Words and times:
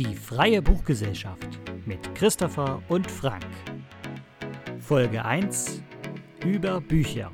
Die 0.00 0.14
Freie 0.14 0.62
Buchgesellschaft 0.62 1.58
mit 1.84 2.14
Christopher 2.14 2.82
und 2.88 3.10
Frank. 3.10 3.44
Folge 4.78 5.22
1 5.22 5.82
über 6.42 6.80
Bücher. 6.80 7.30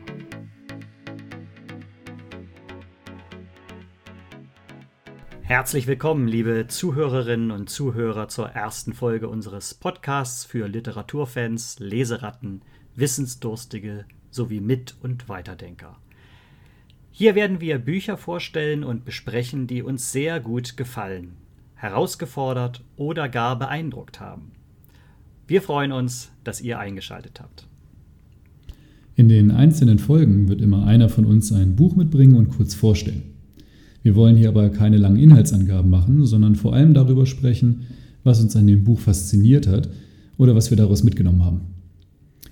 Herzlich 5.43 5.87
willkommen, 5.87 6.27
liebe 6.27 6.67
Zuhörerinnen 6.67 7.53
und 7.53 7.71
Zuhörer, 7.71 8.27
zur 8.27 8.49
ersten 8.49 8.95
Folge 8.95 9.29
unseres 9.29 9.73
Podcasts 9.73 10.45
für 10.45 10.67
Literaturfans, 10.67 11.79
Leseratten, 11.79 12.63
Wissensdurstige 12.97 14.07
sowie 14.33 14.59
Mit- 14.59 14.97
und 15.01 15.29
Weiterdenker. 15.29 16.01
Hier 17.13 17.37
werden 17.37 17.61
wir 17.61 17.79
Bücher 17.79 18.17
vorstellen 18.17 18.83
und 18.83 19.05
besprechen, 19.05 19.69
die 19.69 19.85
uns 19.85 20.11
sehr 20.11 20.41
gut 20.41 20.77
gefallen, 20.77 21.37
herausgefordert 21.77 22.83
oder 22.97 23.29
gar 23.29 23.59
beeindruckt 23.59 24.21
haben. 24.21 24.51
Wir 25.47 25.63
freuen 25.63 25.93
uns, 25.93 26.33
dass 26.43 26.61
ihr 26.61 26.79
eingeschaltet 26.79 27.41
habt. 27.41 27.69
In 29.15 29.29
den 29.29 29.51
einzelnen 29.51 29.99
Folgen 29.99 30.49
wird 30.49 30.61
immer 30.61 30.87
einer 30.87 31.09
von 31.09 31.25
uns 31.25 31.53
ein 31.53 31.77
Buch 31.77 31.97
mitbringen 31.97 32.37
und 32.37 32.51
kurz 32.51 32.75
vorstellen. 32.75 33.23
Wir 34.03 34.15
wollen 34.15 34.37
hier 34.37 34.49
aber 34.49 34.69
keine 34.71 34.99
langen 34.99 35.19
Inhaltsangaben 35.19 35.91
machen, 35.91 36.27
sondern 36.27 36.55
vor 36.55 36.75
allem 36.75 36.95
darüber 36.95 37.27
sprechen, 37.27 37.87
was 38.25 38.41
uns 38.41 38.57
an 38.57 38.67
dem 38.67 38.85
Buch 38.85 39.01
fasziniert 39.01 39.67
hat 39.67 39.89
oder 40.37 40.55
was 40.55 40.71
wir 40.71 40.77
daraus 40.77 41.03
mitgenommen 41.03 41.45
haben. 41.45 41.61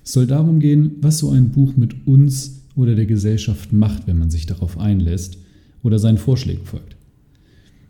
Es 0.03 0.13
soll 0.13 0.27
darum 0.27 0.59
gehen, 0.59 0.91
was 1.01 1.19
so 1.19 1.31
ein 1.31 1.51
Buch 1.51 1.75
mit 1.75 2.07
uns 2.07 2.63
oder 2.75 2.95
der 2.95 3.05
Gesellschaft 3.05 3.73
macht, 3.73 4.07
wenn 4.07 4.17
man 4.17 4.29
sich 4.29 4.45
darauf 4.45 4.77
einlässt 4.77 5.37
oder 5.83 5.99
seinen 5.99 6.17
Vorschlägen 6.17 6.65
folgt. 6.65 6.94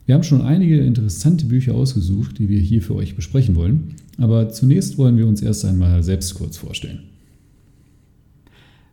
Wir 0.05 0.13
haben 0.13 0.23
schon 0.23 0.43
einige 0.43 0.77
interessante 0.77 1.45
Bücher 1.45 1.73
ausgesucht, 1.73 2.37
die 2.37 2.47
wir 2.47 2.59
hier 2.59 2.83
für 2.83 2.93
euch 2.93 3.15
besprechen 3.15 3.55
wollen, 3.55 3.95
aber 4.19 4.49
zunächst 4.49 4.99
wollen 4.99 5.17
wir 5.17 5.25
uns 5.25 5.41
erst 5.41 5.65
einmal 5.65 6.03
selbst 6.03 6.35
kurz 6.35 6.57
vorstellen. 6.57 7.09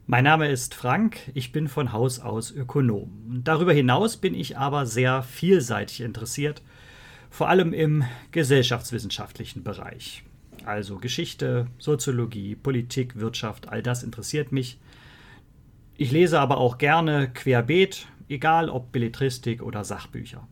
Mein 0.06 0.24
Name 0.24 0.48
ist 0.48 0.74
Frank, 0.74 1.18
ich 1.34 1.52
bin 1.52 1.68
von 1.68 1.92
Haus 1.92 2.18
aus 2.18 2.50
Ökonom. 2.50 3.42
Darüber 3.44 3.74
hinaus 3.74 4.16
bin 4.16 4.34
ich 4.34 4.56
aber 4.56 4.86
sehr 4.86 5.22
vielseitig 5.22 6.00
interessiert, 6.00 6.62
vor 7.30 7.50
allem 7.50 7.74
im 7.74 8.04
gesellschaftswissenschaftlichen 8.30 9.62
Bereich. 9.62 10.22
Also 10.64 10.96
Geschichte, 10.96 11.66
Soziologie, 11.78 12.54
Politik, 12.54 13.16
Wirtschaft, 13.16 13.68
all 13.68 13.82
das 13.82 14.02
interessiert 14.02 14.50
mich. 14.50 14.78
Ich 15.96 16.10
lese 16.10 16.40
aber 16.40 16.56
auch 16.56 16.78
gerne 16.78 17.30
querbeet, 17.32 18.06
egal 18.28 18.70
ob 18.70 18.92
Belletristik 18.92 19.62
oder 19.62 19.84
Sachbücher. 19.84 20.48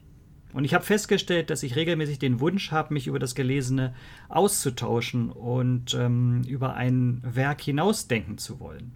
Und 0.53 0.65
ich 0.65 0.75
habe 0.75 0.85
festgestellt, 0.85 1.51
dass 1.51 1.63
ich 1.63 1.77
regelmäßig 1.77 2.19
den 2.19 2.41
Wunsch 2.41 2.73
habe, 2.73 2.95
mich 2.95 3.07
über 3.07 3.19
das 3.19 3.35
Gelesene 3.35 3.95
auszutauschen 4.29 5.31
und 5.31 5.95
ähm, 5.95 6.43
über 6.47 6.75
ein 6.75 7.21
Werk 7.23 7.61
hinausdenken 7.61 8.37
zu 8.39 8.59
wollen. 8.59 8.93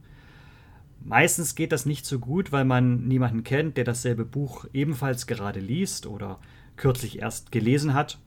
Meistens 1.04 1.54
geht 1.54 1.70
das 1.70 1.86
nicht 1.86 2.06
so 2.06 2.18
gut, 2.18 2.50
weil 2.50 2.64
man 2.64 3.06
niemanden 3.06 3.44
kennt, 3.44 3.76
der 3.76 3.84
dasselbe 3.84 4.24
Buch 4.24 4.64
ebenfalls 4.72 5.26
gerade 5.26 5.60
liest 5.60 6.06
oder 6.06 6.38
kürzlich 6.76 7.20
erst 7.20 7.52
gelesen 7.52 7.94
hat. 7.94 8.18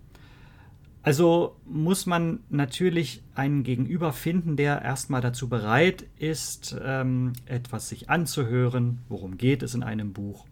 Also 1.02 1.56
muss 1.66 2.06
man 2.06 2.42
natürlich 2.50 3.24
einen 3.34 3.64
Gegenüber 3.64 4.14
finden, 4.14 4.58
der 4.58 4.82
erstmal 4.82 5.22
dazu 5.22 5.50
bereit 5.50 6.06
ist, 6.20 6.78
ähm, 6.84 7.34
etwas 7.46 7.90
sich 7.90 8.10
anzuhören, 8.10 9.00
worum 9.08 9.38
geht 9.38 9.64
es 9.64 9.74
in 9.74 9.84
einem 9.84 10.14
Buch, 10.14 10.46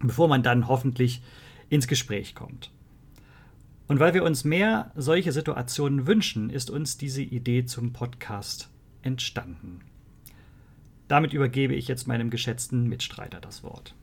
bevor 0.00 0.28
man 0.28 0.42
dann 0.42 0.68
hoffentlich 0.68 1.22
ins 1.70 1.88
Gespräch 1.88 2.34
kommt. 2.34 2.70
Und 3.88 3.98
weil 3.98 4.14
wir 4.14 4.22
uns 4.22 4.44
mehr 4.44 4.92
solche 4.94 5.32
Situationen 5.32 6.06
wünschen, 6.06 6.50
ist 6.50 6.70
uns 6.70 6.98
diese 6.98 7.22
Idee 7.22 7.64
zum 7.64 7.92
Podcast 7.92 8.68
entstanden. 9.02 9.80
Damit 11.08 11.32
übergebe 11.32 11.74
ich 11.74 11.88
jetzt 11.88 12.06
meinem 12.06 12.30
geschätzten 12.30 12.88
Mitstreiter 12.88 13.40
das 13.40 13.64
Wort. 13.64 13.94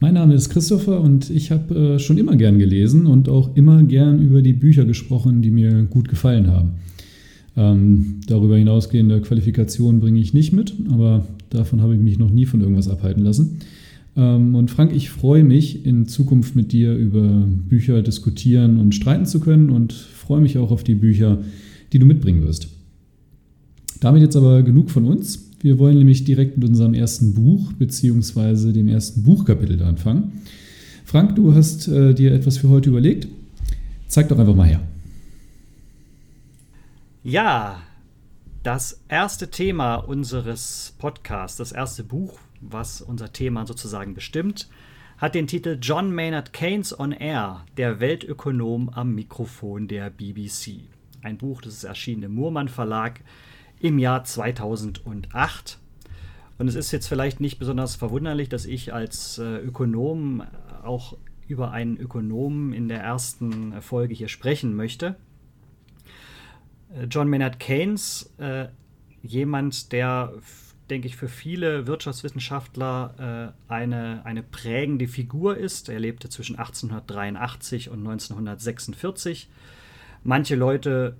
Mein 0.00 0.14
Name 0.14 0.34
ist 0.34 0.50
Christopher 0.50 1.00
und 1.00 1.28
ich 1.30 1.50
habe 1.50 1.74
äh, 1.74 1.98
schon 1.98 2.18
immer 2.18 2.36
gern 2.36 2.60
gelesen 2.60 3.06
und 3.06 3.28
auch 3.28 3.56
immer 3.56 3.82
gern 3.82 4.20
über 4.20 4.42
die 4.42 4.52
Bücher 4.52 4.84
gesprochen, 4.84 5.42
die 5.42 5.50
mir 5.50 5.82
gut 5.84 6.08
gefallen 6.08 6.46
haben. 6.46 6.74
Ähm, 7.56 8.20
darüber 8.28 8.56
hinausgehende 8.56 9.20
Qualifikationen 9.20 10.00
bringe 10.00 10.20
ich 10.20 10.32
nicht 10.32 10.52
mit, 10.52 10.74
aber 10.92 11.26
davon 11.50 11.82
habe 11.82 11.94
ich 11.96 12.00
mich 12.00 12.18
noch 12.18 12.30
nie 12.30 12.46
von 12.46 12.60
irgendwas 12.60 12.88
abhalten 12.88 13.24
lassen. 13.24 13.58
Ähm, 14.18 14.56
und 14.56 14.70
Frank, 14.70 14.92
ich 14.92 15.10
freue 15.10 15.44
mich, 15.44 15.86
in 15.86 16.06
Zukunft 16.06 16.56
mit 16.56 16.72
dir 16.72 16.94
über 16.94 17.46
Bücher 17.46 18.02
diskutieren 18.02 18.78
und 18.78 18.94
streiten 18.94 19.24
zu 19.24 19.38
können 19.38 19.70
und 19.70 19.92
freue 19.92 20.40
mich 20.40 20.58
auch 20.58 20.72
auf 20.72 20.82
die 20.82 20.96
Bücher, 20.96 21.38
die 21.92 22.00
du 22.00 22.04
mitbringen 22.04 22.42
wirst. 22.42 22.68
Damit 24.00 24.22
jetzt 24.22 24.36
aber 24.36 24.62
genug 24.62 24.90
von 24.90 25.06
uns. 25.06 25.50
Wir 25.60 25.78
wollen 25.78 25.98
nämlich 25.98 26.24
direkt 26.24 26.58
mit 26.58 26.68
unserem 26.68 26.94
ersten 26.94 27.34
Buch 27.34 27.72
bzw. 27.72 28.72
dem 28.72 28.88
ersten 28.88 29.22
Buchkapitel 29.22 29.80
anfangen. 29.82 30.32
Frank, 31.04 31.36
du 31.36 31.54
hast 31.54 31.88
äh, 31.88 32.12
dir 32.12 32.32
etwas 32.32 32.58
für 32.58 32.68
heute 32.68 32.90
überlegt. 32.90 33.28
Zeig 34.08 34.28
doch 34.28 34.38
einfach 34.38 34.54
mal 34.54 34.68
her. 34.68 34.80
Ja, 37.24 37.82
das 38.62 39.00
erste 39.08 39.50
Thema 39.50 39.96
unseres 39.96 40.94
Podcasts, 40.98 41.58
das 41.58 41.72
erste 41.72 42.04
Buch, 42.04 42.38
was 42.60 43.00
unser 43.00 43.32
Thema 43.32 43.66
sozusagen 43.66 44.14
bestimmt, 44.14 44.68
hat 45.16 45.34
den 45.34 45.46
Titel 45.46 45.78
John 45.80 46.14
Maynard 46.14 46.52
Keynes 46.52 46.98
on 46.98 47.12
Air, 47.12 47.64
der 47.76 48.00
Weltökonom 48.00 48.88
am 48.90 49.14
Mikrofon 49.14 49.88
der 49.88 50.10
BBC. 50.10 50.82
Ein 51.22 51.38
Buch, 51.38 51.60
das 51.60 51.74
ist 51.74 51.84
erschienen 51.84 52.24
im 52.24 52.34
Murmann 52.34 52.68
Verlag 52.68 53.20
im 53.80 53.98
Jahr 53.98 54.24
2008. 54.24 55.78
Und 56.58 56.68
es 56.68 56.74
ist 56.74 56.92
jetzt 56.92 57.08
vielleicht 57.08 57.40
nicht 57.40 57.58
besonders 57.58 57.96
verwunderlich, 57.96 58.48
dass 58.48 58.64
ich 58.64 58.92
als 58.92 59.38
äh, 59.38 59.58
Ökonom 59.58 60.42
auch 60.82 61.16
über 61.46 61.70
einen 61.70 61.96
Ökonomen 61.96 62.72
in 62.72 62.88
der 62.88 63.00
ersten 63.00 63.80
Folge 63.80 64.14
hier 64.14 64.28
sprechen 64.28 64.74
möchte. 64.74 65.16
Äh, 66.94 67.04
John 67.04 67.28
Maynard 67.28 67.58
Keynes, 67.58 68.32
äh, 68.38 68.68
jemand, 69.22 69.92
der, 69.92 70.32
denke 70.90 71.08
ich, 71.08 71.16
für 71.16 71.28
viele 71.28 71.86
Wirtschaftswissenschaftler 71.86 73.54
äh, 73.68 73.72
eine, 73.72 74.24
eine 74.24 74.42
prägende 74.42 75.08
Figur 75.08 75.56
ist. 75.56 75.88
Er 75.88 76.00
lebte 76.00 76.28
zwischen 76.28 76.56
1883 76.56 77.90
und 77.90 78.00
1946. 78.00 79.48
Manche 80.24 80.56
Leute 80.56 81.16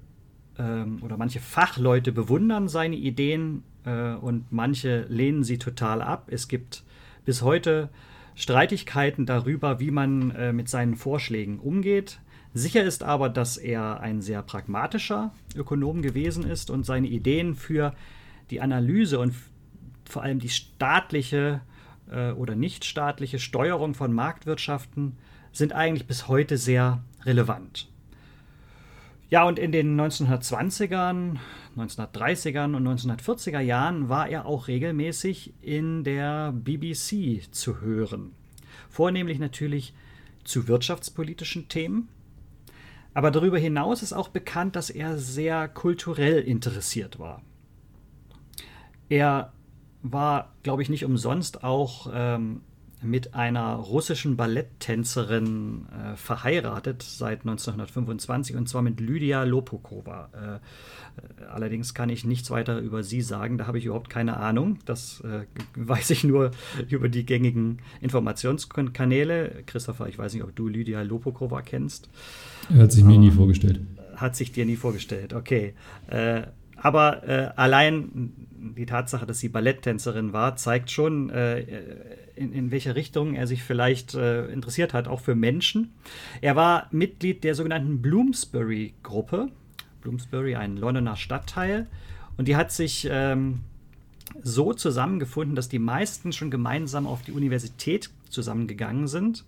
ähm, 0.58 1.02
oder 1.02 1.16
manche 1.16 1.40
Fachleute 1.40 2.12
bewundern 2.12 2.68
seine 2.68 2.96
Ideen 2.96 3.62
äh, 3.84 4.14
und 4.14 4.50
manche 4.50 5.06
lehnen 5.08 5.44
sie 5.44 5.58
total 5.58 6.02
ab. 6.02 6.28
Es 6.30 6.48
gibt 6.48 6.82
bis 7.24 7.42
heute 7.42 7.90
Streitigkeiten 8.34 9.26
darüber, 9.26 9.80
wie 9.80 9.90
man 9.90 10.30
äh, 10.30 10.52
mit 10.52 10.68
seinen 10.68 10.96
Vorschlägen 10.96 11.58
umgeht. 11.58 12.20
Sicher 12.54 12.82
ist 12.82 13.02
aber, 13.02 13.28
dass 13.28 13.56
er 13.56 14.00
ein 14.00 14.22
sehr 14.22 14.42
pragmatischer 14.42 15.32
Ökonom 15.54 16.02
gewesen 16.02 16.44
ist 16.44 16.70
und 16.70 16.86
seine 16.86 17.08
Ideen 17.08 17.54
für 17.54 17.94
die 18.50 18.60
Analyse 18.60 19.18
und 19.18 19.34
vor 20.08 20.22
allem 20.22 20.38
die 20.38 20.48
staatliche 20.48 21.60
äh, 22.10 22.32
oder 22.32 22.54
nichtstaatliche 22.54 23.38
Steuerung 23.38 23.94
von 23.94 24.12
Marktwirtschaften 24.12 25.16
sind 25.52 25.72
eigentlich 25.72 26.06
bis 26.06 26.28
heute 26.28 26.56
sehr 26.56 27.02
relevant. 27.24 27.88
Ja, 29.30 29.44
und 29.44 29.58
in 29.58 29.72
den 29.72 30.00
1920ern, 30.00 31.36
1930ern 31.76 32.74
und 32.74 32.88
1940er 32.88 33.60
Jahren 33.60 34.08
war 34.08 34.28
er 34.28 34.46
auch 34.46 34.68
regelmäßig 34.68 35.52
in 35.60 36.02
der 36.02 36.52
BBC 36.52 37.52
zu 37.52 37.82
hören. 37.82 38.32
Vornehmlich 38.88 39.38
natürlich 39.38 39.92
zu 40.44 40.66
wirtschaftspolitischen 40.66 41.68
Themen. 41.68 42.08
Aber 43.12 43.30
darüber 43.30 43.58
hinaus 43.58 44.02
ist 44.02 44.14
auch 44.14 44.28
bekannt, 44.28 44.76
dass 44.76 44.88
er 44.88 45.18
sehr 45.18 45.68
kulturell 45.68 46.40
interessiert 46.40 47.18
war. 47.18 47.42
Er 49.10 49.52
war, 50.02 50.52
glaube 50.62 50.82
ich, 50.82 50.88
nicht 50.88 51.04
umsonst 51.04 51.64
auch 51.64 52.10
ähm, 52.12 52.60
mit 53.02 53.34
einer 53.34 53.74
russischen 53.74 54.36
Balletttänzerin 54.36 55.86
äh, 55.86 56.16
verheiratet 56.16 57.02
seit 57.02 57.40
1925 57.40 58.56
und 58.56 58.68
zwar 58.68 58.82
mit 58.82 59.00
Lydia 59.00 59.44
Lopokova. 59.44 60.30
Äh, 60.32 60.56
äh, 60.56 61.44
allerdings 61.48 61.94
kann 61.94 62.08
ich 62.08 62.24
nichts 62.24 62.50
weiter 62.50 62.80
über 62.80 63.02
sie 63.02 63.22
sagen, 63.22 63.56
da 63.58 63.66
habe 63.66 63.78
ich 63.78 63.84
überhaupt 63.84 64.10
keine 64.10 64.38
Ahnung. 64.38 64.78
Das 64.84 65.20
äh, 65.20 65.44
weiß 65.76 66.10
ich 66.10 66.24
nur 66.24 66.50
über 66.88 67.08
die 67.08 67.24
gängigen 67.24 67.78
Informationskanäle. 68.00 69.62
Christopher, 69.66 70.08
ich 70.08 70.18
weiß 70.18 70.34
nicht, 70.34 70.42
ob 70.42 70.54
du 70.56 70.68
Lydia 70.68 71.02
Lopokova 71.02 71.62
kennst. 71.62 72.08
Er 72.70 72.82
hat 72.82 72.92
sich 72.92 73.04
mir 73.04 73.18
nie 73.18 73.30
vorgestellt. 73.30 73.80
Hat 74.16 74.34
sich 74.34 74.50
dir 74.50 74.66
nie 74.66 74.76
vorgestellt, 74.76 75.32
okay. 75.32 75.74
Äh, 76.78 76.82
aber 76.82 77.28
äh, 77.28 77.50
allein 77.56 78.32
die 78.76 78.86
Tatsache, 78.86 79.26
dass 79.26 79.38
sie 79.38 79.48
Balletttänzerin 79.48 80.32
war, 80.32 80.56
zeigt 80.56 80.90
schon, 80.90 81.30
in, 81.30 82.52
in 82.52 82.70
welche 82.70 82.94
Richtung 82.94 83.34
er 83.34 83.46
sich 83.46 83.62
vielleicht 83.62 84.14
äh, 84.14 84.46
interessiert 84.46 84.94
hat, 84.94 85.08
auch 85.08 85.20
für 85.20 85.34
Menschen. 85.34 85.92
Er 86.40 86.56
war 86.56 86.86
Mitglied 86.90 87.44
der 87.44 87.54
sogenannten 87.54 88.00
Bloomsbury-Gruppe. 88.00 89.48
Bloomsbury, 90.00 90.56
ein 90.56 90.76
Londoner 90.76 91.16
Stadtteil. 91.16 91.88
Und 92.36 92.48
die 92.48 92.56
hat 92.56 92.70
sich 92.70 93.08
ähm, 93.10 93.60
so 94.42 94.72
zusammengefunden, 94.72 95.56
dass 95.56 95.68
die 95.68 95.80
meisten 95.80 96.32
schon 96.32 96.50
gemeinsam 96.50 97.06
auf 97.06 97.22
die 97.22 97.32
Universität 97.32 98.10
zusammengegangen 98.30 99.08
sind 99.08 99.44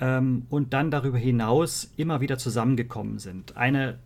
ähm, 0.00 0.46
und 0.50 0.74
dann 0.74 0.90
darüber 0.90 1.18
hinaus 1.18 1.92
immer 1.96 2.20
wieder 2.20 2.36
zusammengekommen 2.36 3.18
sind. 3.18 3.56
Eine 3.56 3.98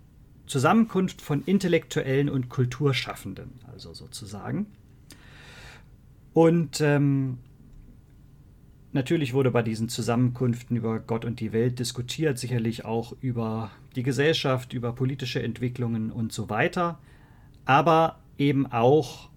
Zusammenkunft 0.49 1.23
von 1.23 1.43
Intellektuellen 1.45 2.29
und 2.29 2.49
Kulturschaffenden, 2.49 3.61
also 3.73 3.93
sozusagen. 3.95 4.67
Und 6.33 6.81
ähm, 6.81 7.39
natürlich 8.93 9.35
wurde 9.35 9.51
bei 9.51 9.63
diesen 9.63 9.89
Zusammenkünften 9.89 10.77
über 10.77 11.01
Gott 11.01 11.25
und 11.25 11.41
die 11.41 11.53
Welt 11.53 11.79
diskutiert, 11.79 12.39
sicherlich 12.39 12.85
auch 12.85 13.13
über 13.21 13.71
die 13.95 14.03
Gesellschaft, 14.03 14.73
über 14.73 14.93
politische 14.93 15.43
Entwicklungen 15.43 16.11
und 16.11 16.33
so 16.33 16.49
weiter, 16.49 16.99
aber 17.65 18.19
eben 18.39 18.67
auch 18.67 19.31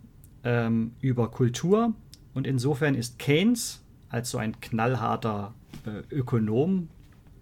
ähm, 0.44 0.94
über 1.02 1.30
Kultur. 1.31 1.94
Und 2.34 2.48
insofern 2.48 2.96
ist 2.96 3.19
Keynes 3.19 3.84
als 4.10 4.30
so 4.30 4.38
ein 4.38 4.60
knallharter 4.62 5.54
äh, 5.86 6.16
Ökonom 6.16 6.90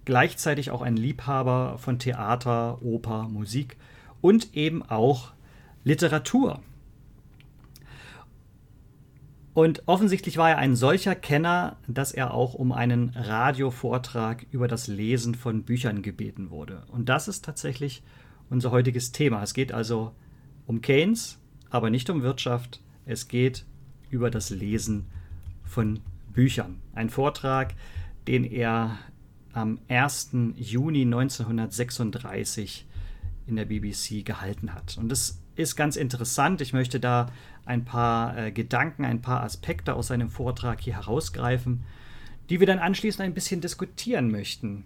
gleichzeitig 0.09 0.71
auch 0.71 0.81
ein 0.81 0.97
Liebhaber 0.97 1.77
von 1.77 1.99
Theater, 1.99 2.81
Oper, 2.81 3.27
Musik 3.29 3.77
und 4.21 4.55
eben 4.55 4.81
auch 4.81 5.33
Literatur. 5.83 6.61
Und 9.53 9.83
offensichtlich 9.85 10.37
war 10.37 10.49
er 10.49 10.57
ein 10.57 10.75
solcher 10.75 11.13
Kenner, 11.13 11.77
dass 11.87 12.11
er 12.11 12.33
auch 12.33 12.55
um 12.55 12.71
einen 12.71 13.09
Radiovortrag 13.09 14.47
über 14.49 14.67
das 14.67 14.87
Lesen 14.87 15.35
von 15.35 15.61
Büchern 15.61 16.01
gebeten 16.01 16.49
wurde. 16.49 16.81
Und 16.87 17.07
das 17.07 17.27
ist 17.27 17.45
tatsächlich 17.45 18.01
unser 18.49 18.71
heutiges 18.71 19.11
Thema. 19.11 19.43
Es 19.43 19.53
geht 19.53 19.71
also 19.71 20.15
um 20.65 20.81
Keynes, 20.81 21.37
aber 21.69 21.91
nicht 21.91 22.09
um 22.09 22.23
Wirtschaft. 22.23 22.81
Es 23.05 23.27
geht 23.27 23.63
über 24.09 24.31
das 24.31 24.49
Lesen 24.49 25.05
von 25.65 25.99
Büchern. 26.33 26.81
Ein 26.95 27.11
Vortrag, 27.11 27.75
den 28.27 28.43
er 28.43 28.97
am 29.53 29.79
1. 29.87 30.31
Juni 30.55 31.01
1936 31.01 32.85
in 33.47 33.55
der 33.55 33.65
BBC 33.65 34.23
gehalten 34.23 34.73
hat. 34.73 34.97
Und 34.97 35.09
das 35.09 35.41
ist 35.55 35.75
ganz 35.75 35.95
interessant. 35.95 36.61
Ich 36.61 36.73
möchte 36.73 36.99
da 36.99 37.31
ein 37.65 37.85
paar 37.85 38.37
äh, 38.37 38.51
Gedanken, 38.51 39.05
ein 39.05 39.21
paar 39.21 39.43
Aspekte 39.43 39.93
aus 39.93 40.07
seinem 40.07 40.29
Vortrag 40.29 40.81
hier 40.81 40.95
herausgreifen, 40.95 41.83
die 42.49 42.59
wir 42.59 42.67
dann 42.67 42.79
anschließend 42.79 43.21
ein 43.21 43.33
bisschen 43.33 43.61
diskutieren 43.61 44.31
möchten. 44.31 44.85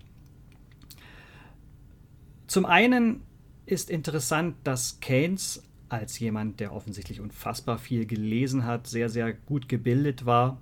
Zum 2.47 2.65
einen 2.65 3.21
ist 3.65 3.89
interessant, 3.89 4.55
dass 4.63 4.99
Keynes 4.99 5.63
als 5.89 6.19
jemand, 6.19 6.59
der 6.59 6.73
offensichtlich 6.73 7.21
unfassbar 7.21 7.77
viel 7.77 8.05
gelesen 8.05 8.65
hat, 8.65 8.87
sehr, 8.87 9.09
sehr 9.09 9.33
gut 9.33 9.69
gebildet 9.69 10.25
war, 10.25 10.57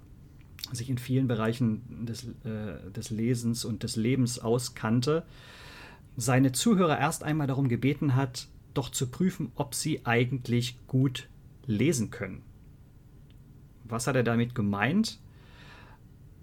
sich 0.76 0.90
in 0.90 0.98
vielen 0.98 1.28
Bereichen 1.28 2.06
des, 2.06 2.28
äh, 2.44 2.92
des 2.96 3.10
Lesens 3.10 3.66
und 3.66 3.84
des 3.84 3.96
Lebens 3.96 4.40
auskannte, 4.40 5.24
seine 6.18 6.52
Zuhörer 6.52 7.00
erst 7.00 7.24
einmal 7.24 7.48
darum 7.48 7.70
gebeten 7.70 8.16
hat, 8.16 8.48
doch 8.74 8.90
zu 8.90 9.08
prüfen, 9.08 9.52
ob 9.56 9.76
sie 9.76 10.06
eigentlich 10.06 10.78
gut 10.88 11.28
lesen 11.66 12.10
können. 12.12 12.44
Was 13.84 14.08
hat 14.08 14.16
er 14.16 14.24
damit 14.24 14.56
gemeint? 14.56 15.20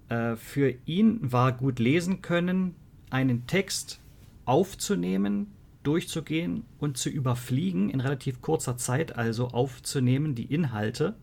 Äh, 0.09 0.37
für 0.37 0.75
ihn 0.85 1.33
war 1.33 1.53
gut 1.53 1.79
lesen 1.79 2.23
können, 2.23 2.75
einen 3.11 3.47
Text 3.47 4.01
aufzunehmen, 4.45 5.53
durchzugehen 5.83 6.65
und 6.79 6.97
zu 6.99 7.09
überfliegen 7.09 7.91
in 7.91 8.01
relativ 8.01 8.41
kurzer 8.43 8.77
Zeit, 8.77 9.17
also 9.17 9.49
aufzunehmen 9.49 10.35
die 10.35 10.53
Inhalte. 10.53 11.15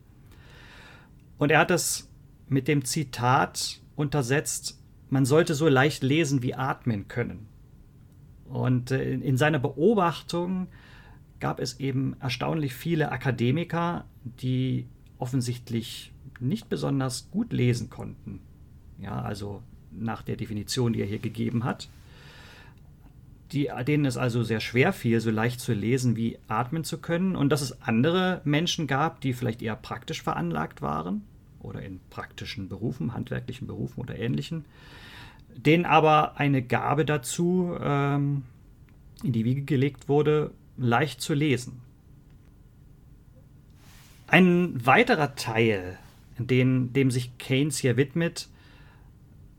Und 1.38 1.52
er 1.52 1.60
hat 1.60 1.70
das 1.70 2.10
mit 2.48 2.68
dem 2.68 2.86
Zitat 2.86 3.82
untersetzt, 3.96 4.80
man 5.10 5.26
sollte 5.26 5.54
so 5.54 5.68
leicht 5.68 6.04
lesen 6.04 6.42
wie 6.44 6.56
atmen 6.56 7.08
können. 7.08 7.48
Und 8.46 8.92
äh, 8.92 9.14
in 9.14 9.38
seiner 9.38 9.60
Beobachtung 9.60 10.68
gab 11.40 11.60
es 11.60 11.80
eben 11.80 12.16
erstaunlich 12.20 12.74
viele 12.74 13.12
Akademiker, 13.12 14.06
die 14.24 14.88
offensichtlich 15.18 16.14
nicht 16.40 16.70
besonders 16.70 17.30
gut 17.32 17.54
lesen 17.54 17.90
konnten. 17.90 18.42
Ja, 19.00 19.22
also 19.22 19.62
nach 19.92 20.22
der 20.22 20.36
Definition, 20.36 20.94
die 20.94 21.02
er 21.02 21.08
hier 21.08 21.20
gegeben 21.20 21.64
hat. 21.64 21.90
Die, 23.52 23.70
denen 23.88 24.06
es 24.06 24.18
also 24.18 24.44
sehr 24.44 24.60
schwer 24.60 24.92
fiel, 24.92 25.20
so 25.20 25.30
leicht 25.30 25.60
zu 25.60 25.74
lesen 25.74 26.16
wie 26.16 26.40
atmen 26.48 26.84
zu 26.84 26.98
können. 26.98 27.36
Und 27.36 27.50
dass 27.50 27.62
es 27.62 27.82
andere 27.82 28.42
Menschen 28.44 28.88
gab, 28.88 29.22
die 29.22 29.34
vielleicht 29.34 29.62
eher 29.62 29.76
praktisch 29.76 30.24
veranlagt 30.24 30.82
waren, 30.82 31.22
oder 31.60 31.82
in 31.82 32.00
praktischen 32.10 32.70
Berufen, 32.70 33.14
handwerklichen 33.14 33.68
Berufen 33.68 34.00
oder 34.00 34.18
ähnlichen, 34.18 34.66
denen 35.56 35.86
aber 35.86 36.38
eine 36.38 36.62
Gabe 36.62 37.06
dazu 37.06 37.76
ähm, 37.80 38.44
in 39.24 39.32
die 39.32 39.46
Wiege 39.46 39.62
gelegt 39.64 40.10
wurde, 40.10 40.52
leicht 40.78 41.22
zu 41.22 41.34
lesen. 41.34 41.82
Ein 44.28 44.86
weiterer 44.86 45.36
Teil, 45.36 45.98
den, 46.38 46.94
dem 46.94 47.12
sich 47.12 47.38
Keynes 47.38 47.78
hier 47.78 47.98
widmet, 47.98 48.50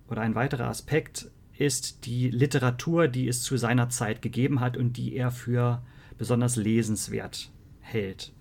oder 0.09 0.21
ein 0.21 0.35
weiterer 0.35 0.69
Aspekt, 0.69 1.31
ist 1.59 2.05
die 2.07 2.31
Literatur, 2.31 3.09
die 3.09 3.29
es 3.29 3.43
zu 3.43 3.57
seiner 3.57 3.89
Zeit 3.89 4.23
gegeben 4.23 4.61
hat 4.61 4.77
und 4.77 4.97
die 4.97 5.17
er 5.17 5.31
für 5.31 5.83
besonders 6.19 6.57
lesenswert 6.57 7.51
hält. 7.81 8.33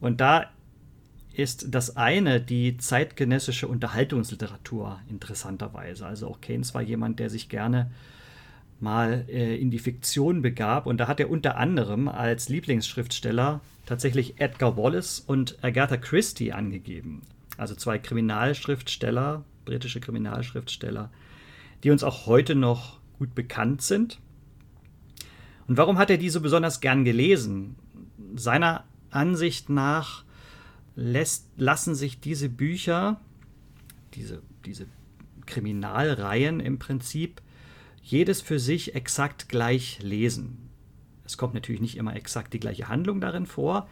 Und 0.00 0.20
da 0.20 0.50
ist 1.40 1.74
das 1.74 1.96
eine 1.96 2.40
die 2.40 2.76
zeitgenössische 2.76 3.66
Unterhaltungsliteratur 3.66 5.00
interessanterweise. 5.08 6.06
Also 6.06 6.28
auch 6.28 6.40
Keynes 6.40 6.74
war 6.74 6.82
jemand, 6.82 7.18
der 7.18 7.30
sich 7.30 7.48
gerne 7.48 7.90
mal 8.80 9.24
äh, 9.28 9.56
in 9.56 9.70
die 9.70 9.78
Fiktion 9.78 10.42
begab 10.42 10.86
und 10.86 10.98
da 10.98 11.08
hat 11.08 11.20
er 11.20 11.30
unter 11.30 11.56
anderem 11.56 12.08
als 12.08 12.48
Lieblingsschriftsteller 12.48 13.60
tatsächlich 13.86 14.40
Edgar 14.40 14.76
Wallace 14.76 15.20
und 15.20 15.62
Agatha 15.62 15.96
Christie 15.96 16.52
angegeben. 16.52 17.22
Also 17.56 17.74
zwei 17.74 17.98
Kriminalschriftsteller, 17.98 19.44
britische 19.64 20.00
Kriminalschriftsteller, 20.00 21.10
die 21.84 21.90
uns 21.90 22.04
auch 22.04 22.26
heute 22.26 22.54
noch 22.54 22.98
gut 23.18 23.34
bekannt 23.34 23.82
sind. 23.82 24.18
Und 25.68 25.76
warum 25.76 25.98
hat 25.98 26.10
er 26.10 26.18
die 26.18 26.30
so 26.30 26.40
besonders 26.40 26.80
gern 26.80 27.04
gelesen? 27.04 27.76
Seiner 28.34 28.84
Ansicht 29.10 29.68
nach 29.68 30.24
lässt, 31.00 31.48
lassen 31.56 31.94
sich 31.94 32.20
diese 32.20 32.48
Bücher, 32.48 33.20
diese, 34.14 34.42
diese 34.66 34.86
Kriminalreihen 35.46 36.60
im 36.60 36.78
Prinzip, 36.78 37.40
jedes 38.02 38.42
für 38.42 38.58
sich 38.58 38.94
exakt 38.94 39.48
gleich 39.48 40.02
lesen. 40.02 40.58
Es 41.24 41.38
kommt 41.38 41.54
natürlich 41.54 41.80
nicht 41.80 41.96
immer 41.96 42.14
exakt 42.14 42.52
die 42.52 42.60
gleiche 42.60 42.88
Handlung 42.88 43.20
darin 43.20 43.46
vor, 43.46 43.88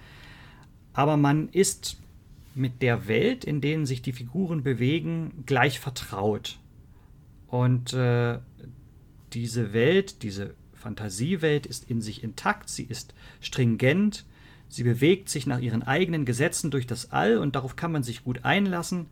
aber 0.93 1.17
man 1.17 1.49
ist 1.49 1.99
mit 2.55 2.83
der 2.83 3.09
Welt, 3.09 3.45
in 3.45 3.61
denen 3.61 3.87
sich 3.87 4.03
die 4.03 4.12
Figuren 4.12 4.62
bewegen, 4.62 5.45
gleich 5.47 5.79
vertraut. 5.79 6.59
Und 7.47 7.95
äh, 7.95 8.38
diese 9.33 9.73
Welt, 9.73 10.23
diese 10.23 10.55
Fantasiewelt 10.75 11.67
ist 11.67 11.88
in 11.88 12.03
sich 12.03 12.23
intakt, 12.23 12.69
sie 12.69 12.85
ist 12.85 13.15
stringent, 13.41 14.25
Sie 14.69 14.83
bewegt 14.83 15.29
sich 15.29 15.47
nach 15.47 15.61
ihren 15.61 15.83
eigenen 15.83 16.25
Gesetzen 16.25 16.71
durch 16.71 16.87
das 16.87 17.11
All 17.11 17.39
und 17.39 17.57
darauf 17.57 17.77
kann 17.77 17.93
man 17.93 18.03
sich 18.03 18.25
gut 18.25 18.45
einlassen. 18.45 19.07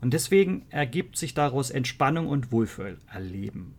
Und 0.00 0.12
deswegen 0.12 0.64
ergibt 0.70 1.16
sich 1.16 1.34
daraus 1.34 1.70
Entspannung 1.70 2.28
und 2.28 2.52
Wohlfühlerleben. 2.52 3.74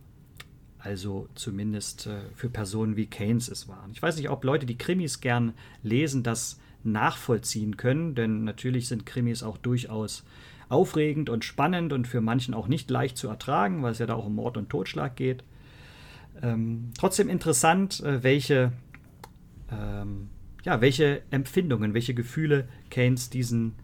Also 0.78 1.28
zumindest 1.34 2.06
äh, 2.06 2.20
für 2.34 2.48
Personen 2.48 2.96
wie 2.96 3.06
Keynes 3.06 3.48
es 3.48 3.68
waren. 3.68 3.90
Ich 3.92 4.00
weiß 4.00 4.16
nicht, 4.16 4.30
ob 4.30 4.44
Leute, 4.44 4.64
die 4.64 4.78
Krimis 4.78 5.20
gern 5.20 5.54
lesen, 5.82 6.22
das 6.22 6.60
nachvollziehen 6.84 7.76
können, 7.76 8.14
denn 8.14 8.44
natürlich 8.44 8.86
sind 8.88 9.04
Krimis 9.04 9.42
auch 9.42 9.58
durchaus 9.58 10.24
aufregend 10.68 11.30
und 11.30 11.44
spannend 11.44 11.92
und 11.92 12.06
für 12.06 12.20
manchen 12.20 12.54
auch 12.54 12.68
nicht 12.68 12.90
leicht 12.90 13.16
zu 13.16 13.28
ertragen, 13.28 13.82
weil 13.82 13.92
es 13.92 13.98
ja 13.98 14.06
da 14.06 14.14
auch 14.14 14.26
um 14.26 14.36
Mord 14.36 14.56
und 14.56 14.68
Totschlag 14.68 15.16
geht. 15.16 15.42
Ähm, 16.42 16.92
trotzdem 16.96 17.28
interessant, 17.28 18.00
äh, 18.00 18.22
welche 18.22 18.72
ähm, 19.72 20.30
ja, 20.64 20.80
welche 20.80 21.22
Empfindungen, 21.30 21.94
welche 21.94 22.14
Gefühle 22.14 22.68
Keynes 22.90 23.30
diesen 23.30 23.74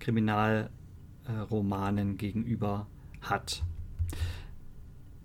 Kriminalromanen 0.00 2.18
gegenüber 2.18 2.88
hat. 3.20 3.62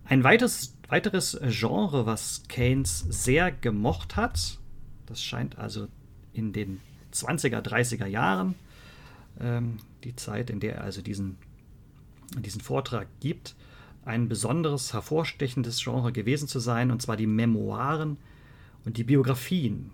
Ein 0.06 0.24
weiteres, 0.24 0.78
weiteres 0.88 1.40
Genre, 1.48 2.06
was 2.06 2.44
Keynes 2.48 3.00
sehr 3.10 3.52
gemocht 3.52 4.16
hat, 4.16 4.60
das 5.06 5.24
scheint 5.24 5.58
also 5.58 5.88
in 6.34 6.54
den 6.54 6.80
20er, 7.14 7.62
30er 7.62 8.06
Jahren, 8.06 8.56
ähm, 9.40 9.78
die 10.04 10.16
Zeit, 10.16 10.50
in 10.50 10.60
der 10.60 10.76
er 10.76 10.84
also 10.84 11.02
diesen 11.02 11.38
diesen 12.40 12.62
Vortrag 12.62 13.08
gibt, 13.20 13.56
ein 14.06 14.30
besonderes, 14.30 14.94
hervorstechendes 14.94 15.84
Genre 15.84 16.12
gewesen 16.12 16.48
zu 16.48 16.60
sein, 16.60 16.92
und 16.92 17.02
zwar 17.02 17.18
die 17.18 17.28
Memoiren 17.28 18.18
und 18.86 18.98
die 18.98 19.04
Biografien. 19.04 19.92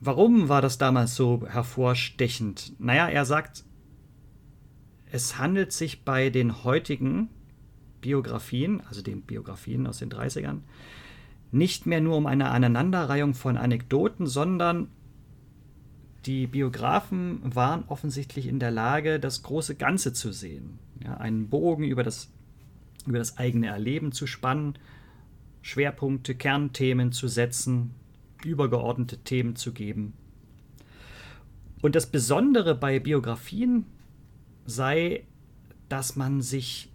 Warum 0.00 0.48
war 0.48 0.62
das 0.62 0.78
damals 0.78 1.14
so 1.14 1.46
hervorstechend? 1.46 2.74
Naja, 2.78 3.08
er 3.08 3.24
sagt, 3.24 3.64
es 5.10 5.38
handelt 5.38 5.72
sich 5.72 6.04
bei 6.04 6.30
den 6.30 6.64
heutigen 6.64 7.30
Biografien, 8.00 8.82
also 8.88 9.02
den 9.02 9.22
Biografien 9.22 9.86
aus 9.86 9.98
den 9.98 10.10
30ern, 10.10 10.60
nicht 11.50 11.86
mehr 11.86 12.00
nur 12.00 12.16
um 12.16 12.26
eine 12.26 12.50
Aneinanderreihung 12.50 13.34
von 13.34 13.56
Anekdoten, 13.56 14.26
sondern 14.26 14.88
die 16.26 16.46
Biografen 16.46 17.40
waren 17.54 17.84
offensichtlich 17.86 18.48
in 18.48 18.58
der 18.58 18.72
Lage, 18.72 19.20
das 19.20 19.42
große 19.44 19.76
Ganze 19.76 20.12
zu 20.12 20.32
sehen. 20.32 20.78
Ja, 21.02 21.16
einen 21.18 21.48
Bogen 21.48 21.84
über 21.84 22.02
das, 22.02 22.32
über 23.06 23.18
das 23.18 23.38
eigene 23.38 23.68
Erleben 23.68 24.12
zu 24.12 24.26
spannen, 24.26 24.74
Schwerpunkte, 25.62 26.34
Kernthemen 26.34 27.12
zu 27.12 27.28
setzen, 27.28 27.92
übergeordnete 28.44 29.18
Themen 29.18 29.56
zu 29.56 29.72
geben. 29.72 30.12
Und 31.82 31.94
das 31.94 32.06
Besondere 32.06 32.74
bei 32.74 32.98
Biografien 32.98 33.86
sei, 34.64 35.24
dass 35.88 36.16
man 36.16 36.40
sich 36.40 36.90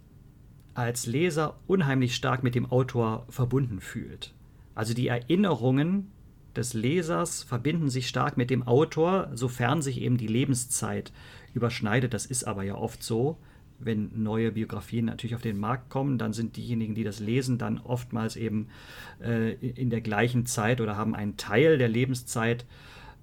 als 0.74 1.06
Leser 1.06 1.58
unheimlich 1.66 2.14
stark 2.14 2.42
mit 2.42 2.54
dem 2.54 2.66
Autor 2.66 3.26
verbunden 3.28 3.80
fühlt. 3.80 4.34
Also 4.74 4.94
die 4.94 5.08
Erinnerungen 5.08 6.10
des 6.56 6.74
Lesers 6.74 7.42
verbinden 7.42 7.88
sich 7.88 8.08
stark 8.08 8.36
mit 8.36 8.50
dem 8.50 8.62
Autor, 8.62 9.30
sofern 9.34 9.82
sich 9.82 10.00
eben 10.00 10.16
die 10.16 10.26
Lebenszeit 10.26 11.12
überschneidet. 11.54 12.14
Das 12.14 12.26
ist 12.26 12.44
aber 12.44 12.62
ja 12.62 12.74
oft 12.74 13.02
so. 13.02 13.38
Wenn 13.84 14.22
neue 14.22 14.52
Biografien 14.52 15.06
natürlich 15.06 15.34
auf 15.34 15.42
den 15.42 15.58
Markt 15.58 15.90
kommen, 15.90 16.18
dann 16.18 16.32
sind 16.32 16.56
diejenigen, 16.56 16.94
die 16.94 17.04
das 17.04 17.20
lesen, 17.20 17.58
dann 17.58 17.78
oftmals 17.78 18.36
eben 18.36 18.68
äh, 19.22 19.52
in 19.54 19.90
der 19.90 20.00
gleichen 20.00 20.46
Zeit 20.46 20.80
oder 20.80 20.96
haben 20.96 21.14
einen 21.14 21.36
Teil 21.36 21.78
der 21.78 21.88
Lebenszeit 21.88 22.64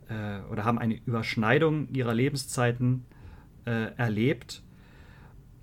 äh, 0.09 0.39
oder 0.51 0.65
haben 0.65 0.79
eine 0.79 0.95
Überschneidung 1.05 1.87
ihrer 1.93 2.13
Lebenszeiten 2.13 3.05
äh, 3.65 3.93
erlebt. 3.95 4.63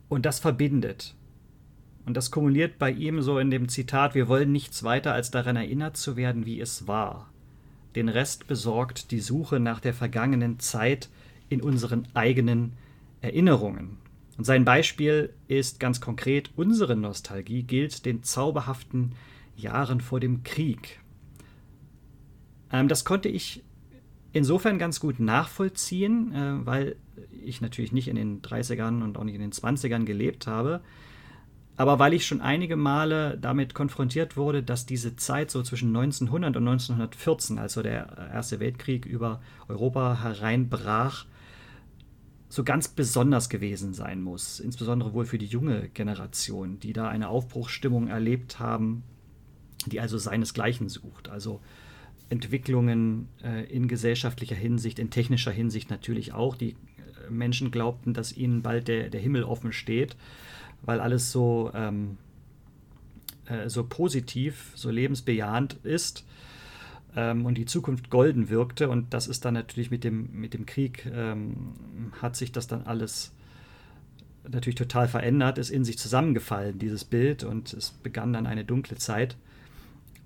Und 0.08 0.24
das 0.24 0.38
verbindet. 0.38 1.14
Und 2.06 2.16
das 2.16 2.30
kumuliert 2.30 2.78
bei 2.78 2.92
ihm 2.92 3.20
so 3.20 3.38
in 3.40 3.50
dem 3.50 3.68
Zitat, 3.68 4.14
wir 4.14 4.28
wollen 4.28 4.52
nichts 4.52 4.84
weiter, 4.84 5.12
als 5.12 5.32
daran 5.32 5.56
erinnert 5.56 5.96
zu 5.96 6.16
werden, 6.16 6.46
wie 6.46 6.60
es 6.60 6.86
war. 6.86 7.30
Den 7.96 8.08
Rest 8.08 8.46
besorgt 8.46 9.10
die 9.10 9.20
Suche 9.20 9.58
nach 9.58 9.80
der 9.80 9.92
vergangenen 9.92 10.60
Zeit 10.60 11.08
in 11.48 11.60
unseren 11.60 12.06
eigenen 12.14 12.74
Erinnerungen. 13.22 13.96
Und 14.37 14.45
sein 14.45 14.64
Beispiel 14.64 15.33
ist 15.49 15.81
ganz 15.81 16.00
konkret, 16.00 16.50
unsere 16.57 16.97
Nostalgie 16.97 17.62
gilt 17.62 18.05
den 18.05 18.23
zauberhaften 18.23 19.14
Jahren 19.57 20.00
vor 20.00 20.21
dem 20.21 20.43
Krieg. 20.43 21.00
Ähm, 22.71 22.88
das 22.88 23.05
konnte 23.05 23.28
ich 23.28 23.64
insofern 24.33 24.78
ganz 24.78 25.00
gut 25.00 25.19
nachvollziehen, 25.19 26.33
äh, 26.35 26.66
weil 26.66 26.97
ich 27.43 27.61
natürlich 27.61 27.93
nicht 27.93 28.09
in 28.09 28.16
den 28.16 28.43
30ern 28.43 29.02
und 29.02 29.16
auch 29.16 29.25
nicht 29.25 29.37
in 29.37 29.40
den 29.40 29.52
20ern 29.52 30.05
gelebt 30.05 30.47
habe, 30.47 30.83
aber 31.76 31.99
weil 31.99 32.14
ich 32.14 32.26
schon 32.26 32.40
einige 32.40 32.76
Male 32.76 33.37
damit 33.38 33.75
konfrontiert 33.75 34.37
wurde, 34.37 34.62
dass 34.62 34.87
diese 34.87 35.16
Zeit 35.16 35.50
so 35.50 35.62
zwischen 35.62 35.88
1900 35.88 36.57
und 36.57 36.69
1914, 36.69 37.59
also 37.59 37.83
der 37.83 38.31
Erste 38.33 38.61
Weltkrieg 38.61 39.05
über 39.05 39.40
Europa 39.69 40.23
hereinbrach, 40.23 41.26
so 42.48 42.64
ganz 42.64 42.88
besonders 42.88 43.48
gewesen 43.48 43.92
sein 43.92 44.22
muss, 44.22 44.60
insbesondere 44.60 45.12
wohl 45.12 45.24
für 45.24 45.38
die 45.38 45.46
junge 45.46 45.88
Generation, 45.88 46.78
die 46.78 46.92
da 46.92 47.08
eine 47.08 47.28
Aufbruchsstimmung 47.28 48.08
erlebt 48.08 48.58
haben, 48.58 49.02
die 49.86 50.00
also 50.00 50.16
seinesgleichen 50.16 50.88
sucht. 50.88 51.28
Also 51.28 51.60
Entwicklungen 52.28 53.28
äh, 53.42 53.64
in 53.64 53.88
gesellschaftlicher 53.88 54.54
Hinsicht, 54.54 54.98
in 54.98 55.10
technischer 55.10 55.52
Hinsicht 55.52 55.90
natürlich 55.90 56.32
auch. 56.32 56.56
Die 56.56 56.70
äh, 56.70 57.30
Menschen 57.30 57.70
glaubten, 57.70 58.14
dass 58.14 58.36
ihnen 58.36 58.62
bald 58.62 58.88
der, 58.88 59.10
der 59.10 59.20
Himmel 59.20 59.44
offen 59.44 59.72
steht 59.72 60.16
weil 60.82 61.00
alles 61.00 61.32
so, 61.32 61.70
ähm, 61.74 62.18
äh, 63.46 63.68
so 63.68 63.84
positiv, 63.84 64.72
so 64.74 64.90
lebensbejahend 64.90 65.74
ist 65.82 66.25
und 67.16 67.54
die 67.54 67.66
Zukunft 67.66 68.11
golden 68.11 68.49
wirkte. 68.49 68.88
Und 68.88 69.14
das 69.14 69.26
ist 69.26 69.44
dann 69.44 69.54
natürlich 69.54 69.90
mit 69.90 70.04
dem, 70.04 70.28
mit 70.32 70.54
dem 70.54 70.66
Krieg, 70.66 71.06
ähm, 71.12 71.73
hat 72.20 72.37
sich 72.37 72.52
das 72.52 72.66
dann 72.66 72.82
alles 72.82 73.32
natürlich 74.49 74.76
total 74.76 75.08
verändert, 75.08 75.58
ist 75.58 75.70
in 75.70 75.85
sich 75.85 75.99
zusammengefallen, 75.99 76.78
dieses 76.78 77.04
Bild, 77.04 77.42
und 77.42 77.73
es 77.73 77.90
begann 77.90 78.32
dann 78.32 78.46
eine 78.46 78.64
dunkle 78.64 78.96
Zeit. 78.96 79.37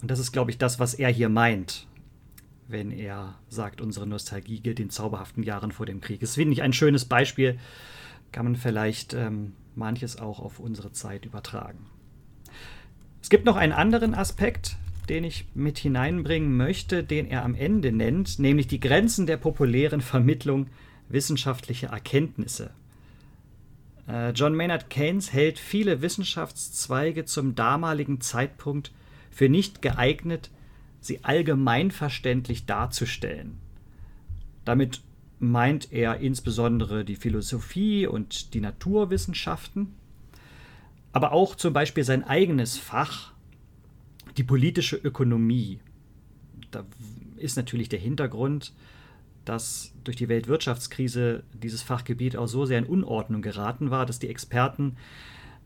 Und 0.02 0.10
das 0.10 0.18
ist, 0.18 0.32
glaube 0.32 0.50
ich, 0.50 0.58
das, 0.58 0.78
was 0.78 0.94
er 0.94 1.10
hier 1.10 1.28
meint, 1.28 1.86
wenn 2.68 2.90
er 2.90 3.36
sagt, 3.48 3.80
unsere 3.80 4.06
Nostalgie 4.06 4.60
gilt 4.60 4.78
den 4.78 4.90
zauberhaften 4.90 5.42
Jahren 5.42 5.72
vor 5.72 5.86
dem 5.86 6.00
Krieg. 6.00 6.22
Es 6.22 6.34
finde 6.34 6.52
ich 6.52 6.62
ein 6.62 6.72
schönes 6.72 7.04
Beispiel, 7.04 7.58
kann 8.32 8.44
man 8.44 8.56
vielleicht 8.56 9.14
ähm, 9.14 9.54
manches 9.74 10.18
auch 10.18 10.40
auf 10.40 10.60
unsere 10.60 10.92
Zeit 10.92 11.24
übertragen. 11.24 11.86
Es 13.22 13.28
gibt 13.28 13.44
noch 13.44 13.56
einen 13.56 13.72
anderen 13.72 14.14
Aspekt, 14.14 14.76
den 15.10 15.24
ich 15.24 15.44
mit 15.54 15.78
hineinbringen 15.78 16.56
möchte, 16.56 17.02
den 17.02 17.26
er 17.26 17.44
am 17.44 17.56
Ende 17.56 17.90
nennt, 17.90 18.38
nämlich 18.38 18.68
die 18.68 18.78
Grenzen 18.78 19.26
der 19.26 19.36
populären 19.36 20.00
Vermittlung 20.00 20.68
wissenschaftlicher 21.08 21.88
Erkenntnisse. 21.88 22.70
Äh, 24.08 24.30
John 24.30 24.54
Maynard 24.54 24.88
Keynes 24.88 25.32
hält 25.32 25.58
viele 25.58 26.00
Wissenschaftszweige 26.00 27.24
zum 27.24 27.56
damaligen 27.56 28.20
Zeitpunkt 28.20 28.92
für 29.32 29.48
nicht 29.48 29.82
geeignet, 29.82 30.50
sie 31.00 31.24
allgemeinverständlich 31.24 32.66
darzustellen. 32.66 33.58
Damit 34.64 35.02
meint 35.40 35.92
er 35.92 36.18
insbesondere 36.18 37.04
die 37.04 37.16
Philosophie 37.16 38.06
und 38.06 38.54
die 38.54 38.60
Naturwissenschaften, 38.60 39.94
aber 41.12 41.32
auch 41.32 41.56
zum 41.56 41.72
Beispiel 41.72 42.04
sein 42.04 42.22
eigenes 42.22 42.78
Fach, 42.78 43.32
die 44.40 44.44
politische 44.44 44.96
Ökonomie. 44.96 45.80
Da 46.70 46.86
ist 47.36 47.58
natürlich 47.58 47.90
der 47.90 47.98
Hintergrund, 47.98 48.72
dass 49.44 49.92
durch 50.02 50.16
die 50.16 50.30
Weltwirtschaftskrise 50.30 51.44
dieses 51.52 51.82
Fachgebiet 51.82 52.36
auch 52.36 52.46
so 52.46 52.64
sehr 52.64 52.78
in 52.78 52.86
Unordnung 52.86 53.42
geraten 53.42 53.90
war, 53.90 54.06
dass 54.06 54.18
die 54.18 54.28
Experten 54.28 54.96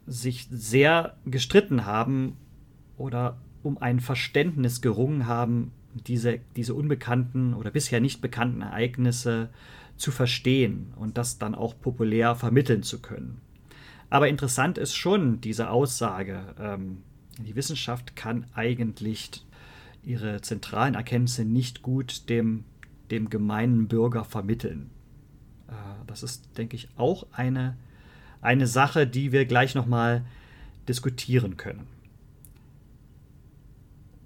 sich 0.08 0.48
sehr 0.50 1.16
gestritten 1.24 1.86
haben 1.86 2.36
oder 2.96 3.36
um 3.62 3.78
ein 3.78 4.00
Verständnis 4.00 4.80
gerungen 4.80 5.28
haben, 5.28 5.70
diese, 6.08 6.40
diese 6.56 6.74
unbekannten 6.74 7.54
oder 7.54 7.70
bisher 7.70 8.00
nicht 8.00 8.20
bekannten 8.20 8.60
Ereignisse 8.60 9.50
zu 9.96 10.10
verstehen 10.10 10.92
und 10.96 11.16
das 11.16 11.38
dann 11.38 11.54
auch 11.54 11.80
populär 11.80 12.34
vermitteln 12.34 12.82
zu 12.82 13.00
können. 13.00 13.40
Aber 14.10 14.28
interessant 14.28 14.78
ist 14.78 14.96
schon 14.96 15.40
diese 15.40 15.70
Aussage, 15.70 16.56
ähm, 16.58 17.04
die 17.38 17.56
Wissenschaft 17.56 18.16
kann 18.16 18.46
eigentlich 18.54 19.44
ihre 20.02 20.40
zentralen 20.40 20.94
Erkenntnisse 20.94 21.44
nicht 21.44 21.82
gut 21.82 22.28
dem, 22.28 22.64
dem 23.10 23.30
gemeinen 23.30 23.88
Bürger 23.88 24.24
vermitteln. 24.24 24.90
Äh, 25.68 25.72
das 26.06 26.22
ist, 26.22 26.56
denke 26.56 26.76
ich, 26.76 26.88
auch 26.96 27.26
eine, 27.32 27.76
eine 28.40 28.66
Sache, 28.66 29.06
die 29.06 29.32
wir 29.32 29.46
gleich 29.46 29.74
nochmal 29.74 30.24
diskutieren 30.88 31.56
können. 31.56 31.86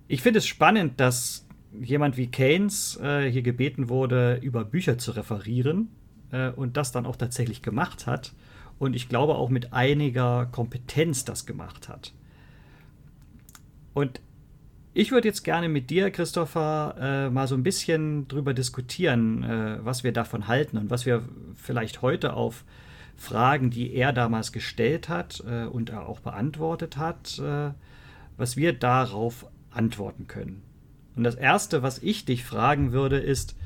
Ich 0.09 0.23
finde 0.23 0.39
es 0.39 0.47
spannend, 0.47 1.01
dass 1.01 1.47
jemand 1.81 2.17
wie 2.17 2.29
Keynes 2.29 2.99
äh, 3.01 3.31
hier 3.31 3.43
gebeten 3.43 3.89
wurde, 3.89 4.37
über 4.43 4.65
Bücher 4.65 4.99
zu 4.99 5.13
referieren 5.13 5.91
äh, 6.33 6.51
und 6.51 6.77
das 6.77 6.93
dann 6.93 7.07
auch 7.07 7.17
tatsächlich 7.17 7.63
gemacht 7.63 8.07
hat. 8.07 8.33
Und 8.79 8.95
ich 8.95 9.09
glaube 9.09 9.35
auch 9.35 9.51
mit 9.51 9.73
einiger 9.73 10.47
Kompetenz 10.47 11.25
das 11.25 11.47
gemacht 11.47 11.89
hat. 11.89 12.13
Und 13.99 14.21
ich 14.95 15.11
würde 15.11 15.27
jetzt 15.27 15.43
gerne 15.43 15.69
mit 15.69 15.91
dir, 15.91 16.13
Christopher, 16.13 16.95
äh, 17.01 17.31
mal 17.31 17.49
so 17.49 17.57
ein 17.57 17.65
bisschen 17.65 18.29
drüber 18.29 18.55
diskutieren, 18.55 19.43
äh, 19.43 19.85
was 19.85 20.05
wir 20.05 20.13
davon 20.13 20.47
halten 20.47 20.79
und 20.79 20.89
was 20.89 21.05
wir 21.05 21.29
vielleicht 21.57 22.01
heute 22.01 22.35
auf 22.35 22.65
Fragen, 23.17 23.71
die 23.71 23.93
er 23.93 24.13
damals 24.13 24.53
gestellt 24.53 25.09
hat 25.09 25.43
äh, 25.51 25.65
und 25.65 25.93
auch 25.93 26.21
beantwortet 26.21 26.97
hat, 26.97 27.41
äh, 27.41 27.73
was 28.37 28.57
wir 28.57 28.73
darauf 28.73 29.47
antworten 29.73 30.29
können. 30.29 30.63
Und 31.17 31.25
das 31.25 31.35
Erste, 31.35 31.83
was 31.83 31.99
ich 31.99 32.25
dich 32.25 32.45
fragen 32.45 32.93
würde, 32.93 33.19
ist, 33.19 33.57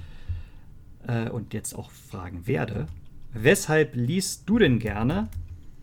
äh, 1.07 1.29
und 1.29 1.53
jetzt 1.53 1.75
auch 1.75 1.91
fragen 1.91 2.47
werde, 2.47 2.87
weshalb 3.35 3.97
liest 3.97 4.49
du 4.49 4.59
denn 4.59 4.79
gerne 4.79 5.29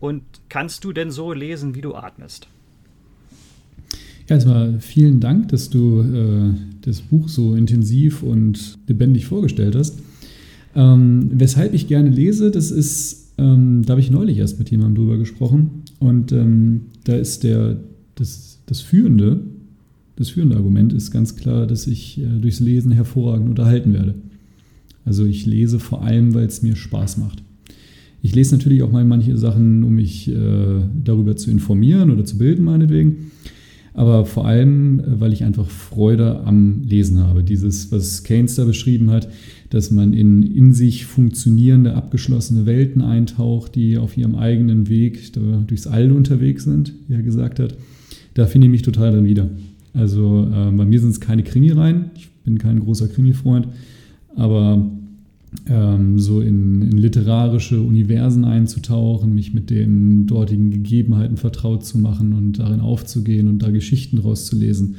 und 0.00 0.24
kannst 0.48 0.82
du 0.82 0.92
denn 0.92 1.12
so 1.12 1.32
lesen, 1.32 1.76
wie 1.76 1.82
du 1.82 1.94
atmest? 1.94 2.48
Ja, 4.30 4.36
erstmal 4.36 4.78
vielen 4.78 5.18
Dank, 5.18 5.48
dass 5.48 5.70
du 5.70 6.02
äh, 6.02 6.54
das 6.82 7.00
Buch 7.00 7.28
so 7.28 7.56
intensiv 7.56 8.22
und 8.22 8.78
lebendig 8.86 9.26
vorgestellt 9.26 9.74
hast. 9.74 9.98
Ähm, 10.76 11.30
weshalb 11.34 11.74
ich 11.74 11.88
gerne 11.88 12.10
lese, 12.10 12.52
das 12.52 12.70
ist 12.70 13.34
Ähm, 13.38 13.82
da 13.86 13.92
habe 13.92 14.00
ich 14.00 14.10
neulich 14.10 14.38
erst 14.38 14.58
mit 14.58 14.70
jemandem 14.70 14.96
drüber 14.96 15.18
gesprochen. 15.18 15.82
Und 15.98 16.30
ähm, 16.30 16.82
da 17.04 17.16
ist 17.16 17.42
der, 17.42 17.78
das, 18.14 18.60
das 18.66 18.80
führende, 18.82 19.40
das 20.16 20.28
führende 20.28 20.56
Argument 20.56 20.92
ist 20.92 21.10
ganz 21.10 21.34
klar, 21.36 21.66
dass 21.66 21.86
ich 21.86 22.20
äh, 22.20 22.38
durchs 22.40 22.60
Lesen 22.60 22.92
hervorragend 22.92 23.48
unterhalten 23.48 23.94
werde. 23.94 24.14
Also 25.06 25.24
ich 25.24 25.46
lese 25.46 25.80
vor 25.80 26.04
allem, 26.04 26.34
weil 26.34 26.46
es 26.46 26.62
mir 26.62 26.76
Spaß 26.76 27.16
macht. 27.16 27.42
Ich 28.22 28.34
lese 28.34 28.54
natürlich 28.54 28.82
auch 28.82 28.92
mal 28.92 29.04
manche 29.04 29.36
Sachen, 29.38 29.82
um 29.82 29.94
mich 29.94 30.28
äh, 30.28 30.82
darüber 31.02 31.34
zu 31.34 31.50
informieren 31.50 32.10
oder 32.10 32.24
zu 32.24 32.36
bilden, 32.36 32.62
meinetwegen. 32.62 33.30
Aber 33.92 34.24
vor 34.24 34.46
allem, 34.46 35.02
weil 35.04 35.32
ich 35.32 35.44
einfach 35.44 35.68
Freude 35.68 36.40
am 36.44 36.82
Lesen 36.82 37.20
habe. 37.20 37.42
Dieses, 37.42 37.90
was 37.90 38.22
Keynes 38.22 38.54
da 38.54 38.64
beschrieben 38.64 39.10
hat, 39.10 39.28
dass 39.70 39.90
man 39.90 40.12
in, 40.12 40.42
in 40.42 40.72
sich 40.72 41.06
funktionierende, 41.06 41.94
abgeschlossene 41.94 42.66
Welten 42.66 43.02
eintaucht, 43.02 43.74
die 43.74 43.98
auf 43.98 44.16
ihrem 44.16 44.36
eigenen 44.36 44.88
Weg 44.88 45.32
durchs 45.66 45.86
All 45.86 46.12
unterwegs 46.12 46.64
sind, 46.64 46.92
wie 47.08 47.14
er 47.14 47.22
gesagt 47.22 47.58
hat. 47.58 47.76
Da 48.34 48.46
finde 48.46 48.66
ich 48.66 48.70
mich 48.70 48.82
total 48.82 49.12
drin 49.12 49.24
wieder. 49.24 49.48
Also 49.92 50.46
äh, 50.52 50.70
bei 50.70 50.84
mir 50.84 51.00
sind 51.00 51.10
es 51.10 51.20
keine 51.20 51.42
Krimireihen. 51.42 52.10
Ich 52.14 52.28
bin 52.44 52.58
kein 52.58 52.80
großer 52.80 53.08
Krimi-Freund. 53.08 53.68
Aber 54.36 54.88
ähm, 55.68 56.18
so 56.18 56.40
in, 56.40 56.82
in, 56.82 56.96
literarische 56.96 57.80
Universen 57.80 58.44
einzutauchen, 58.44 59.34
mich 59.34 59.52
mit 59.52 59.70
den 59.70 60.26
dortigen 60.26 60.70
Gegebenheiten 60.70 61.36
vertraut 61.36 61.84
zu 61.84 61.98
machen 61.98 62.32
und 62.32 62.58
darin 62.58 62.80
aufzugehen 62.80 63.48
und 63.48 63.60
da 63.60 63.70
Geschichten 63.70 64.18
rauszulesen. 64.18 64.96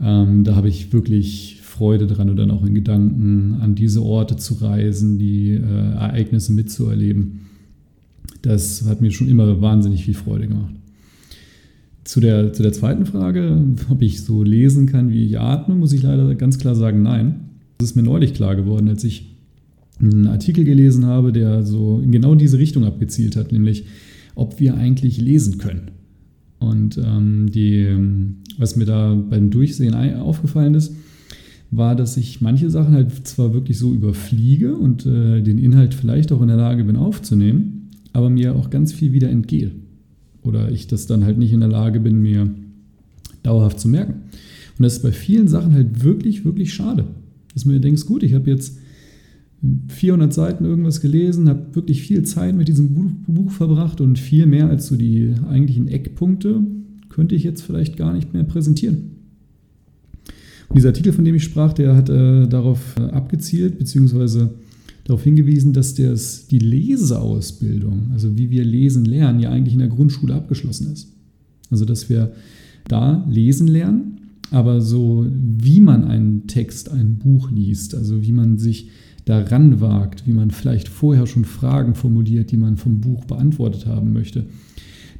Ähm, 0.00 0.44
da 0.44 0.56
habe 0.56 0.68
ich 0.68 0.92
wirklich 0.92 1.60
Freude 1.62 2.06
dran 2.06 2.30
und 2.30 2.36
dann 2.36 2.50
auch 2.50 2.64
in 2.64 2.74
Gedanken 2.74 3.58
an 3.60 3.74
diese 3.74 4.02
Orte 4.02 4.36
zu 4.36 4.54
reisen, 4.54 5.18
die 5.18 5.50
äh, 5.50 5.60
Ereignisse 5.60 6.52
mitzuerleben. 6.52 7.40
Das 8.42 8.86
hat 8.88 9.00
mir 9.00 9.10
schon 9.10 9.28
immer 9.28 9.60
wahnsinnig 9.60 10.04
viel 10.04 10.14
Freude 10.14 10.48
gemacht. 10.48 10.74
Zu 12.04 12.20
der, 12.20 12.52
zu 12.52 12.62
der 12.62 12.72
zweiten 12.72 13.06
Frage, 13.06 13.62
ob 13.90 14.02
ich 14.02 14.22
so 14.22 14.42
lesen 14.42 14.86
kann, 14.86 15.10
wie 15.10 15.26
ich 15.26 15.40
atme, 15.40 15.74
muss 15.74 15.92
ich 15.92 16.02
leider 16.02 16.34
ganz 16.34 16.58
klar 16.58 16.74
sagen, 16.74 17.02
nein. 17.02 17.40
Das 17.78 17.90
ist 17.90 17.96
mir 17.96 18.02
neulich 18.02 18.32
klar 18.32 18.56
geworden, 18.56 18.88
als 18.88 19.04
ich 19.04 19.35
einen 20.00 20.26
Artikel 20.26 20.64
gelesen 20.64 21.06
habe, 21.06 21.32
der 21.32 21.62
so 21.62 22.00
in 22.00 22.12
genau 22.12 22.34
diese 22.34 22.58
Richtung 22.58 22.84
abgezielt 22.84 23.36
hat, 23.36 23.52
nämlich 23.52 23.86
ob 24.34 24.60
wir 24.60 24.74
eigentlich 24.74 25.20
lesen 25.20 25.58
können. 25.58 25.90
Und 26.58 26.98
ähm, 26.98 27.50
die, 27.50 27.88
was 28.58 28.76
mir 28.76 28.84
da 28.84 29.14
beim 29.14 29.50
Durchsehen 29.50 29.94
aufgefallen 29.94 30.74
ist, 30.74 30.94
war, 31.70 31.96
dass 31.96 32.16
ich 32.16 32.40
manche 32.40 32.70
Sachen 32.70 32.94
halt 32.94 33.26
zwar 33.26 33.52
wirklich 33.52 33.78
so 33.78 33.92
überfliege 33.92 34.76
und 34.76 35.04
äh, 35.06 35.42
den 35.42 35.58
Inhalt 35.58 35.94
vielleicht 35.94 36.32
auch 36.32 36.40
in 36.40 36.48
der 36.48 36.56
Lage 36.56 36.84
bin 36.84 36.96
aufzunehmen, 36.96 37.90
aber 38.12 38.30
mir 38.30 38.54
auch 38.54 38.70
ganz 38.70 38.92
viel 38.92 39.12
wieder 39.12 39.30
entgehe. 39.30 39.72
Oder 40.42 40.70
ich 40.70 40.86
das 40.86 41.06
dann 41.06 41.24
halt 41.24 41.38
nicht 41.38 41.52
in 41.52 41.60
der 41.60 41.68
Lage 41.68 42.00
bin, 42.00 42.22
mir 42.22 42.48
dauerhaft 43.42 43.80
zu 43.80 43.88
merken. 43.88 44.22
Und 44.78 44.82
das 44.82 44.98
ist 44.98 45.02
bei 45.02 45.12
vielen 45.12 45.48
Sachen 45.48 45.72
halt 45.72 46.04
wirklich, 46.04 46.44
wirklich 46.44 46.72
schade. 46.72 47.04
Dass 47.52 47.64
du 47.64 47.70
mir 47.70 47.80
denkst, 47.80 48.06
gut, 48.06 48.22
ich 48.22 48.34
habe 48.34 48.50
jetzt 48.50 48.78
400 49.88 50.32
Seiten 50.32 50.64
irgendwas 50.64 51.00
gelesen, 51.00 51.48
habe 51.48 51.74
wirklich 51.74 52.02
viel 52.02 52.22
Zeit 52.22 52.54
mit 52.54 52.68
diesem 52.68 52.94
Buch, 53.26 53.50
verbracht 53.50 54.00
und 54.00 54.18
viel 54.18 54.46
mehr 54.46 54.68
als 54.68 54.88
so 54.88 54.96
die 54.96 55.34
eigentlichen 55.48 55.88
Eckpunkte 55.88 56.62
könnte 57.08 57.34
ich 57.34 57.44
jetzt 57.44 57.62
vielleicht 57.62 57.96
gar 57.96 58.12
nicht 58.12 58.34
mehr 58.34 58.44
präsentieren. 58.44 59.12
Und 60.68 60.76
dieser 60.76 60.88
Artikel, 60.88 61.12
von 61.12 61.24
dem 61.24 61.34
ich 61.34 61.44
sprach, 61.44 61.72
der 61.72 61.96
hat 61.96 62.08
äh, 62.08 62.46
darauf 62.46 62.96
äh, 62.98 63.02
abgezielt, 63.02 63.78
beziehungsweise 63.78 64.54
darauf 65.04 65.22
hingewiesen, 65.22 65.72
dass 65.72 65.94
das, 65.94 66.48
die 66.48 66.58
Leseausbildung, 66.58 68.10
also 68.12 68.36
wie 68.36 68.50
wir 68.50 68.64
lesen 68.64 69.04
lernen, 69.04 69.40
ja 69.40 69.50
eigentlich 69.50 69.74
in 69.74 69.78
der 69.78 69.88
Grundschule 69.88 70.34
abgeschlossen 70.34 70.92
ist. 70.92 71.12
Also 71.70 71.84
dass 71.84 72.08
wir 72.08 72.32
da 72.88 73.24
lesen 73.30 73.68
lernen, 73.68 74.20
aber 74.50 74.80
so 74.80 75.26
wie 75.30 75.80
man 75.80 76.04
einen 76.04 76.46
Text, 76.46 76.90
ein 76.90 77.16
Buch 77.16 77.50
liest, 77.50 77.94
also 77.94 78.22
wie 78.22 78.32
man 78.32 78.58
sich 78.58 78.88
daran 79.26 79.80
wagt, 79.80 80.26
wie 80.26 80.32
man 80.32 80.50
vielleicht 80.50 80.88
vorher 80.88 81.26
schon 81.26 81.44
Fragen 81.44 81.94
formuliert, 81.94 82.52
die 82.52 82.56
man 82.56 82.76
vom 82.76 83.00
Buch 83.00 83.24
beantwortet 83.24 83.84
haben 83.84 84.12
möchte. 84.12 84.46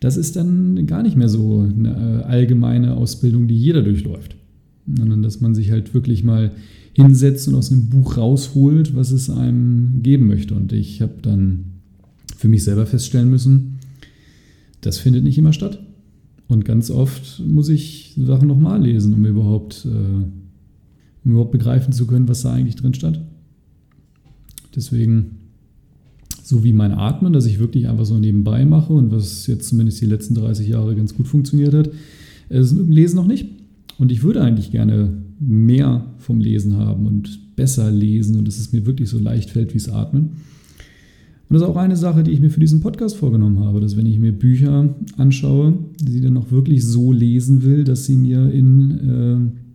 Das 0.00 0.16
ist 0.16 0.36
dann 0.36 0.86
gar 0.86 1.02
nicht 1.02 1.16
mehr 1.16 1.28
so 1.28 1.60
eine 1.60 2.22
äh, 2.22 2.24
allgemeine 2.24 2.94
Ausbildung, 2.94 3.48
die 3.48 3.58
jeder 3.58 3.82
durchläuft, 3.82 4.36
sondern 4.86 5.22
dass 5.22 5.40
man 5.40 5.54
sich 5.54 5.72
halt 5.72 5.92
wirklich 5.92 6.22
mal 6.22 6.52
hinsetzt 6.92 7.48
und 7.48 7.56
aus 7.56 7.72
einem 7.72 7.88
Buch 7.88 8.16
rausholt, 8.16 8.94
was 8.94 9.10
es 9.10 9.28
einem 9.28 10.02
geben 10.02 10.28
möchte. 10.28 10.54
Und 10.54 10.72
ich 10.72 11.02
habe 11.02 11.14
dann 11.20 11.64
für 12.36 12.48
mich 12.48 12.62
selber 12.62 12.86
feststellen 12.86 13.28
müssen, 13.28 13.80
das 14.82 14.98
findet 14.98 15.24
nicht 15.24 15.36
immer 15.36 15.52
statt. 15.52 15.82
Und 16.46 16.64
ganz 16.64 16.90
oft 16.90 17.42
muss 17.44 17.68
ich 17.68 18.14
Sachen 18.16 18.46
nochmal 18.46 18.82
lesen, 18.82 19.14
um 19.14 19.26
überhaupt, 19.26 19.84
äh, 19.84 19.88
um 21.24 21.30
überhaupt 21.30 21.50
begreifen 21.50 21.92
zu 21.92 22.06
können, 22.06 22.28
was 22.28 22.42
da 22.42 22.52
eigentlich 22.52 22.76
drin 22.76 22.94
stand. 22.94 23.20
Deswegen, 24.76 25.38
so 26.42 26.62
wie 26.62 26.72
mein 26.72 26.92
Atmen, 26.92 27.32
das 27.32 27.46
ich 27.46 27.58
wirklich 27.58 27.88
einfach 27.88 28.04
so 28.04 28.18
nebenbei 28.18 28.64
mache 28.64 28.92
und 28.92 29.10
was 29.10 29.46
jetzt 29.46 29.68
zumindest 29.68 30.00
die 30.00 30.06
letzten 30.06 30.34
30 30.34 30.68
Jahre 30.68 30.94
ganz 30.94 31.14
gut 31.14 31.26
funktioniert 31.26 31.74
hat, 31.74 31.90
ist 32.48 32.72
mit 32.72 32.86
dem 32.86 32.92
Lesen 32.92 33.16
noch 33.16 33.26
nicht. 33.26 33.46
Und 33.98 34.12
ich 34.12 34.22
würde 34.22 34.42
eigentlich 34.42 34.70
gerne 34.70 35.16
mehr 35.40 36.04
vom 36.18 36.40
Lesen 36.40 36.76
haben 36.76 37.06
und 37.06 37.56
besser 37.56 37.90
lesen 37.90 38.38
und 38.38 38.46
dass 38.46 38.58
es 38.58 38.72
mir 38.72 38.86
wirklich 38.86 39.08
so 39.08 39.18
leicht 39.18 39.50
fällt 39.50 39.72
wie 39.72 39.78
es 39.78 39.88
Atmen. 39.88 40.30
Und 41.48 41.54
das 41.54 41.62
ist 41.62 41.68
auch 41.68 41.76
eine 41.76 41.96
Sache, 41.96 42.22
die 42.24 42.32
ich 42.32 42.40
mir 42.40 42.50
für 42.50 42.60
diesen 42.60 42.80
Podcast 42.80 43.16
vorgenommen 43.16 43.60
habe, 43.60 43.80
dass 43.80 43.96
wenn 43.96 44.06
ich 44.06 44.18
mir 44.18 44.32
Bücher 44.32 44.94
anschaue, 45.16 45.74
die 46.00 46.20
dann 46.20 46.36
auch 46.36 46.50
wirklich 46.50 46.84
so 46.84 47.12
lesen 47.12 47.62
will, 47.62 47.84
dass 47.84 48.04
sie 48.04 48.16
mir 48.16 48.50
in 48.50 48.90
äh, 49.54 49.65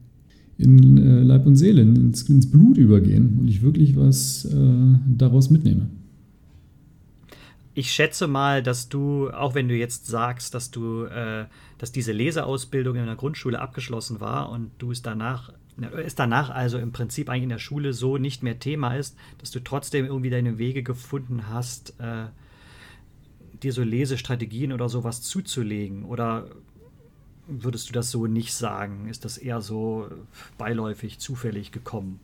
in 0.62 0.98
äh, 0.98 1.22
Leib 1.24 1.46
und 1.46 1.56
Seele, 1.56 1.82
ins, 1.82 2.24
ins, 2.24 2.50
Blut 2.50 2.78
übergehen 2.78 3.38
und 3.40 3.48
ich 3.48 3.62
wirklich 3.62 3.96
was 3.96 4.46
äh, 4.46 4.58
daraus 5.08 5.50
mitnehme. 5.50 5.88
Ich 7.74 7.92
schätze 7.92 8.28
mal, 8.28 8.62
dass 8.62 8.90
du, 8.90 9.30
auch 9.30 9.56
wenn 9.56 9.68
du 9.68 9.76
jetzt 9.76 10.06
sagst, 10.06 10.54
dass 10.54 10.72
du, 10.72 11.06
äh, 11.06 11.46
dass 11.78 11.92
diese 11.92 12.12
Leseausbildung 12.12 12.98
in 12.98 13.06
der 13.06 13.16
Grundschule 13.16 13.60
abgeschlossen 13.60 14.20
war 14.20 14.50
und 14.50 14.72
du 14.78 14.92
es 14.92 15.02
danach, 15.02 15.54
es 16.06 16.16
danach 16.16 16.50
also 16.50 16.78
im 16.78 16.92
Prinzip 16.92 17.30
eigentlich 17.30 17.44
in 17.44 17.50
der 17.50 17.60
Schule 17.60 17.94
so 17.94 18.18
nicht 18.18 18.44
mehr 18.44 18.60
Thema 18.60 18.96
ist, 18.96 19.16
dass 19.40 19.52
du 19.52 19.62
trotzdem 19.62 20.06
irgendwie 20.06 20.30
deine 20.30 20.58
Wege 20.58 20.84
gefunden 20.84 21.48
hast, 21.48 21.96
äh, 22.00 22.26
dir 23.64 23.74
so 23.74 23.84
Lesestrategien 23.84 24.74
oder 24.74 24.90
sowas 24.90 25.22
zuzulegen? 25.22 26.06
Oder 26.06 26.48
würdest 27.60 27.90
du 27.90 27.94
das 27.94 28.12
so 28.12 28.28
nicht 28.28 28.54
sagen? 28.54 29.08
Ist 29.10 29.26
das 29.26 29.38
eher 29.38 29.62
so 29.62 30.06
beiläufig, 30.58 31.20
zufällig 31.20 31.72
gekommen? 31.72 32.20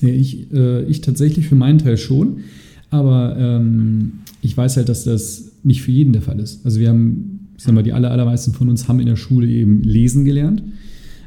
Ich, 0.00 0.52
äh, 0.52 0.82
ich 0.84 1.00
tatsächlich 1.00 1.48
für 1.48 1.54
meinen 1.54 1.78
Teil 1.78 1.96
schon. 1.96 2.44
Aber 2.90 3.36
ähm, 3.38 4.20
ich 4.42 4.56
weiß 4.56 4.76
halt, 4.76 4.88
dass 4.88 5.04
das 5.04 5.52
nicht 5.64 5.82
für 5.82 5.90
jeden 5.90 6.12
der 6.12 6.22
Fall 6.22 6.38
ist. 6.38 6.64
Also 6.64 6.80
wir 6.80 6.88
haben, 6.88 7.48
ich 7.56 7.64
sag 7.64 7.74
mal, 7.74 7.82
die 7.82 7.92
aller, 7.92 8.10
allermeisten 8.10 8.52
von 8.52 8.68
uns 8.68 8.88
haben 8.88 9.00
in 9.00 9.06
der 9.06 9.16
Schule 9.16 9.48
eben 9.48 9.82
lesen 9.82 10.24
gelernt, 10.24 10.62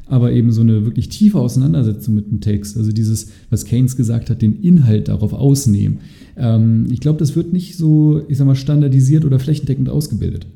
aber 0.05 0.31
eben 0.31 0.51
so 0.51 0.61
eine 0.61 0.85
wirklich 0.85 1.09
tiefe 1.09 1.39
Auseinandersetzung 1.39 2.15
mit 2.15 2.31
dem 2.31 2.39
Text, 2.39 2.77
also 2.77 2.91
dieses, 2.91 3.31
was 3.49 3.65
Keynes 3.65 3.95
gesagt 3.95 4.29
hat, 4.29 4.41
den 4.41 4.61
Inhalt 4.61 5.09
darauf 5.09 5.33
ausnehmen. 5.33 5.99
Ähm, 6.37 6.87
ich 6.91 7.01
glaube, 7.01 7.19
das 7.19 7.35
wird 7.35 7.51
nicht 7.51 7.75
so, 7.75 8.21
ich 8.29 8.37
sag 8.37 8.47
mal, 8.47 8.55
standardisiert 8.55 9.25
oder 9.25 9.39
flächendeckend 9.39 9.89
ausgebildet. 9.89 10.47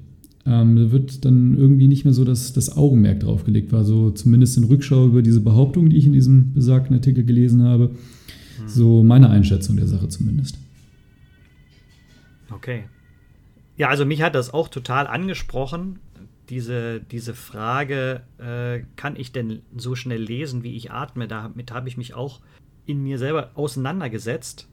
Ähm, 0.46 0.76
da 0.76 0.92
wird 0.92 1.24
dann 1.24 1.58
irgendwie 1.58 1.88
nicht 1.88 2.04
mehr 2.04 2.14
so 2.14 2.26
das, 2.26 2.52
das 2.52 2.76
Augenmerk 2.76 3.22
drauf 3.22 3.46
gelegt, 3.46 3.72
war 3.72 3.86
so 3.86 4.12
zumindest 4.12 4.58
in 4.58 4.66
Rückschau 4.66 5.06
über 5.08 5.22
diese 5.22 5.40
Behauptung, 5.40 5.90
die 5.90 5.98
ich 5.98 6.06
in 6.06 6.14
diesem 6.14 6.54
besagten 6.54 6.96
Artikel 6.96 7.24
gelesen 7.24 7.64
habe, 7.64 7.92
hm. 8.58 8.68
so 8.68 9.04
meine 9.04 9.30
Einschätzung 9.30 9.78
der 9.78 9.88
Sache 9.88 10.10
zumindest. 10.10 10.58
Okay. 12.52 12.84
Ja, 13.78 13.90
also 13.90 14.06
mich 14.06 14.22
hat 14.22 14.36
das 14.36 14.54
auch 14.54 14.68
total 14.68 15.08
angesprochen, 15.08 16.00
diese, 16.50 17.00
diese 17.00 17.34
Frage, 17.34 18.22
äh, 18.38 18.86
kann 18.96 19.16
ich 19.16 19.32
denn 19.32 19.62
so 19.76 19.96
schnell 19.96 20.22
lesen, 20.22 20.64
wie 20.64 20.76
ich 20.76 20.92
atme? 20.92 21.28
Damit 21.28 21.72
habe 21.72 21.88
ich 21.88 21.98
mich 21.98 22.14
auch 22.14 22.42
in 22.86 23.02
mir 23.02 23.18
selber 23.18 23.52
auseinandergesetzt. 23.56 24.68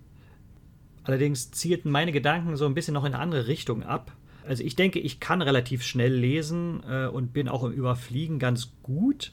Allerdings 1.05 1.51
zielten 1.53 1.91
meine 1.91 2.13
Gedanken 2.13 2.57
so 2.57 2.67
ein 2.67 2.75
bisschen 2.75 2.95
noch 2.95 3.05
in 3.05 3.15
eine 3.15 3.23
andere 3.23 3.47
Richtung 3.47 3.83
ab. 3.83 4.13
Also 4.47 4.65
ich 4.65 4.77
denke, 4.77 4.99
ich 4.99 5.21
kann 5.21 5.43
relativ 5.43 5.83
schnell 5.83 6.15
lesen 6.15 6.83
äh, 6.89 7.07
und 7.07 7.33
bin 7.33 7.49
auch 7.49 7.65
im 7.65 7.73
Überfliegen 7.73 8.39
ganz 8.39 8.71
gut. 8.83 9.33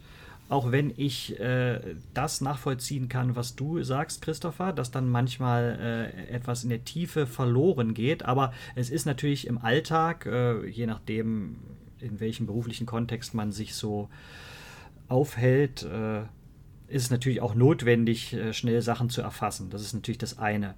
Auch 0.50 0.72
wenn 0.72 0.94
ich 0.96 1.38
äh, 1.40 1.80
das 2.14 2.40
nachvollziehen 2.40 3.10
kann, 3.10 3.36
was 3.36 3.58
du 3.58 3.84
sagst, 3.84 4.22
Christopher, 4.22 4.72
dass 4.72 4.92
dann 4.92 5.10
manchmal 5.10 6.14
äh, 6.18 6.34
etwas 6.34 6.64
in 6.64 6.70
der 6.70 6.86
Tiefe 6.86 7.28
verloren 7.28 7.94
geht. 7.94 8.24
Aber 8.24 8.54
es 8.76 8.90
ist 8.90 9.06
natürlich 9.06 9.48
im 9.48 9.58
Alltag, 9.58 10.26
äh, 10.26 10.66
je 10.68 10.86
nachdem, 10.86 11.58
in 12.00 12.22
welchem 12.22 12.46
beruflichen 12.46 12.86
Kontext 12.86 13.34
man 13.34 13.52
sich 13.52 13.76
so 13.76 14.10
aufhält, 15.10 15.84
äh, 15.84 16.22
ist 16.88 17.04
es 17.04 17.10
natürlich 17.10 17.42
auch 17.42 17.54
notwendig, 17.54 18.34
äh, 18.34 18.54
schnell 18.54 18.82
Sachen 18.82 19.10
zu 19.10 19.22
erfassen. 19.22 19.70
Das 19.70 19.82
ist 19.82 19.94
natürlich 19.94 20.18
das 20.18 20.38
eine. 20.38 20.76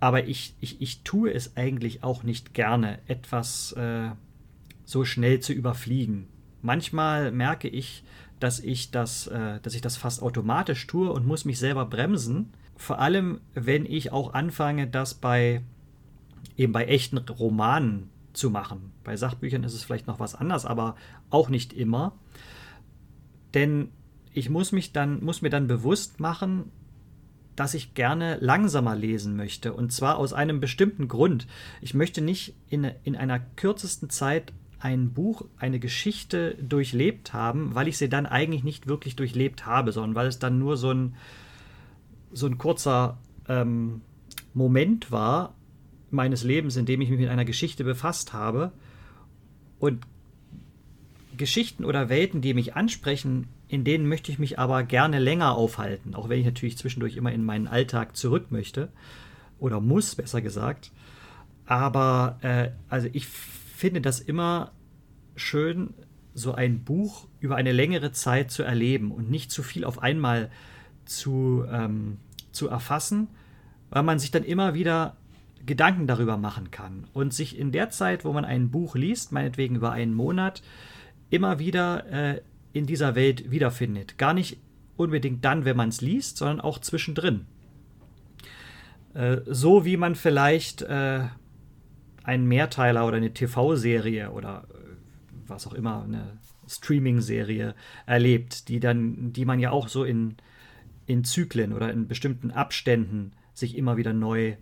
Aber 0.00 0.26
ich, 0.26 0.54
ich, 0.60 0.80
ich 0.80 1.02
tue 1.02 1.32
es 1.32 1.56
eigentlich 1.56 2.04
auch 2.04 2.22
nicht 2.22 2.54
gerne, 2.54 2.98
etwas 3.06 3.72
äh, 3.72 4.10
so 4.84 5.04
schnell 5.04 5.40
zu 5.40 5.52
überfliegen. 5.52 6.28
Manchmal 6.62 7.32
merke 7.32 7.68
ich, 7.68 8.04
dass 8.40 8.60
ich 8.60 8.90
das, 8.90 9.26
äh, 9.26 9.60
dass 9.60 9.74
ich 9.74 9.80
das 9.80 9.96
fast 9.96 10.22
automatisch 10.22 10.86
tue 10.86 11.12
und 11.12 11.26
muss 11.26 11.44
mich 11.44 11.58
selber 11.58 11.86
bremsen. 11.86 12.52
Vor 12.76 13.00
allem, 13.00 13.40
wenn 13.54 13.86
ich 13.86 14.12
auch 14.12 14.34
anfange, 14.34 14.86
das 14.86 15.14
bei 15.14 15.62
eben 16.56 16.72
bei 16.72 16.86
echten 16.86 17.18
Romanen 17.18 18.10
zu 18.32 18.50
machen. 18.50 18.92
Bei 19.04 19.16
Sachbüchern 19.16 19.64
ist 19.64 19.74
es 19.74 19.82
vielleicht 19.82 20.06
noch 20.06 20.20
was 20.20 20.34
anderes, 20.34 20.64
aber 20.64 20.96
auch 21.30 21.48
nicht 21.48 21.72
immer. 21.72 22.12
Denn 23.54 23.90
ich 24.32 24.50
muss 24.50 24.72
mich 24.72 24.92
dann, 24.92 25.24
muss 25.24 25.42
mir 25.42 25.50
dann 25.50 25.66
bewusst 25.66 26.20
machen, 26.20 26.70
dass 27.58 27.74
ich 27.74 27.94
gerne 27.94 28.38
langsamer 28.40 28.94
lesen 28.94 29.34
möchte. 29.34 29.72
Und 29.72 29.92
zwar 29.92 30.18
aus 30.18 30.32
einem 30.32 30.60
bestimmten 30.60 31.08
Grund. 31.08 31.48
Ich 31.80 31.92
möchte 31.92 32.20
nicht 32.20 32.54
in, 32.68 32.84
in 33.02 33.16
einer 33.16 33.40
kürzesten 33.40 34.10
Zeit 34.10 34.52
ein 34.78 35.12
Buch, 35.12 35.44
eine 35.58 35.80
Geschichte 35.80 36.54
durchlebt 36.62 37.32
haben, 37.32 37.74
weil 37.74 37.88
ich 37.88 37.98
sie 37.98 38.08
dann 38.08 38.26
eigentlich 38.26 38.62
nicht 38.62 38.86
wirklich 38.86 39.16
durchlebt 39.16 39.66
habe, 39.66 39.90
sondern 39.90 40.14
weil 40.14 40.28
es 40.28 40.38
dann 40.38 40.60
nur 40.60 40.76
so 40.76 40.92
ein, 40.92 41.16
so 42.32 42.46
ein 42.46 42.58
kurzer 42.58 43.18
ähm, 43.48 44.02
Moment 44.54 45.10
war 45.10 45.54
meines 46.12 46.44
Lebens, 46.44 46.76
in 46.76 46.86
dem 46.86 47.00
ich 47.00 47.10
mich 47.10 47.18
mit 47.18 47.28
einer 47.28 47.44
Geschichte 47.44 47.82
befasst 47.82 48.32
habe. 48.32 48.70
Und 49.80 50.06
Geschichten 51.36 51.84
oder 51.84 52.08
Welten, 52.08 52.40
die 52.40 52.54
mich 52.54 52.76
ansprechen, 52.76 53.48
in 53.68 53.84
denen 53.84 54.08
möchte 54.08 54.32
ich 54.32 54.38
mich 54.38 54.58
aber 54.58 54.82
gerne 54.82 55.18
länger 55.18 55.54
aufhalten, 55.54 56.14
auch 56.14 56.28
wenn 56.28 56.40
ich 56.40 56.46
natürlich 56.46 56.78
zwischendurch 56.78 57.16
immer 57.16 57.32
in 57.32 57.44
meinen 57.44 57.68
Alltag 57.68 58.16
zurück 58.16 58.50
möchte 58.50 58.88
oder 59.58 59.80
muss, 59.80 60.14
besser 60.14 60.40
gesagt. 60.40 60.90
Aber 61.66 62.38
äh, 62.40 62.70
also 62.88 63.08
ich 63.12 63.26
finde 63.26 64.00
das 64.00 64.20
immer 64.20 64.72
schön, 65.36 65.94
so 66.34 66.54
ein 66.54 66.84
Buch 66.84 67.26
über 67.40 67.56
eine 67.56 67.72
längere 67.72 68.12
Zeit 68.12 68.50
zu 68.50 68.62
erleben 68.62 69.10
und 69.10 69.30
nicht 69.30 69.50
zu 69.50 69.62
viel 69.62 69.84
auf 69.84 70.00
einmal 70.00 70.50
zu, 71.04 71.64
ähm, 71.70 72.18
zu 72.52 72.68
erfassen, 72.68 73.28
weil 73.90 74.02
man 74.02 74.18
sich 74.18 74.30
dann 74.30 74.44
immer 74.44 74.74
wieder 74.74 75.16
Gedanken 75.66 76.06
darüber 76.06 76.36
machen 76.36 76.70
kann 76.70 77.06
und 77.12 77.34
sich 77.34 77.58
in 77.58 77.72
der 77.72 77.90
Zeit, 77.90 78.24
wo 78.24 78.32
man 78.32 78.44
ein 78.44 78.70
Buch 78.70 78.94
liest, 78.94 79.32
meinetwegen 79.32 79.76
über 79.76 79.92
einen 79.92 80.14
Monat, 80.14 80.62
immer 81.30 81.58
wieder 81.58 82.06
äh, 82.06 82.40
in 82.72 82.86
dieser 82.86 83.14
Welt 83.14 83.50
wiederfindet. 83.50 84.18
Gar 84.18 84.34
nicht 84.34 84.58
unbedingt 84.96 85.44
dann, 85.44 85.64
wenn 85.64 85.76
man 85.76 85.88
es 85.88 86.00
liest, 86.00 86.36
sondern 86.36 86.60
auch 86.60 86.78
zwischendrin. 86.78 87.46
Äh, 89.14 89.38
so 89.46 89.84
wie 89.84 89.96
man 89.96 90.14
vielleicht 90.14 90.82
äh, 90.82 91.24
einen 92.24 92.46
Mehrteiler 92.46 93.06
oder 93.06 93.16
eine 93.16 93.32
TV-Serie 93.32 94.30
oder 94.32 94.66
äh, 94.70 94.76
was 95.46 95.66
auch 95.66 95.74
immer, 95.74 96.02
eine 96.02 96.38
Streaming-Serie 96.68 97.74
erlebt, 98.06 98.68
die 98.68 98.80
dann, 98.80 99.32
die 99.32 99.44
man 99.44 99.58
ja 99.58 99.70
auch 99.70 99.88
so 99.88 100.04
in, 100.04 100.36
in 101.06 101.24
Zyklen 101.24 101.72
oder 101.72 101.90
in 101.90 102.06
bestimmten 102.06 102.50
Abständen 102.50 103.32
sich 103.54 103.76
immer 103.76 103.96
wieder 103.96 104.12
neu 104.12 104.56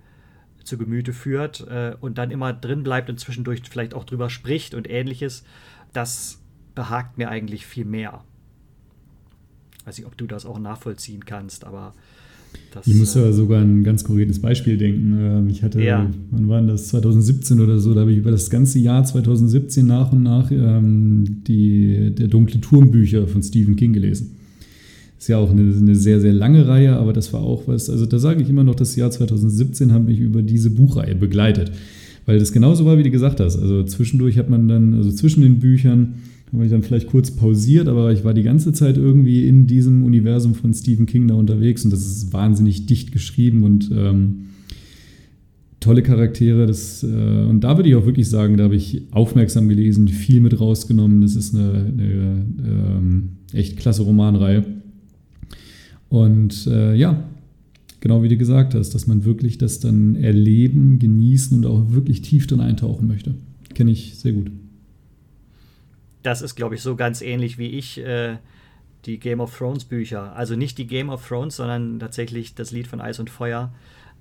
zu 0.62 0.78
Gemüte 0.78 1.12
führt 1.12 1.66
äh, 1.68 1.96
und 2.00 2.18
dann 2.18 2.30
immer 2.30 2.52
drin 2.52 2.82
bleibt 2.82 3.08
und 3.08 3.18
zwischendurch 3.18 3.62
vielleicht 3.68 3.94
auch 3.94 4.04
drüber 4.04 4.30
spricht 4.30 4.74
und 4.74 4.88
ähnliches. 4.88 5.44
Das 5.92 6.42
behagt 6.76 7.18
mir 7.18 7.28
eigentlich 7.28 7.66
viel 7.66 7.84
mehr. 7.84 8.22
Weiß 9.84 9.98
nicht, 9.98 10.06
ob 10.06 10.16
du 10.16 10.26
das 10.26 10.46
auch 10.46 10.60
nachvollziehen 10.60 11.24
kannst, 11.24 11.64
aber 11.64 11.94
das, 12.72 12.86
ich 12.86 12.94
muss 12.94 13.16
äh, 13.16 13.32
sogar 13.32 13.60
ein 13.60 13.82
ganz 13.82 14.04
konkretes 14.04 14.40
Beispiel 14.40 14.76
denken. 14.76 15.18
Ähm, 15.20 15.48
ich 15.48 15.62
hatte, 15.62 15.82
ja. 15.82 16.08
wann 16.30 16.48
war 16.48 16.62
das, 16.62 16.88
2017 16.88 17.60
oder 17.60 17.78
so, 17.78 17.94
da 17.94 18.02
habe 18.02 18.12
ich 18.12 18.18
über 18.18 18.30
das 18.30 18.50
ganze 18.50 18.78
Jahr 18.78 19.04
2017 19.04 19.86
nach 19.86 20.12
und 20.12 20.22
nach 20.22 20.50
ähm, 20.50 21.42
die 21.46 22.14
der 22.16 22.28
dunkle 22.28 22.60
Turmbücher 22.60 23.26
von 23.26 23.42
Stephen 23.42 23.76
King 23.76 23.92
gelesen. 23.92 24.36
Ist 25.18 25.28
ja 25.28 25.38
auch 25.38 25.50
eine, 25.50 25.74
eine, 25.74 25.94
sehr, 25.94 26.20
sehr 26.20 26.32
lange 26.32 26.68
Reihe, 26.68 26.96
aber 26.96 27.12
das 27.12 27.32
war 27.32 27.40
auch 27.40 27.66
was, 27.66 27.88
also 27.88 28.04
da 28.04 28.18
sage 28.18 28.42
ich 28.42 28.50
immer 28.50 28.64
noch, 28.64 28.74
das 28.74 28.96
Jahr 28.96 29.10
2017 29.10 29.92
hat 29.92 30.04
mich 30.04 30.18
über 30.18 30.42
diese 30.42 30.70
Buchreihe 30.70 31.14
begleitet. 31.14 31.72
Weil 32.26 32.38
das 32.38 32.52
genauso 32.52 32.84
war, 32.84 32.98
wie 32.98 33.04
du 33.04 33.10
gesagt 33.10 33.40
hast. 33.40 33.56
Also 33.56 33.84
zwischendurch 33.84 34.36
hat 34.36 34.50
man 34.50 34.66
dann, 34.66 34.94
also 34.94 35.12
zwischen 35.12 35.42
den 35.42 35.60
Büchern, 35.60 36.16
habe 36.52 36.64
ich 36.64 36.70
dann 36.70 36.82
vielleicht 36.82 37.08
kurz 37.08 37.30
pausiert, 37.30 37.88
aber 37.88 38.12
ich 38.12 38.24
war 38.24 38.32
die 38.32 38.42
ganze 38.42 38.72
Zeit 38.72 38.96
irgendwie 38.96 39.46
in 39.46 39.66
diesem 39.66 40.04
Universum 40.04 40.54
von 40.54 40.72
Stephen 40.72 41.06
King 41.06 41.28
da 41.28 41.34
unterwegs 41.34 41.84
und 41.84 41.92
das 41.92 42.06
ist 42.06 42.32
wahnsinnig 42.32 42.86
dicht 42.86 43.12
geschrieben 43.12 43.64
und 43.64 43.90
ähm, 43.92 44.46
tolle 45.80 46.02
Charaktere. 46.02 46.66
Das, 46.66 47.02
äh, 47.02 47.06
und 47.06 47.60
da 47.60 47.76
würde 47.76 47.88
ich 47.88 47.94
auch 47.96 48.06
wirklich 48.06 48.28
sagen, 48.28 48.56
da 48.56 48.64
habe 48.64 48.76
ich 48.76 49.02
aufmerksam 49.10 49.68
gelesen, 49.68 50.08
viel 50.08 50.40
mit 50.40 50.58
rausgenommen. 50.58 51.20
Das 51.20 51.36
ist 51.36 51.54
eine, 51.54 51.92
eine 51.92 52.46
ähm, 52.64 53.28
echt 53.52 53.76
klasse 53.76 54.02
Romanreihe. 54.02 54.64
Und 56.08 56.66
äh, 56.68 56.94
ja, 56.94 57.24
genau 58.00 58.22
wie 58.22 58.28
du 58.28 58.36
gesagt 58.36 58.74
hast, 58.74 58.94
dass 58.94 59.06
man 59.06 59.24
wirklich 59.24 59.58
das 59.58 59.80
dann 59.80 60.14
erleben, 60.14 60.98
genießen 61.00 61.56
und 61.58 61.66
auch 61.66 61.92
wirklich 61.92 62.22
tief 62.22 62.46
drin 62.46 62.60
eintauchen 62.60 63.08
möchte. 63.08 63.34
Kenne 63.74 63.90
ich 63.90 64.16
sehr 64.16 64.32
gut 64.32 64.50
das 66.26 66.42
ist, 66.42 66.56
glaube 66.56 66.74
ich, 66.74 66.82
so 66.82 66.96
ganz 66.96 67.22
ähnlich 67.22 67.56
wie 67.56 67.70
ich 67.70 67.98
äh, 67.98 68.38
die 69.04 69.18
Game 69.18 69.40
of 69.40 69.56
Thrones 69.56 69.84
Bücher. 69.84 70.34
Also 70.34 70.56
nicht 70.56 70.76
die 70.76 70.86
Game 70.86 71.08
of 71.08 71.26
Thrones, 71.26 71.56
sondern 71.56 72.00
tatsächlich 72.00 72.54
das 72.54 72.72
Lied 72.72 72.88
von 72.88 73.00
Eis 73.00 73.20
und 73.20 73.30
Feuer, 73.30 73.72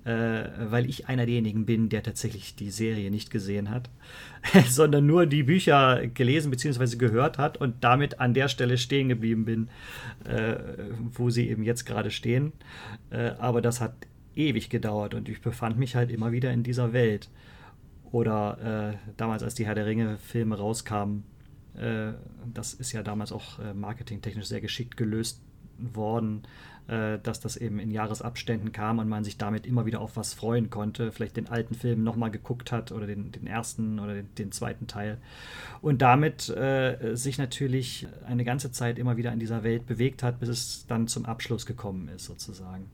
äh, 0.03 0.43
weil 0.69 0.87
ich 0.87 1.07
einer 1.07 1.25
derjenigen 1.25 1.65
bin, 1.65 1.89
der 1.89 2.03
tatsächlich 2.03 2.55
die 2.55 2.69
Serie 2.69 3.09
nicht 3.09 3.31
gesehen 3.31 3.71
hat, 3.71 3.89
sondern 4.69 5.07
nur 5.07 5.25
die 5.25 5.41
Bücher 5.41 6.05
gelesen 6.07 6.51
bzw. 6.51 6.95
gehört 6.97 7.39
hat 7.39 7.57
und 7.57 7.83
damit 7.83 8.19
an 8.19 8.35
der 8.35 8.47
Stelle 8.47 8.77
stehen 8.77 9.09
geblieben 9.09 9.45
bin, 9.45 9.69
äh, 10.25 10.57
wo 11.11 11.31
sie 11.31 11.49
eben 11.49 11.63
jetzt 11.63 11.85
gerade 11.85 12.11
stehen. 12.11 12.53
Äh, 13.09 13.31
aber 13.39 13.61
das 13.61 13.81
hat 13.81 13.95
ewig 14.35 14.69
gedauert 14.69 15.15
und 15.15 15.27
ich 15.27 15.41
befand 15.41 15.79
mich 15.79 15.95
halt 15.95 16.11
immer 16.11 16.31
wieder 16.31 16.51
in 16.51 16.61
dieser 16.61 16.93
Welt. 16.93 17.29
Oder 18.11 18.93
äh, 18.93 19.11
damals, 19.17 19.41
als 19.41 19.55
die 19.55 19.65
Herr 19.65 19.75
der 19.75 19.87
Ringe-Filme 19.87 20.55
rauskamen, 20.55 21.23
das 22.53 22.73
ist 22.73 22.91
ja 22.91 23.03
damals 23.03 23.31
auch 23.31 23.59
äh, 23.59 23.73
marketingtechnisch 23.73 24.45
sehr 24.45 24.61
geschickt 24.61 24.97
gelöst 24.97 25.41
worden, 25.77 26.43
äh, 26.87 27.19
dass 27.19 27.39
das 27.39 27.57
eben 27.57 27.79
in 27.79 27.91
Jahresabständen 27.91 28.71
kam 28.71 28.99
und 28.99 29.09
man 29.09 29.23
sich 29.23 29.37
damit 29.37 29.65
immer 29.65 29.85
wieder 29.85 30.01
auf 30.01 30.15
was 30.15 30.33
freuen 30.33 30.69
konnte, 30.69 31.11
vielleicht 31.11 31.35
den 31.35 31.49
alten 31.49 31.75
Film 31.75 32.03
nochmal 32.03 32.31
geguckt 32.31 32.71
hat 32.71 32.91
oder 32.91 33.07
den, 33.07 33.31
den 33.31 33.47
ersten 33.47 33.99
oder 33.99 34.13
den, 34.13 34.33
den 34.35 34.51
zweiten 34.51 34.87
Teil 34.87 35.17
und 35.81 36.01
damit 36.01 36.49
äh, 36.49 37.15
sich 37.15 37.37
natürlich 37.37 38.07
eine 38.25 38.45
ganze 38.45 38.71
Zeit 38.71 38.99
immer 38.99 39.17
wieder 39.17 39.33
in 39.33 39.39
dieser 39.39 39.63
Welt 39.63 39.85
bewegt 39.85 40.23
hat, 40.23 40.39
bis 40.39 40.49
es 40.49 40.85
dann 40.87 41.07
zum 41.07 41.25
Abschluss 41.25 41.65
gekommen 41.65 42.07
ist 42.07 42.25
sozusagen. 42.25 42.85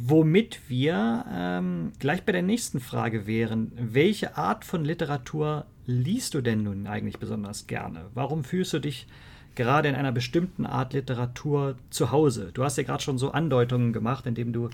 Womit 0.00 0.60
wir 0.68 1.24
ähm, 1.28 1.92
gleich 1.98 2.22
bei 2.22 2.30
der 2.30 2.42
nächsten 2.42 2.78
Frage 2.78 3.26
wären, 3.26 3.72
welche 3.74 4.36
Art 4.36 4.64
von 4.64 4.84
Literatur 4.84 5.66
liest 5.88 6.34
du 6.34 6.42
denn 6.42 6.62
nun 6.62 6.86
eigentlich 6.86 7.18
besonders 7.18 7.66
gerne? 7.66 8.02
Warum 8.14 8.44
fühlst 8.44 8.74
du 8.74 8.78
dich 8.78 9.06
gerade 9.54 9.88
in 9.88 9.94
einer 9.94 10.12
bestimmten 10.12 10.66
Art 10.66 10.92
Literatur 10.92 11.76
zu 11.90 12.12
Hause? 12.12 12.50
Du 12.52 12.62
hast 12.62 12.76
ja 12.76 12.84
gerade 12.84 13.02
schon 13.02 13.18
so 13.18 13.32
Andeutungen 13.32 13.92
gemacht, 13.92 14.26
indem 14.26 14.52
du 14.52 14.68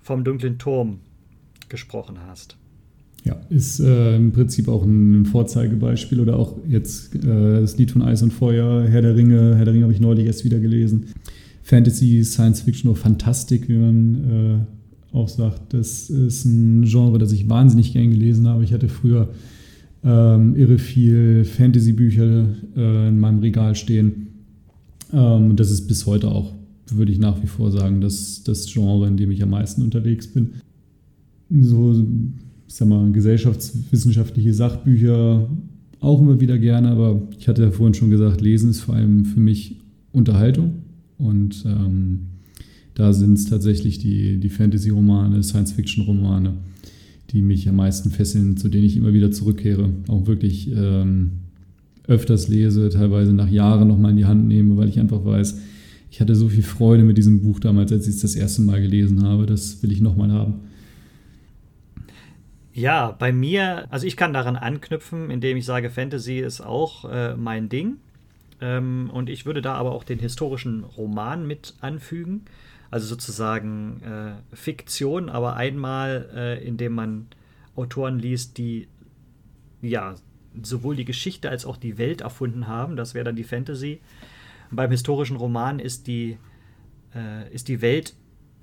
vom 0.00 0.24
dunklen 0.24 0.58
Turm 0.58 1.00
gesprochen 1.68 2.16
hast. 2.26 2.56
Ja, 3.24 3.36
ist 3.50 3.80
äh, 3.80 4.16
im 4.16 4.32
Prinzip 4.32 4.68
auch 4.68 4.84
ein 4.84 5.26
Vorzeigebeispiel 5.26 6.20
oder 6.20 6.38
auch 6.38 6.56
jetzt 6.66 7.14
äh, 7.16 7.60
das 7.60 7.76
Lied 7.76 7.90
von 7.90 8.02
Eis 8.02 8.22
und 8.22 8.32
Feuer, 8.32 8.84
Herr 8.88 9.02
der 9.02 9.14
Ringe. 9.14 9.56
Herr 9.56 9.64
der 9.64 9.74
Ringe 9.74 9.84
habe 9.84 9.92
ich 9.92 10.00
neulich 10.00 10.26
erst 10.26 10.44
wieder 10.44 10.58
gelesen. 10.58 11.06
Fantasy, 11.62 12.24
Science 12.24 12.62
Fiction 12.62 12.90
oder 12.90 12.98
Fantastik, 12.98 13.68
wie 13.68 13.76
man 13.76 14.66
äh, 15.12 15.16
auch 15.16 15.28
sagt. 15.28 15.74
Das 15.74 16.08
ist 16.08 16.44
ein 16.44 16.84
Genre, 16.84 17.18
das 17.18 17.32
ich 17.32 17.48
wahnsinnig 17.48 17.92
gern 17.92 18.10
gelesen 18.10 18.48
habe. 18.48 18.62
Ich 18.64 18.72
hatte 18.72 18.88
früher 18.88 19.28
ähm, 20.06 20.54
irre 20.54 20.78
viel 20.78 21.44
Fantasy-Bücher 21.44 22.46
äh, 22.76 23.08
in 23.08 23.18
meinem 23.18 23.40
Regal 23.40 23.74
stehen. 23.74 24.28
Ähm, 25.12 25.50
und 25.50 25.60
das 25.60 25.72
ist 25.72 25.88
bis 25.88 26.06
heute 26.06 26.30
auch, 26.30 26.54
würde 26.90 27.10
ich 27.10 27.18
nach 27.18 27.42
wie 27.42 27.48
vor 27.48 27.72
sagen, 27.72 28.00
das, 28.00 28.44
das 28.44 28.72
Genre, 28.72 29.08
in 29.08 29.16
dem 29.16 29.32
ich 29.32 29.42
am 29.42 29.50
meisten 29.50 29.82
unterwegs 29.82 30.28
bin. 30.28 30.52
So, 31.50 31.92
ich 32.68 32.74
sag 32.74 32.88
mal, 32.88 33.10
gesellschaftswissenschaftliche 33.10 34.54
Sachbücher 34.54 35.48
auch 36.00 36.20
immer 36.20 36.40
wieder 36.40 36.58
gerne, 36.58 36.88
aber 36.88 37.22
ich 37.38 37.48
hatte 37.48 37.62
ja 37.62 37.70
vorhin 37.72 37.94
schon 37.94 38.10
gesagt, 38.10 38.40
Lesen 38.40 38.70
ist 38.70 38.80
vor 38.80 38.94
allem 38.94 39.24
für 39.24 39.40
mich 39.40 39.80
Unterhaltung. 40.12 40.82
Und 41.18 41.64
ähm, 41.66 42.20
da 42.94 43.12
sind 43.12 43.38
es 43.38 43.46
tatsächlich 43.46 43.98
die, 43.98 44.38
die 44.38 44.50
Fantasy-Romane, 44.50 45.42
Science-Fiction-Romane 45.42 46.52
die 47.30 47.42
mich 47.42 47.68
am 47.68 47.76
meisten 47.76 48.10
fesseln, 48.10 48.56
zu 48.56 48.68
denen 48.68 48.84
ich 48.84 48.96
immer 48.96 49.12
wieder 49.12 49.30
zurückkehre. 49.30 49.90
Auch 50.08 50.26
wirklich 50.26 50.70
ähm, 50.70 51.32
öfters 52.06 52.48
lese, 52.48 52.88
teilweise 52.88 53.32
nach 53.32 53.48
Jahren 53.48 53.88
nochmal 53.88 54.12
in 54.12 54.16
die 54.16 54.26
Hand 54.26 54.46
nehme, 54.46 54.76
weil 54.76 54.88
ich 54.88 55.00
einfach 55.00 55.24
weiß, 55.24 55.60
ich 56.10 56.20
hatte 56.20 56.34
so 56.34 56.48
viel 56.48 56.62
Freude 56.62 57.02
mit 57.02 57.18
diesem 57.18 57.42
Buch 57.42 57.60
damals, 57.60 57.92
als 57.92 58.06
ich 58.06 58.14
es 58.14 58.22
das 58.22 58.36
erste 58.36 58.62
Mal 58.62 58.80
gelesen 58.80 59.22
habe. 59.24 59.46
Das 59.46 59.82
will 59.82 59.92
ich 59.92 60.00
nochmal 60.00 60.30
haben. 60.30 60.54
Ja, 62.72 63.12
bei 63.18 63.32
mir, 63.32 63.86
also 63.90 64.06
ich 64.06 64.16
kann 64.16 64.32
daran 64.32 64.56
anknüpfen, 64.56 65.30
indem 65.30 65.56
ich 65.56 65.64
sage, 65.64 65.90
Fantasy 65.90 66.40
ist 66.40 66.60
auch 66.60 67.10
äh, 67.10 67.34
mein 67.34 67.68
Ding. 67.68 67.96
Ähm, 68.60 69.10
und 69.12 69.28
ich 69.28 69.46
würde 69.46 69.62
da 69.62 69.74
aber 69.74 69.92
auch 69.92 70.04
den 70.04 70.18
historischen 70.18 70.84
Roman 70.84 71.46
mit 71.46 71.74
anfügen. 71.80 72.42
Also 72.96 73.08
sozusagen 73.08 74.00
äh, 74.04 74.56
Fiktion, 74.56 75.28
aber 75.28 75.54
einmal, 75.54 76.30
äh, 76.34 76.66
indem 76.66 76.94
man 76.94 77.26
Autoren 77.74 78.18
liest, 78.18 78.56
die 78.56 78.88
ja 79.82 80.14
sowohl 80.62 80.96
die 80.96 81.04
Geschichte 81.04 81.50
als 81.50 81.66
auch 81.66 81.76
die 81.76 81.98
Welt 81.98 82.22
erfunden 82.22 82.68
haben. 82.68 82.96
Das 82.96 83.12
wäre 83.12 83.26
dann 83.26 83.36
die 83.36 83.44
Fantasy. 83.44 84.00
Beim 84.70 84.90
historischen 84.90 85.36
Roman 85.36 85.78
ist 85.78 86.06
die, 86.06 86.38
äh, 87.14 87.52
ist 87.52 87.68
die 87.68 87.82
Welt 87.82 88.14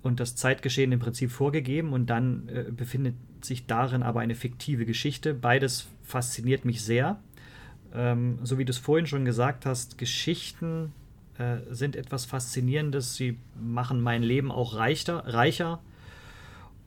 und 0.01 0.19
das 0.19 0.35
Zeitgeschehen 0.35 0.91
im 0.91 0.99
Prinzip 0.99 1.29
vorgegeben 1.29 1.93
und 1.93 2.07
dann 2.07 2.49
äh, 2.49 2.71
befindet 2.71 3.13
sich 3.41 3.67
darin 3.67 4.01
aber 4.01 4.21
eine 4.21 4.33
fiktive 4.33 4.87
Geschichte. 4.87 5.35
Beides 5.35 5.89
fasziniert 6.01 6.65
mich 6.65 6.81
sehr. 6.81 7.19
Ähm, 7.93 8.39
so 8.41 8.57
wie 8.57 8.65
du 8.65 8.71
es 8.71 8.79
vorhin 8.79 9.05
schon 9.05 9.25
gesagt 9.25 9.67
hast, 9.67 9.99
Geschichten 9.99 10.91
äh, 11.37 11.57
sind 11.69 11.95
etwas 11.95 12.25
Faszinierendes. 12.25 13.15
Sie 13.15 13.37
machen 13.59 14.01
mein 14.01 14.23
Leben 14.23 14.51
auch 14.51 14.75
reicher. 14.75 15.23
reicher. 15.25 15.81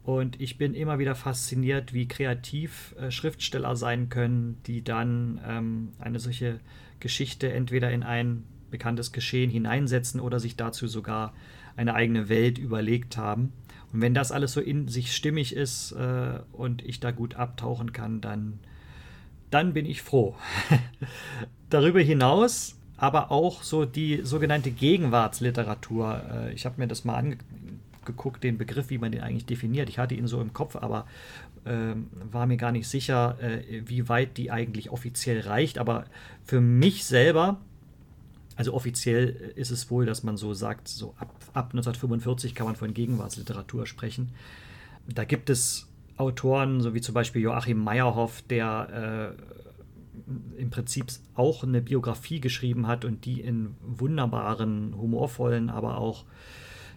Und 0.04 0.40
ich 0.40 0.56
bin 0.56 0.74
immer 0.74 1.00
wieder 1.00 1.16
fasziniert, 1.16 1.92
wie 1.92 2.06
kreativ 2.06 2.94
äh, 2.96 3.10
Schriftsteller 3.10 3.74
sein 3.74 4.08
können, 4.08 4.60
die 4.66 4.84
dann 4.84 5.40
ähm, 5.44 5.92
eine 5.98 6.20
solche 6.20 6.60
Geschichte 7.00 7.52
entweder 7.52 7.90
in 7.90 8.04
ein 8.04 8.44
bekanntes 8.70 9.10
Geschehen 9.10 9.50
hineinsetzen 9.50 10.20
oder 10.20 10.38
sich 10.38 10.56
dazu 10.56 10.86
sogar 10.86 11.34
eine 11.76 11.94
eigene 11.94 12.28
Welt 12.28 12.58
überlegt 12.58 13.16
haben. 13.16 13.52
Und 13.92 14.00
wenn 14.00 14.14
das 14.14 14.30
alles 14.30 14.52
so 14.52 14.60
in 14.60 14.86
sich 14.86 15.14
stimmig 15.14 15.54
ist 15.54 15.92
äh, 15.92 16.38
und 16.52 16.84
ich 16.84 17.00
da 17.00 17.10
gut 17.10 17.34
abtauchen 17.34 17.92
kann, 17.92 18.20
dann, 18.20 18.60
dann 19.50 19.72
bin 19.72 19.86
ich 19.86 20.02
froh. 20.02 20.36
Darüber 21.70 22.00
hinaus 22.00 22.75
aber 22.96 23.30
auch 23.30 23.62
so 23.62 23.84
die 23.84 24.20
sogenannte 24.22 24.70
Gegenwartsliteratur. 24.70 26.22
Äh, 26.32 26.52
ich 26.54 26.64
habe 26.64 26.80
mir 26.80 26.88
das 26.88 27.04
mal 27.04 27.16
angeguckt, 27.16 28.42
den 28.42 28.58
Begriff, 28.58 28.90
wie 28.90 28.98
man 28.98 29.12
den 29.12 29.22
eigentlich 29.22 29.46
definiert. 29.46 29.88
Ich 29.88 29.98
hatte 29.98 30.14
ihn 30.14 30.26
so 30.26 30.40
im 30.40 30.52
Kopf, 30.52 30.76
aber 30.76 31.06
äh, 31.64 31.94
war 32.30 32.46
mir 32.46 32.56
gar 32.56 32.72
nicht 32.72 32.88
sicher, 32.88 33.36
äh, 33.40 33.82
wie 33.86 34.08
weit 34.08 34.36
die 34.36 34.50
eigentlich 34.50 34.90
offiziell 34.90 35.40
reicht. 35.40 35.78
Aber 35.78 36.04
für 36.44 36.60
mich 36.60 37.04
selber 37.04 37.58
also 38.56 38.72
offiziell 38.72 39.52
ist 39.54 39.70
es 39.70 39.90
wohl, 39.90 40.06
dass 40.06 40.22
man 40.22 40.38
so 40.38 40.54
sagt, 40.54 40.88
so 40.88 41.14
ab, 41.18 41.34
ab 41.52 41.66
1945 41.72 42.54
kann 42.54 42.66
man 42.66 42.74
von 42.74 42.94
Gegenwartsliteratur 42.94 43.86
sprechen. 43.86 44.32
Da 45.06 45.24
gibt 45.24 45.50
es 45.50 45.86
Autoren, 46.16 46.80
so 46.80 46.94
wie 46.94 47.02
zum 47.02 47.14
Beispiel 47.14 47.42
Joachim 47.42 47.78
Meyerhoff, 47.78 48.42
der 48.42 49.34
äh, 49.36 49.55
im 50.56 50.70
Prinzip 50.70 51.06
auch 51.34 51.62
eine 51.62 51.80
Biografie 51.80 52.40
geschrieben 52.40 52.86
hat 52.86 53.04
und 53.04 53.24
die 53.24 53.40
in 53.40 53.74
wunderbaren, 53.82 54.96
humorvollen, 54.96 55.70
aber 55.70 55.98
auch 55.98 56.24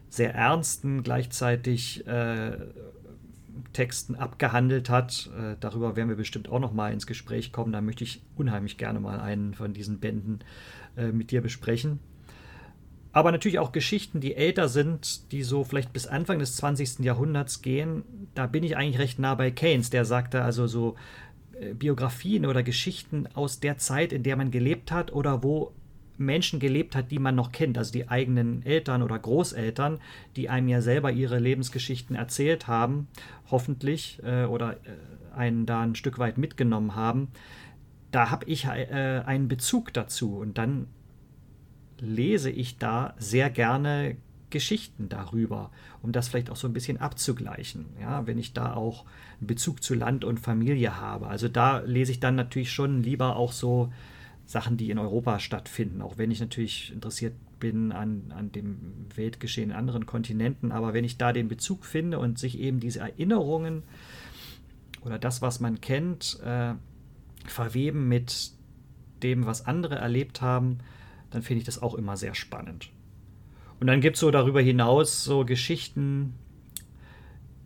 sehr 0.09 0.33
ernsten, 0.33 1.03
gleichzeitig 1.03 2.05
äh, 2.07 2.57
Texten 3.73 4.15
abgehandelt 4.15 4.89
hat. 4.89 5.29
Äh, 5.37 5.55
darüber 5.59 5.95
werden 5.95 6.09
wir 6.09 6.15
bestimmt 6.15 6.49
auch 6.49 6.59
noch 6.59 6.73
mal 6.73 6.91
ins 6.91 7.07
Gespräch 7.07 7.51
kommen. 7.51 7.71
Da 7.71 7.81
möchte 7.81 8.03
ich 8.03 8.21
unheimlich 8.35 8.77
gerne 8.77 8.99
mal 8.99 9.19
einen 9.19 9.53
von 9.53 9.73
diesen 9.73 9.99
Bänden 9.99 10.39
äh, 10.97 11.11
mit 11.11 11.31
dir 11.31 11.41
besprechen. 11.41 11.99
Aber 13.11 13.31
natürlich 13.31 13.59
auch 13.59 13.71
Geschichten, 13.71 14.19
die 14.19 14.35
älter 14.35 14.69
sind, 14.69 15.31
die 15.31 15.41
so 15.41 15.63
vielleicht 15.63 15.93
bis 15.93 16.05
Anfang 16.05 16.37
des 16.39 16.55
20. 16.57 16.99
Jahrhunderts 16.99 17.61
gehen. 17.61 18.03
Da 18.35 18.45
bin 18.45 18.63
ich 18.63 18.77
eigentlich 18.77 18.99
recht 18.99 19.17
nah 19.17 19.33
bei 19.33 19.49
Keynes, 19.49 19.89
der 19.89 20.05
sagte 20.05 20.43
also 20.43 20.67
so 20.67 20.95
Biografien 21.73 22.45
oder 22.45 22.63
Geschichten 22.63 23.27
aus 23.33 23.59
der 23.59 23.77
Zeit, 23.77 24.13
in 24.13 24.23
der 24.23 24.35
man 24.35 24.51
gelebt 24.51 24.91
hat 24.91 25.11
oder 25.11 25.43
wo 25.43 25.73
Menschen 26.19 26.59
gelebt 26.59 26.95
hat, 26.95 27.11
die 27.11 27.19
man 27.19 27.35
noch 27.35 27.51
kennt, 27.51 27.77
also 27.77 27.91
die 27.91 28.09
eigenen 28.09 28.63
Eltern 28.65 29.01
oder 29.01 29.17
Großeltern, 29.17 29.99
die 30.35 30.49
einem 30.49 30.67
ja 30.67 30.81
selber 30.81 31.11
ihre 31.11 31.39
Lebensgeschichten 31.39 32.15
erzählt 32.15 32.67
haben, 32.67 33.07
hoffentlich, 33.49 34.19
äh, 34.23 34.43
oder 34.43 34.73
äh, 34.73 35.35
einen 35.35 35.65
da 35.65 35.81
ein 35.81 35.95
Stück 35.95 36.19
weit 36.19 36.37
mitgenommen 36.37 36.95
haben. 36.95 37.29
Da 38.11 38.29
habe 38.29 38.45
ich 38.45 38.65
äh, 38.65 39.23
einen 39.25 39.47
Bezug 39.47 39.93
dazu 39.93 40.37
und 40.37 40.57
dann 40.57 40.87
lese 41.99 42.49
ich 42.49 42.77
da 42.77 43.13
sehr 43.17 43.49
gerne 43.49 44.17
Geschichten 44.49 45.09
darüber, 45.09 45.71
um 46.01 46.11
das 46.11 46.27
vielleicht 46.27 46.49
auch 46.49 46.55
so 46.55 46.67
ein 46.67 46.73
bisschen 46.73 46.97
abzugleichen, 46.97 47.85
ja, 48.01 48.25
wenn 48.27 48.37
ich 48.37 48.53
da 48.53 48.73
auch 48.73 49.05
einen 49.39 49.47
Bezug 49.47 49.83
zu 49.83 49.93
Land 49.93 50.23
und 50.23 50.39
Familie 50.39 50.99
habe. 50.99 51.27
Also 51.27 51.47
da 51.47 51.79
lese 51.79 52.11
ich 52.11 52.19
dann 52.19 52.35
natürlich 52.35 52.71
schon 52.71 53.03
lieber 53.03 53.35
auch 53.35 53.51
so 53.51 53.91
Sachen, 54.45 54.77
die 54.77 54.89
in 54.89 54.97
Europa 54.97 55.39
stattfinden, 55.39 56.01
auch 56.01 56.17
wenn 56.17 56.31
ich 56.31 56.39
natürlich 56.39 56.91
interessiert 56.91 57.33
bin 57.59 57.91
an, 57.91 58.33
an 58.35 58.51
dem 58.51 59.05
Weltgeschehen 59.15 59.69
in 59.69 59.75
anderen 59.75 60.05
Kontinenten. 60.05 60.71
Aber 60.71 60.93
wenn 60.93 61.03
ich 61.03 61.17
da 61.17 61.33
den 61.33 61.47
Bezug 61.47 61.85
finde 61.85 62.19
und 62.19 62.39
sich 62.39 62.57
eben 62.57 62.79
diese 62.79 63.01
Erinnerungen 63.01 63.83
oder 65.01 65.19
das, 65.19 65.41
was 65.41 65.59
man 65.59 65.81
kennt, 65.81 66.39
äh, 66.43 66.73
verweben 67.45 68.07
mit 68.07 68.51
dem, 69.21 69.45
was 69.45 69.65
andere 69.65 69.95
erlebt 69.95 70.41
haben, 70.41 70.79
dann 71.29 71.41
finde 71.41 71.59
ich 71.59 71.65
das 71.65 71.81
auch 71.81 71.93
immer 71.93 72.17
sehr 72.17 72.33
spannend. 72.33 72.89
Und 73.79 73.87
dann 73.87 74.01
gibt 74.01 74.15
es 74.15 74.19
so 74.19 74.31
darüber 74.31 74.61
hinaus 74.61 75.23
so 75.23 75.45
Geschichten, 75.45 76.33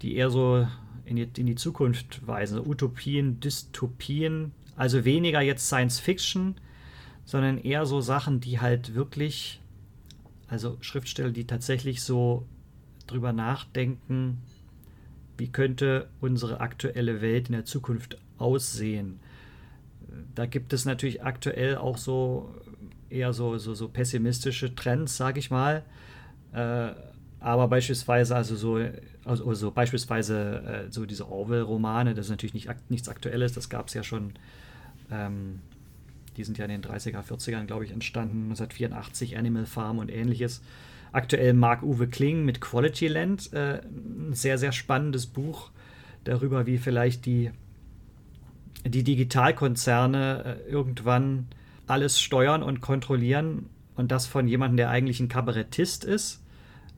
die 0.01 0.15
eher 0.15 0.29
so 0.29 0.67
in 1.05 1.15
die, 1.15 1.27
in 1.37 1.47
die 1.47 1.55
Zukunft 1.55 2.25
weisen, 2.27 2.59
Utopien, 2.59 3.39
Dystopien, 3.39 4.51
also 4.75 5.05
weniger 5.05 5.41
jetzt 5.41 5.65
Science 5.67 5.99
Fiction, 5.99 6.55
sondern 7.25 7.57
eher 7.57 7.85
so 7.85 8.01
Sachen, 8.01 8.39
die 8.39 8.59
halt 8.59 8.95
wirklich, 8.95 9.61
also 10.47 10.77
Schriftsteller, 10.81 11.31
die 11.31 11.47
tatsächlich 11.47 12.03
so 12.03 12.45
drüber 13.07 13.33
nachdenken, 13.33 14.41
wie 15.37 15.47
könnte 15.47 16.09
unsere 16.21 16.59
aktuelle 16.61 17.21
Welt 17.21 17.47
in 17.47 17.53
der 17.53 17.65
Zukunft 17.65 18.17
aussehen. 18.37 19.19
Da 20.35 20.45
gibt 20.45 20.73
es 20.73 20.85
natürlich 20.85 21.23
aktuell 21.23 21.77
auch 21.77 21.97
so 21.97 22.53
eher 23.09 23.33
so, 23.33 23.57
so, 23.57 23.73
so 23.73 23.87
pessimistische 23.87 24.75
Trends, 24.75 25.17
sage 25.17 25.39
ich 25.39 25.49
mal. 25.49 25.83
Äh, 26.53 26.93
aber 27.39 27.67
beispielsweise, 27.67 28.35
also 28.35 28.55
so, 28.55 28.79
also, 29.25 29.47
also 29.47 29.71
beispielsweise 29.71 30.85
äh, 30.87 30.91
so 30.91 31.05
diese 31.05 31.29
Orwell-Romane, 31.29 32.13
das 32.13 32.27
ist 32.27 32.31
natürlich 32.31 32.53
nicht, 32.53 32.69
nichts 32.89 33.09
Aktuelles, 33.09 33.53
das 33.53 33.69
gab 33.69 33.87
es 33.87 33.93
ja 33.93 34.03
schon 34.03 34.33
ähm, 35.11 35.59
die 36.37 36.43
sind 36.43 36.57
ja 36.57 36.65
in 36.65 36.71
den 36.71 36.81
30er, 36.81 37.23
40ern, 37.23 37.65
glaube 37.65 37.85
ich, 37.85 37.91
entstanden. 37.91 38.43
1984 38.43 39.37
Animal 39.37 39.65
Farm 39.65 39.99
und 39.99 40.11
ähnliches. 40.11 40.61
Aktuell 41.11 41.53
Marc-Uwe 41.53 42.07
Kling 42.07 42.43
mit 42.43 42.59
Quality 42.59 43.07
Land. 43.07 43.53
Äh, 43.53 43.81
ein 43.83 44.33
sehr, 44.33 44.57
sehr 44.57 44.71
spannendes 44.71 45.27
Buch 45.27 45.69
darüber, 46.23 46.65
wie 46.65 46.77
vielleicht 46.77 47.25
die, 47.25 47.51
die 48.85 49.03
Digitalkonzerne 49.03 50.59
äh, 50.65 50.71
irgendwann 50.71 51.47
alles 51.85 52.19
steuern 52.19 52.63
und 52.63 52.81
kontrollieren. 52.81 53.69
Und 53.95 54.11
das 54.11 54.25
von 54.25 54.47
jemandem, 54.47 54.77
der 54.77 54.89
eigentlich 54.89 55.19
ein 55.19 55.27
Kabarettist 55.27 56.03
ist, 56.03 56.42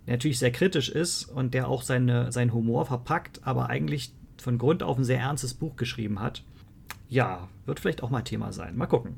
der 0.05 0.15
natürlich 0.15 0.39
sehr 0.39 0.51
kritisch 0.51 0.89
ist 0.89 1.25
und 1.25 1.53
der 1.53 1.67
auch 1.67 1.81
seine, 1.81 2.31
seinen 2.31 2.53
Humor 2.53 2.85
verpackt, 2.85 3.41
aber 3.43 3.69
eigentlich 3.69 4.13
von 4.37 4.57
Grund 4.57 4.83
auf 4.83 4.97
ein 4.97 5.03
sehr 5.03 5.19
ernstes 5.19 5.53
Buch 5.53 5.75
geschrieben 5.75 6.19
hat. 6.19 6.43
Ja, 7.09 7.49
wird 7.65 7.79
vielleicht 7.79 8.03
auch 8.03 8.09
mal 8.09 8.21
Thema 8.21 8.51
sein. 8.51 8.77
Mal 8.77 8.87
gucken. 8.87 9.15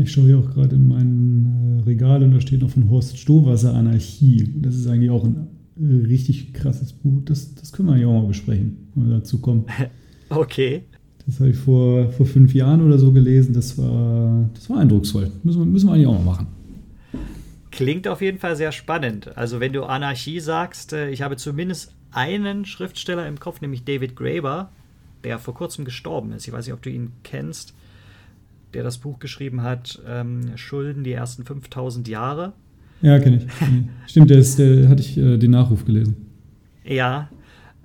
Ich 0.00 0.10
schaue 0.10 0.24
hier 0.24 0.38
auch 0.38 0.50
gerade 0.50 0.76
in 0.76 0.88
mein 0.88 1.80
äh, 1.80 1.82
Regal 1.82 2.22
und 2.22 2.32
da 2.32 2.40
steht 2.40 2.62
noch 2.62 2.70
von 2.70 2.88
Horst 2.88 3.18
Stohwasser 3.18 3.74
Anarchie. 3.74 4.48
Das 4.62 4.74
ist 4.74 4.86
eigentlich 4.86 5.10
auch 5.10 5.24
ein 5.24 5.48
äh, 5.78 6.06
richtig 6.06 6.54
krasses 6.54 6.92
Buch. 6.94 7.20
Das, 7.26 7.54
das 7.54 7.72
können 7.72 7.88
wir 7.88 7.98
ja 7.98 8.06
auch 8.06 8.22
mal 8.22 8.28
besprechen, 8.28 8.88
wenn 8.94 9.08
wir 9.08 9.16
dazu 9.16 9.38
kommen. 9.38 9.66
Okay. 10.30 10.84
Das 11.26 11.40
habe 11.40 11.50
ich 11.50 11.56
vor, 11.56 12.10
vor 12.12 12.24
fünf 12.24 12.54
Jahren 12.54 12.80
oder 12.80 12.98
so 12.98 13.12
gelesen. 13.12 13.52
Das 13.52 13.76
war, 13.76 14.48
das 14.54 14.70
war 14.70 14.78
eindrucksvoll. 14.78 15.30
Müssen 15.42 15.60
wir, 15.60 15.66
müssen 15.66 15.88
wir 15.88 15.92
eigentlich 15.92 16.06
auch 16.06 16.14
mal 16.14 16.24
machen. 16.24 16.46
Klingt 17.72 18.06
auf 18.06 18.20
jeden 18.20 18.38
Fall 18.38 18.54
sehr 18.54 18.70
spannend. 18.70 19.36
Also 19.36 19.58
wenn 19.58 19.72
du 19.72 19.84
Anarchie 19.84 20.40
sagst, 20.40 20.92
äh, 20.92 21.10
ich 21.10 21.22
habe 21.22 21.36
zumindest 21.36 21.94
einen 22.12 22.66
Schriftsteller 22.66 23.26
im 23.26 23.40
Kopf, 23.40 23.60
nämlich 23.62 23.84
David 23.84 24.14
Graeber, 24.14 24.70
der 25.24 25.38
vor 25.38 25.54
kurzem 25.54 25.84
gestorben 25.84 26.32
ist. 26.32 26.46
Ich 26.46 26.52
weiß 26.52 26.66
nicht, 26.66 26.74
ob 26.74 26.82
du 26.82 26.90
ihn 26.90 27.12
kennst, 27.24 27.74
der 28.74 28.82
das 28.82 28.98
Buch 28.98 29.18
geschrieben 29.18 29.62
hat, 29.62 30.00
ähm, 30.06 30.56
Schulden 30.56 31.02
die 31.02 31.12
ersten 31.12 31.44
5000 31.44 32.08
Jahre. 32.08 32.52
Ja, 33.00 33.18
kenne 33.18 33.38
ich. 33.38 34.10
Stimmt, 34.10 34.30
der, 34.30 34.38
ist, 34.38 34.58
der 34.58 34.88
hatte 34.88 35.00
ich 35.00 35.16
äh, 35.16 35.38
den 35.38 35.50
Nachruf 35.50 35.84
gelesen. 35.84 36.28
Ja, 36.84 37.30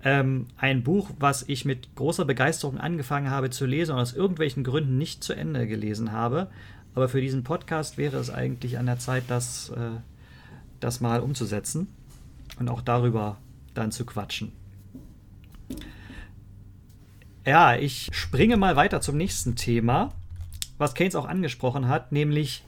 ähm, 0.04 0.48
ein 0.58 0.84
Buch, 0.84 1.12
was 1.20 1.44
ich 1.48 1.66
mit 1.66 1.96
großer 1.96 2.26
Begeisterung 2.26 2.78
angefangen 2.78 3.30
habe 3.30 3.50
zu 3.50 3.66
lesen 3.66 3.94
und 3.94 4.00
aus 4.00 4.14
irgendwelchen 4.14 4.64
Gründen 4.64 4.98
nicht 4.98 5.24
zu 5.24 5.34
Ende 5.34 5.66
gelesen 5.66 6.12
habe. 6.12 6.48
Aber 6.98 7.10
für 7.10 7.22
diesen 7.22 7.44
Podcast 7.44 8.00
wäre 8.00 8.18
es 8.18 8.32
eigentlich 8.32 8.80
an 8.80 8.88
der 8.88 8.98
Zeit, 8.98 9.26
das, 9.28 9.70
äh, 9.70 10.00
das 10.80 11.00
mal 11.00 11.20
umzusetzen 11.20 11.90
und 12.58 12.70
auch 12.70 12.82
darüber 12.82 13.38
dann 13.76 13.92
zu 13.92 14.04
quatschen. 14.04 14.52
Ja, 17.46 17.76
ich 17.76 18.10
springe 18.14 18.58
mal 18.58 18.76
weiter 18.76 19.00
zum 19.00 19.16
nächsten 19.16 19.56
Thema, 19.56 20.12
was 20.80 20.96
Keynes 20.96 21.14
auch 21.14 21.28
angesprochen 21.28 21.88
hat, 21.88 22.12
nämlich 22.12 22.66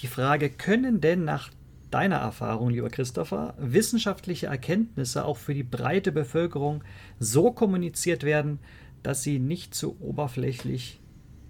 die 0.00 0.08
Frage, 0.08 0.50
können 0.50 1.00
denn 1.00 1.24
nach 1.24 1.48
deiner 1.90 2.16
Erfahrung, 2.16 2.68
lieber 2.68 2.90
Christopher, 2.90 3.54
wissenschaftliche 3.56 4.48
Erkenntnisse 4.48 5.24
auch 5.24 5.38
für 5.38 5.54
die 5.54 5.62
breite 5.62 6.12
Bevölkerung 6.12 6.84
so 7.18 7.50
kommuniziert 7.50 8.24
werden, 8.24 8.58
dass 9.02 9.22
sie 9.22 9.38
nicht 9.38 9.74
zu 9.74 9.98
oberflächlich 10.02 11.00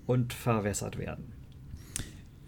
und 0.07 0.33
verwässert 0.33 0.97
werden? 0.97 1.40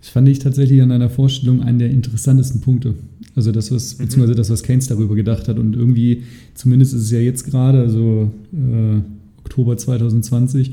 Das 0.02 0.10
fand 0.10 0.28
ich 0.28 0.40
tatsächlich 0.40 0.82
an 0.82 0.88
deiner 0.88 1.08
Vorstellung 1.08 1.62
einen 1.62 1.78
der 1.78 1.88
interessantesten 1.88 2.60
Punkte. 2.60 2.94
Also 3.36 3.52
das, 3.52 3.70
was, 3.70 3.96
mhm. 3.96 4.02
beziehungsweise 4.02 4.34
das, 4.34 4.50
was 4.50 4.64
Keynes 4.64 4.88
darüber 4.88 5.14
gedacht 5.14 5.46
hat. 5.46 5.60
Und 5.60 5.76
irgendwie, 5.76 6.24
zumindest 6.54 6.92
ist 6.92 7.02
es 7.02 7.10
ja 7.12 7.20
jetzt 7.20 7.44
gerade, 7.44 7.78
also 7.78 8.32
äh, 8.52 9.00
Oktober 9.38 9.76
2020, 9.76 10.72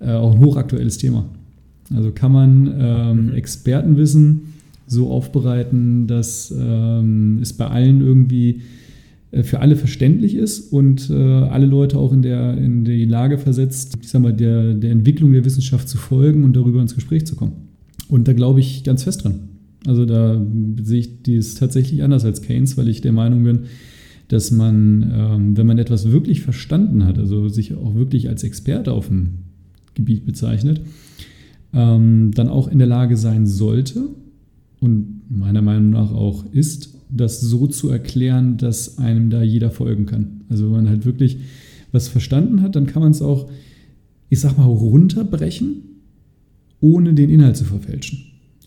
äh, 0.00 0.12
auch 0.12 0.34
ein 0.34 0.40
hochaktuelles 0.40 0.96
Thema. 0.96 1.26
Also 1.94 2.10
kann 2.10 2.32
man 2.32 2.74
ähm, 2.78 3.26
mhm. 3.26 3.34
Expertenwissen 3.34 4.54
so 4.86 5.10
aufbereiten, 5.10 6.06
dass 6.06 6.52
ähm, 6.58 7.38
es 7.42 7.52
bei 7.52 7.66
allen 7.66 8.00
irgendwie 8.00 8.62
äh, 9.30 9.42
für 9.42 9.60
alle 9.60 9.76
verständlich 9.76 10.36
ist 10.36 10.72
und 10.72 11.10
äh, 11.10 11.14
alle 11.14 11.66
Leute 11.66 11.98
auch 11.98 12.14
in, 12.14 12.22
der, 12.22 12.56
in 12.56 12.86
die 12.86 13.04
Lage 13.04 13.36
versetzt, 13.36 13.98
ich 14.00 14.08
sag 14.08 14.22
mal, 14.22 14.32
der, 14.32 14.72
der 14.72 14.90
Entwicklung 14.90 15.34
der 15.34 15.44
Wissenschaft 15.44 15.86
zu 15.86 15.98
folgen 15.98 16.44
und 16.44 16.56
darüber 16.56 16.80
ins 16.80 16.94
Gespräch 16.94 17.26
zu 17.26 17.36
kommen. 17.36 17.69
Und 18.10 18.26
da 18.26 18.32
glaube 18.32 18.60
ich 18.60 18.82
ganz 18.84 19.04
fest 19.04 19.24
dran. 19.24 19.48
Also 19.86 20.04
da 20.04 20.44
sehe 20.82 21.00
ich 21.00 21.22
dies 21.22 21.54
tatsächlich 21.54 22.02
anders 22.02 22.24
als 22.24 22.42
Keynes, 22.42 22.76
weil 22.76 22.88
ich 22.88 23.00
der 23.00 23.12
Meinung 23.12 23.44
bin, 23.44 23.60
dass 24.28 24.50
man, 24.50 25.10
ähm, 25.14 25.56
wenn 25.56 25.66
man 25.66 25.78
etwas 25.78 26.10
wirklich 26.10 26.42
verstanden 26.42 27.04
hat, 27.04 27.18
also 27.18 27.48
sich 27.48 27.74
auch 27.74 27.94
wirklich 27.94 28.28
als 28.28 28.44
Experte 28.44 28.92
auf 28.92 29.08
dem 29.08 29.38
Gebiet 29.94 30.26
bezeichnet, 30.26 30.82
ähm, 31.72 32.32
dann 32.34 32.48
auch 32.48 32.68
in 32.68 32.78
der 32.78 32.86
Lage 32.86 33.16
sein 33.16 33.46
sollte 33.46 34.08
und 34.80 35.22
meiner 35.28 35.62
Meinung 35.62 35.90
nach 35.90 36.12
auch 36.12 36.44
ist, 36.52 36.94
das 37.08 37.40
so 37.40 37.66
zu 37.66 37.88
erklären, 37.88 38.56
dass 38.56 38.98
einem 38.98 39.30
da 39.30 39.42
jeder 39.42 39.70
folgen 39.70 40.06
kann. 40.06 40.42
Also 40.48 40.66
wenn 40.66 40.72
man 40.72 40.88
halt 40.88 41.06
wirklich 41.06 41.38
was 41.92 42.08
verstanden 42.08 42.62
hat, 42.62 42.76
dann 42.76 42.86
kann 42.86 43.02
man 43.02 43.12
es 43.12 43.22
auch, 43.22 43.50
ich 44.28 44.40
sag 44.40 44.58
mal, 44.58 44.64
runterbrechen 44.64 45.89
ohne 46.80 47.14
den 47.14 47.30
Inhalt 47.30 47.56
zu 47.56 47.64
verfälschen. 47.64 48.20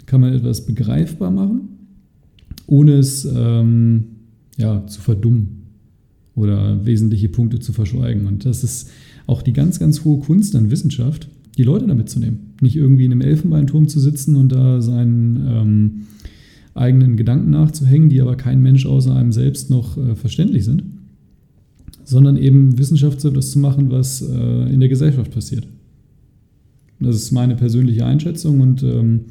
Kann 0.05 0.21
man 0.21 0.33
etwas 0.33 0.65
begreifbar 0.65 1.31
machen, 1.31 1.61
ohne 2.67 2.93
es 2.93 3.25
ähm, 3.25 4.05
ja, 4.57 4.85
zu 4.87 5.01
verdummen 5.01 5.63
oder 6.35 6.85
wesentliche 6.85 7.29
Punkte 7.29 7.59
zu 7.59 7.73
verschweigen. 7.73 8.25
Und 8.25 8.45
das 8.45 8.63
ist 8.63 8.89
auch 9.27 9.41
die 9.41 9.53
ganz, 9.53 9.79
ganz 9.79 10.03
hohe 10.03 10.19
Kunst 10.19 10.55
an 10.55 10.71
Wissenschaft, 10.71 11.29
die 11.57 11.63
Leute 11.63 11.87
damit 11.87 12.09
zu 12.09 12.19
nehmen. 12.19 12.53
Nicht 12.61 12.75
irgendwie 12.75 13.05
in 13.05 13.11
einem 13.11 13.21
Elfenbeinturm 13.21 13.87
zu 13.87 13.99
sitzen 13.99 14.35
und 14.35 14.51
da 14.51 14.81
seinen 14.81 15.47
ähm, 15.47 15.91
eigenen 16.73 17.17
Gedanken 17.17 17.51
nachzuhängen, 17.51 18.09
die 18.09 18.21
aber 18.21 18.35
kein 18.35 18.61
Mensch 18.61 18.85
außer 18.85 19.15
einem 19.15 19.31
selbst 19.31 19.69
noch 19.69 19.97
äh, 19.97 20.15
verständlich 20.15 20.65
sind, 20.65 20.83
sondern 22.03 22.37
eben 22.37 22.77
Wissenschaft 22.77 23.23
das 23.23 23.51
zu 23.51 23.59
machen, 23.59 23.91
was 23.91 24.21
äh, 24.21 24.73
in 24.73 24.79
der 24.79 24.89
Gesellschaft 24.89 25.31
passiert. 25.31 25.67
Das 27.03 27.15
ist 27.15 27.31
meine 27.31 27.55
persönliche 27.55 28.05
Einschätzung 28.05 28.61
und 28.61 28.83
ähm, 28.83 29.25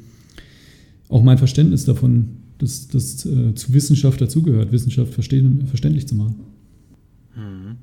auch 1.08 1.22
mein 1.22 1.38
Verständnis 1.38 1.84
davon, 1.84 2.36
dass 2.58 2.88
das 2.88 3.26
äh, 3.26 3.54
zu 3.54 3.72
Wissenschaft 3.72 4.20
dazugehört, 4.20 4.72
Wissenschaft 4.72 5.14
verständlich 5.14 6.06
zu 6.06 6.14
machen. 6.14 6.36
Mhm. 7.34 7.76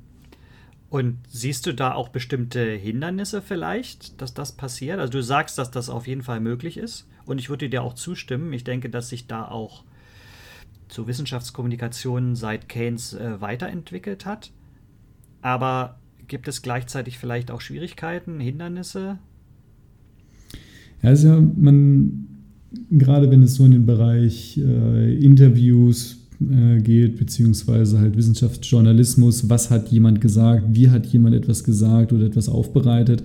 Und 0.88 1.18
siehst 1.28 1.66
du 1.66 1.72
da 1.72 1.94
auch 1.94 2.08
bestimmte 2.08 2.72
Hindernisse 2.72 3.42
vielleicht, 3.42 4.20
dass 4.20 4.34
das 4.34 4.52
passiert? 4.52 4.98
Also 4.98 5.12
du 5.12 5.22
sagst, 5.22 5.56
dass 5.58 5.70
das 5.70 5.88
auf 5.88 6.08
jeden 6.08 6.22
Fall 6.22 6.40
möglich 6.40 6.76
ist 6.76 7.06
und 7.26 7.38
ich 7.38 7.48
würde 7.48 7.68
dir 7.68 7.82
auch 7.82 7.94
zustimmen. 7.94 8.52
Ich 8.52 8.64
denke, 8.64 8.90
dass 8.90 9.08
sich 9.08 9.28
da 9.28 9.46
auch 9.46 9.84
zur 10.88 11.06
Wissenschaftskommunikation 11.06 12.34
seit 12.34 12.68
Keynes 12.68 13.12
äh, 13.14 13.40
weiterentwickelt 13.40 14.26
hat. 14.26 14.50
Aber 15.40 16.00
gibt 16.26 16.48
es 16.48 16.62
gleichzeitig 16.62 17.18
vielleicht 17.18 17.50
auch 17.50 17.60
Schwierigkeiten, 17.60 18.40
Hindernisse? 18.40 19.18
Ja, 21.02 21.10
ist 21.10 21.24
ja, 21.24 21.40
man, 21.56 22.26
gerade 22.90 23.30
wenn 23.30 23.42
es 23.42 23.54
so 23.54 23.64
in 23.64 23.72
den 23.72 23.86
Bereich 23.86 24.58
äh, 24.58 25.14
Interviews 25.16 26.18
äh, 26.40 26.80
geht, 26.80 27.18
beziehungsweise 27.18 27.98
halt 27.98 28.16
Wissenschaftsjournalismus, 28.16 29.48
was 29.48 29.70
hat 29.70 29.88
jemand 29.90 30.20
gesagt, 30.20 30.64
wie 30.72 30.90
hat 30.90 31.06
jemand 31.06 31.34
etwas 31.34 31.64
gesagt 31.64 32.12
oder 32.12 32.26
etwas 32.26 32.48
aufbereitet, 32.48 33.22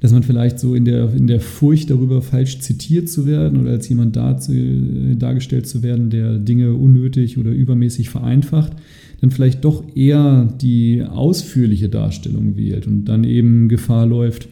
dass 0.00 0.12
man 0.12 0.22
vielleicht 0.22 0.58
so 0.58 0.74
in 0.74 0.84
der, 0.84 1.12
in 1.14 1.26
der 1.26 1.40
Furcht 1.40 1.90
darüber 1.90 2.20
falsch 2.22 2.58
zitiert 2.60 3.08
zu 3.08 3.26
werden 3.26 3.60
oder 3.60 3.70
als 3.70 3.88
jemand 3.88 4.16
dazu, 4.16 4.52
äh, 4.52 5.16
dargestellt 5.16 5.66
zu 5.66 5.82
werden, 5.82 6.10
der 6.10 6.38
Dinge 6.38 6.74
unnötig 6.74 7.38
oder 7.38 7.50
übermäßig 7.50 8.10
vereinfacht, 8.10 8.72
dann 9.20 9.30
vielleicht 9.30 9.64
doch 9.64 9.84
eher 9.96 10.52
die 10.60 11.02
ausführliche 11.02 11.88
Darstellung 11.88 12.56
wählt 12.56 12.86
und 12.86 13.06
dann 13.06 13.24
eben 13.24 13.68
Gefahr 13.68 14.06
läuft, 14.06 14.48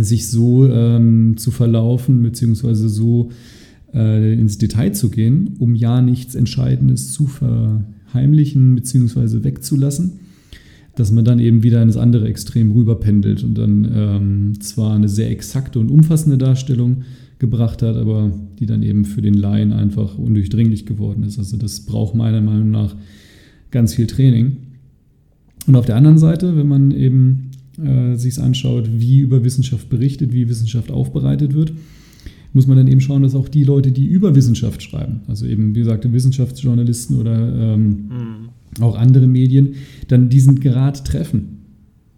sich 0.00 0.28
so 0.28 0.66
ähm, 0.68 1.36
zu 1.36 1.50
verlaufen, 1.50 2.22
beziehungsweise 2.22 2.88
so 2.88 3.30
äh, 3.94 4.34
ins 4.34 4.58
Detail 4.58 4.92
zu 4.92 5.10
gehen, 5.10 5.56
um 5.58 5.74
ja 5.74 6.00
nichts 6.00 6.34
Entscheidendes 6.34 7.12
zu 7.12 7.26
verheimlichen, 7.26 8.74
beziehungsweise 8.74 9.44
wegzulassen, 9.44 10.12
dass 10.96 11.12
man 11.12 11.24
dann 11.24 11.38
eben 11.38 11.62
wieder 11.62 11.82
in 11.82 11.88
das 11.88 11.96
andere 11.96 12.28
Extrem 12.28 12.72
rüberpendelt 12.72 13.44
und 13.44 13.56
dann 13.56 13.90
ähm, 13.94 14.60
zwar 14.60 14.94
eine 14.94 15.08
sehr 15.08 15.30
exakte 15.30 15.78
und 15.78 15.90
umfassende 15.90 16.38
Darstellung 16.38 17.02
gebracht 17.38 17.82
hat, 17.82 17.96
aber 17.96 18.32
die 18.58 18.66
dann 18.66 18.82
eben 18.82 19.04
für 19.04 19.20
den 19.20 19.34
Laien 19.34 19.72
einfach 19.72 20.16
undurchdringlich 20.16 20.86
geworden 20.86 21.24
ist. 21.24 21.38
Also 21.38 21.56
das 21.56 21.80
braucht 21.80 22.14
meiner 22.14 22.40
Meinung 22.40 22.70
nach 22.70 22.94
ganz 23.70 23.94
viel 23.94 24.06
Training. 24.06 24.58
Und 25.66 25.76
auf 25.76 25.86
der 25.86 25.96
anderen 25.96 26.18
Seite, 26.18 26.56
wenn 26.56 26.68
man 26.68 26.90
eben 26.90 27.50
äh, 27.78 28.16
sich 28.16 28.38
anschaut, 28.38 28.88
wie 28.92 29.20
über 29.20 29.44
Wissenschaft 29.44 29.88
berichtet, 29.88 30.32
wie 30.32 30.48
Wissenschaft 30.48 30.90
aufbereitet 30.90 31.54
wird, 31.54 31.72
muss 32.52 32.66
man 32.66 32.76
dann 32.76 32.88
eben 32.88 33.00
schauen, 33.00 33.22
dass 33.22 33.34
auch 33.34 33.48
die 33.48 33.64
Leute, 33.64 33.92
die 33.92 34.06
über 34.06 34.34
Wissenschaft 34.34 34.82
schreiben, 34.82 35.20
also 35.26 35.46
eben 35.46 35.74
wie 35.74 35.80
gesagt 35.80 36.10
Wissenschaftsjournalisten 36.10 37.16
oder 37.16 37.74
ähm, 37.74 37.84
mhm. 37.86 38.82
auch 38.82 38.96
andere 38.96 39.26
Medien, 39.26 39.74
dann 40.08 40.28
diesen 40.28 40.60
Grad 40.60 41.06
treffen, 41.06 41.62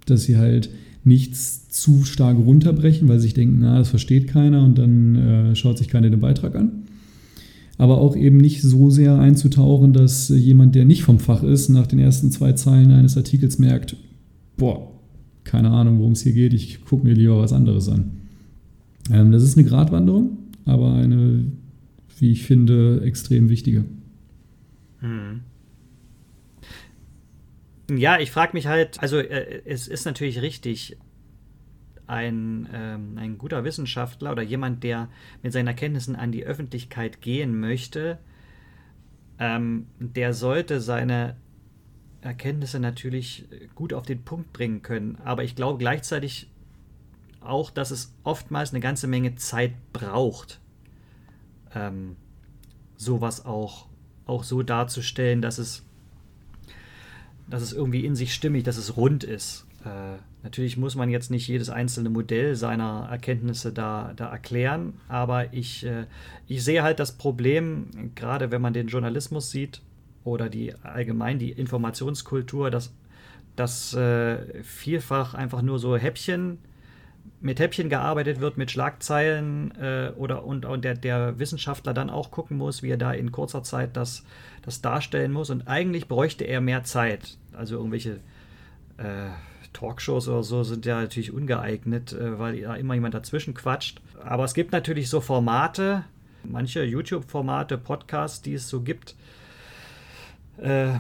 dass 0.06 0.24
sie 0.24 0.36
halt 0.36 0.70
nichts 1.04 1.68
zu 1.68 2.04
stark 2.04 2.38
runterbrechen, 2.38 3.08
weil 3.08 3.18
sie 3.18 3.24
sich 3.24 3.34
denken, 3.34 3.58
na, 3.60 3.78
das 3.78 3.90
versteht 3.90 4.26
keiner 4.26 4.64
und 4.64 4.78
dann 4.78 5.16
äh, 5.16 5.56
schaut 5.56 5.78
sich 5.78 5.88
keiner 5.88 6.10
den 6.10 6.20
Beitrag 6.20 6.56
an. 6.56 6.84
Aber 7.76 7.98
auch 7.98 8.16
eben 8.16 8.36
nicht 8.36 8.62
so 8.62 8.90
sehr 8.90 9.18
einzutauchen, 9.18 9.92
dass 9.92 10.28
jemand, 10.28 10.74
der 10.74 10.84
nicht 10.84 11.02
vom 11.02 11.18
Fach 11.18 11.42
ist, 11.42 11.68
nach 11.68 11.86
den 11.86 11.98
ersten 11.98 12.30
zwei 12.30 12.52
Zeilen 12.52 12.92
eines 12.92 13.16
Artikels 13.16 13.58
merkt, 13.58 13.96
boah, 14.56 14.93
keine 15.44 15.70
Ahnung, 15.70 15.98
worum 15.98 16.12
es 16.12 16.22
hier 16.22 16.32
geht, 16.32 16.52
ich 16.52 16.84
gucke 16.84 17.04
mir 17.04 17.14
lieber 17.14 17.38
was 17.38 17.52
anderes 17.52 17.88
an. 17.88 18.20
Ähm, 19.10 19.32
das 19.32 19.42
ist 19.42 19.56
eine 19.56 19.66
Gratwanderung, 19.66 20.38
aber 20.64 20.94
eine, 20.94 21.44
wie 22.18 22.32
ich 22.32 22.44
finde, 22.44 23.02
extrem 23.04 23.48
wichtige. 23.48 23.84
Hm. 25.00 25.40
Ja, 27.90 28.18
ich 28.18 28.30
frage 28.30 28.54
mich 28.54 28.66
halt, 28.66 29.02
also 29.02 29.18
äh, 29.18 29.62
es 29.66 29.88
ist 29.88 30.06
natürlich 30.06 30.40
richtig, 30.40 30.96
ein, 32.06 32.68
ähm, 32.72 33.16
ein 33.16 33.38
guter 33.38 33.64
Wissenschaftler 33.64 34.32
oder 34.32 34.42
jemand, 34.42 34.82
der 34.82 35.08
mit 35.42 35.52
seinen 35.52 35.68
Erkenntnissen 35.68 36.16
an 36.16 36.32
die 36.32 36.44
Öffentlichkeit 36.44 37.20
gehen 37.20 37.58
möchte, 37.58 38.18
ähm, 39.38 39.86
der 39.98 40.32
sollte 40.32 40.80
seine 40.80 41.36
Erkenntnisse 42.24 42.80
natürlich 42.80 43.46
gut 43.74 43.92
auf 43.92 44.04
den 44.04 44.24
Punkt 44.24 44.52
bringen 44.52 44.82
können. 44.82 45.18
Aber 45.24 45.44
ich 45.44 45.54
glaube 45.54 45.78
gleichzeitig 45.78 46.50
auch, 47.40 47.70
dass 47.70 47.90
es 47.90 48.14
oftmals 48.24 48.70
eine 48.70 48.80
ganze 48.80 49.06
Menge 49.06 49.34
Zeit 49.36 49.72
braucht, 49.92 50.60
ähm, 51.74 52.16
sowas 52.96 53.44
auch, 53.44 53.86
auch 54.26 54.44
so 54.44 54.62
darzustellen, 54.62 55.42
dass 55.42 55.58
es, 55.58 55.84
dass 57.48 57.62
es 57.62 57.72
irgendwie 57.72 58.06
in 58.06 58.16
sich 58.16 58.32
stimmig, 58.32 58.64
dass 58.64 58.78
es 58.78 58.96
rund 58.96 59.24
ist. 59.24 59.66
Äh, 59.84 60.16
natürlich 60.42 60.78
muss 60.78 60.94
man 60.94 61.10
jetzt 61.10 61.30
nicht 61.30 61.46
jedes 61.46 61.68
einzelne 61.68 62.08
Modell 62.08 62.56
seiner 62.56 63.08
Erkenntnisse 63.10 63.70
da, 63.70 64.14
da 64.16 64.30
erklären, 64.30 64.94
aber 65.08 65.52
ich, 65.52 65.84
äh, 65.84 66.06
ich 66.46 66.64
sehe 66.64 66.82
halt 66.82 66.98
das 66.98 67.12
Problem, 67.12 68.12
gerade 68.14 68.50
wenn 68.50 68.62
man 68.62 68.72
den 68.72 68.86
Journalismus 68.88 69.50
sieht 69.50 69.82
oder 70.24 70.48
die 70.48 70.74
allgemein 70.82 71.38
die 71.38 71.52
Informationskultur, 71.52 72.70
dass, 72.70 72.92
dass 73.56 73.94
äh, 73.94 74.62
vielfach 74.62 75.34
einfach 75.34 75.62
nur 75.62 75.78
so 75.78 75.96
Häppchen 75.96 76.58
mit 77.40 77.60
Häppchen 77.60 77.90
gearbeitet 77.90 78.40
wird, 78.40 78.56
mit 78.56 78.70
Schlagzeilen 78.70 79.72
äh, 79.78 80.12
oder 80.16 80.44
und, 80.44 80.64
und 80.64 80.84
der, 80.84 80.94
der, 80.94 81.38
Wissenschaftler 81.38 81.92
dann 81.92 82.08
auch 82.08 82.30
gucken 82.30 82.56
muss, 82.56 82.82
wie 82.82 82.90
er 82.90 82.96
da 82.96 83.12
in 83.12 83.32
kurzer 83.32 83.62
Zeit 83.62 83.96
das, 83.98 84.24
das 84.62 84.80
darstellen 84.80 85.30
muss. 85.30 85.50
Und 85.50 85.68
eigentlich 85.68 86.08
bräuchte 86.08 86.44
er 86.44 86.62
mehr 86.62 86.84
Zeit. 86.84 87.36
Also 87.52 87.76
irgendwelche 87.76 88.20
äh, 88.96 89.28
Talkshows 89.74 90.28
oder 90.28 90.42
so 90.42 90.64
sind 90.64 90.86
ja 90.86 91.02
natürlich 91.02 91.32
ungeeignet, 91.32 92.14
äh, 92.14 92.38
weil 92.38 92.62
da 92.62 92.76
immer 92.76 92.94
jemand 92.94 93.12
dazwischen 93.12 93.52
quatscht. 93.52 94.00
Aber 94.24 94.44
es 94.44 94.54
gibt 94.54 94.72
natürlich 94.72 95.10
so 95.10 95.20
Formate, 95.20 96.04
manche 96.44 96.82
YouTube-Formate, 96.82 97.76
Podcasts, 97.76 98.40
die 98.40 98.54
es 98.54 98.68
so 98.68 98.80
gibt. 98.80 99.16
Äh, 100.58 100.94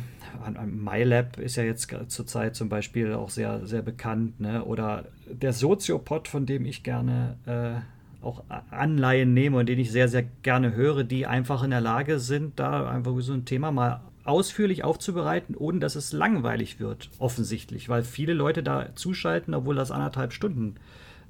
MyLab 0.66 1.38
ist 1.38 1.56
ja 1.56 1.62
jetzt 1.62 1.94
zurzeit 2.08 2.56
zum 2.56 2.68
Beispiel 2.68 3.14
auch 3.14 3.30
sehr, 3.30 3.66
sehr 3.66 3.82
bekannt. 3.82 4.40
Ne? 4.40 4.64
Oder 4.64 5.06
der 5.26 5.52
Soziopod, 5.52 6.28
von 6.28 6.46
dem 6.46 6.66
ich 6.66 6.82
gerne 6.82 7.36
äh, 7.46 8.24
auch 8.24 8.42
Anleihen 8.70 9.34
nehme 9.34 9.58
und 9.58 9.68
den 9.68 9.78
ich 9.78 9.92
sehr, 9.92 10.08
sehr 10.08 10.24
gerne 10.42 10.74
höre, 10.74 11.04
die 11.04 11.26
einfach 11.26 11.62
in 11.62 11.70
der 11.70 11.80
Lage 11.80 12.18
sind, 12.18 12.58
da 12.58 12.88
einfach 12.88 13.12
so 13.20 13.32
ein 13.32 13.44
Thema 13.44 13.70
mal 13.70 14.00
ausführlich 14.24 14.84
aufzubereiten, 14.84 15.54
ohne 15.54 15.78
dass 15.80 15.96
es 15.96 16.12
langweilig 16.12 16.80
wird, 16.80 17.10
offensichtlich, 17.18 17.88
weil 17.88 18.02
viele 18.02 18.32
Leute 18.32 18.62
da 18.62 18.94
zuschalten, 18.94 19.54
obwohl 19.54 19.74
das 19.74 19.90
anderthalb 19.90 20.32
Stunden 20.32 20.76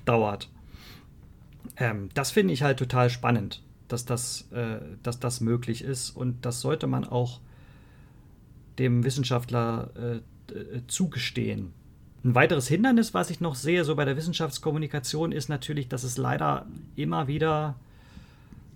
dauert. 0.04 0.48
Ähm, 1.76 2.08
das 2.14 2.30
finde 2.30 2.54
ich 2.54 2.62
halt 2.62 2.78
total 2.78 3.10
spannend, 3.10 3.62
dass 3.88 4.04
das, 4.04 4.48
äh, 4.52 4.78
dass 5.02 5.18
das 5.18 5.40
möglich 5.40 5.82
ist 5.82 6.10
und 6.10 6.46
das 6.46 6.60
sollte 6.60 6.86
man 6.86 7.04
auch 7.04 7.40
dem 8.78 9.04
Wissenschaftler 9.04 9.90
äh, 9.96 10.16
äh 10.54 10.80
zugestehen. 10.86 11.72
Ein 12.24 12.34
weiteres 12.34 12.68
Hindernis, 12.68 13.12
was 13.12 13.30
ich 13.30 13.40
noch 13.40 13.54
sehe, 13.54 13.84
so 13.84 13.96
bei 13.96 14.04
der 14.04 14.16
Wissenschaftskommunikation, 14.16 15.32
ist 15.32 15.48
natürlich, 15.48 15.88
dass 15.88 16.04
es 16.04 16.16
leider 16.16 16.66
immer 16.96 17.28
wieder 17.28 17.76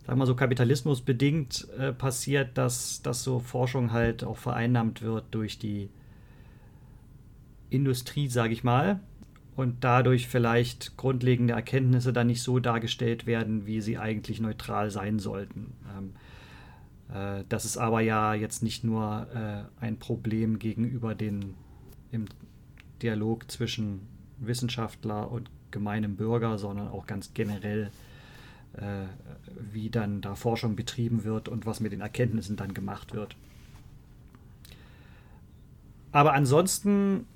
sagen 0.09 0.21
wir 0.21 0.27
so, 0.27 0.35
kapitalismusbedingt 0.35 1.69
äh, 1.79 1.93
passiert, 1.93 2.57
dass, 2.57 3.03
dass 3.03 3.23
so 3.23 3.41
Forschung 3.41 3.93
halt 3.93 4.25
auch 4.25 4.39
vereinnahmt 4.39 5.03
wird 5.03 5.25
durch 5.33 5.59
die 5.59 5.91
Industrie, 7.69 8.29
sage 8.29 8.55
ich 8.55 8.65
mal, 8.65 9.01
und 9.55 9.85
dadurch 9.85 10.27
vielleicht 10.27 10.97
grundlegende 10.97 11.53
Erkenntnisse 11.53 12.15
dann 12.15 12.29
nicht 12.29 12.43
so 12.43 12.59
dargestellt 12.59 13.27
werden, 13.27 13.67
wie 13.67 13.83
sie 13.83 13.99
eigentlich 13.99 14.41
neutral 14.41 14.91
sein 14.91 15.19
sollten. 15.19 15.75
Ähm, 15.95 16.13
äh, 16.15 16.28
das 17.49 17.65
ist 17.65 17.79
aber 17.79 18.01
ja 18.01 18.35
jetzt 18.35 18.63
nicht 18.63 18.85
nur 18.85 19.27
äh, 19.35 19.83
ein 19.83 19.99
Problem 19.99 20.59
gegenüber 20.59 21.15
den 21.15 21.55
im 22.11 22.27
Dialog 23.03 23.51
zwischen 23.51 24.01
Wissenschaftler 24.39 25.31
und 25.31 25.51
gemeinem 25.71 26.17
Bürger, 26.17 26.59
sondern 26.59 26.89
auch 26.89 27.07
ganz 27.07 27.35
generell 27.35 27.91
äh, 28.75 29.07
wie 29.73 29.91
dann 29.91 30.21
da 30.21 30.35
Forschung 30.35 30.77
betrieben 30.77 31.25
wird 31.25 31.49
und 31.49 31.67
was 31.67 31.81
mit 31.81 31.93
den 31.93 32.01
Erkenntnissen 32.01 32.57
dann 32.57 32.75
gemacht 32.75 33.15
wird. 33.15 33.37
Aber 36.13 36.33
ansonsten 36.35 37.27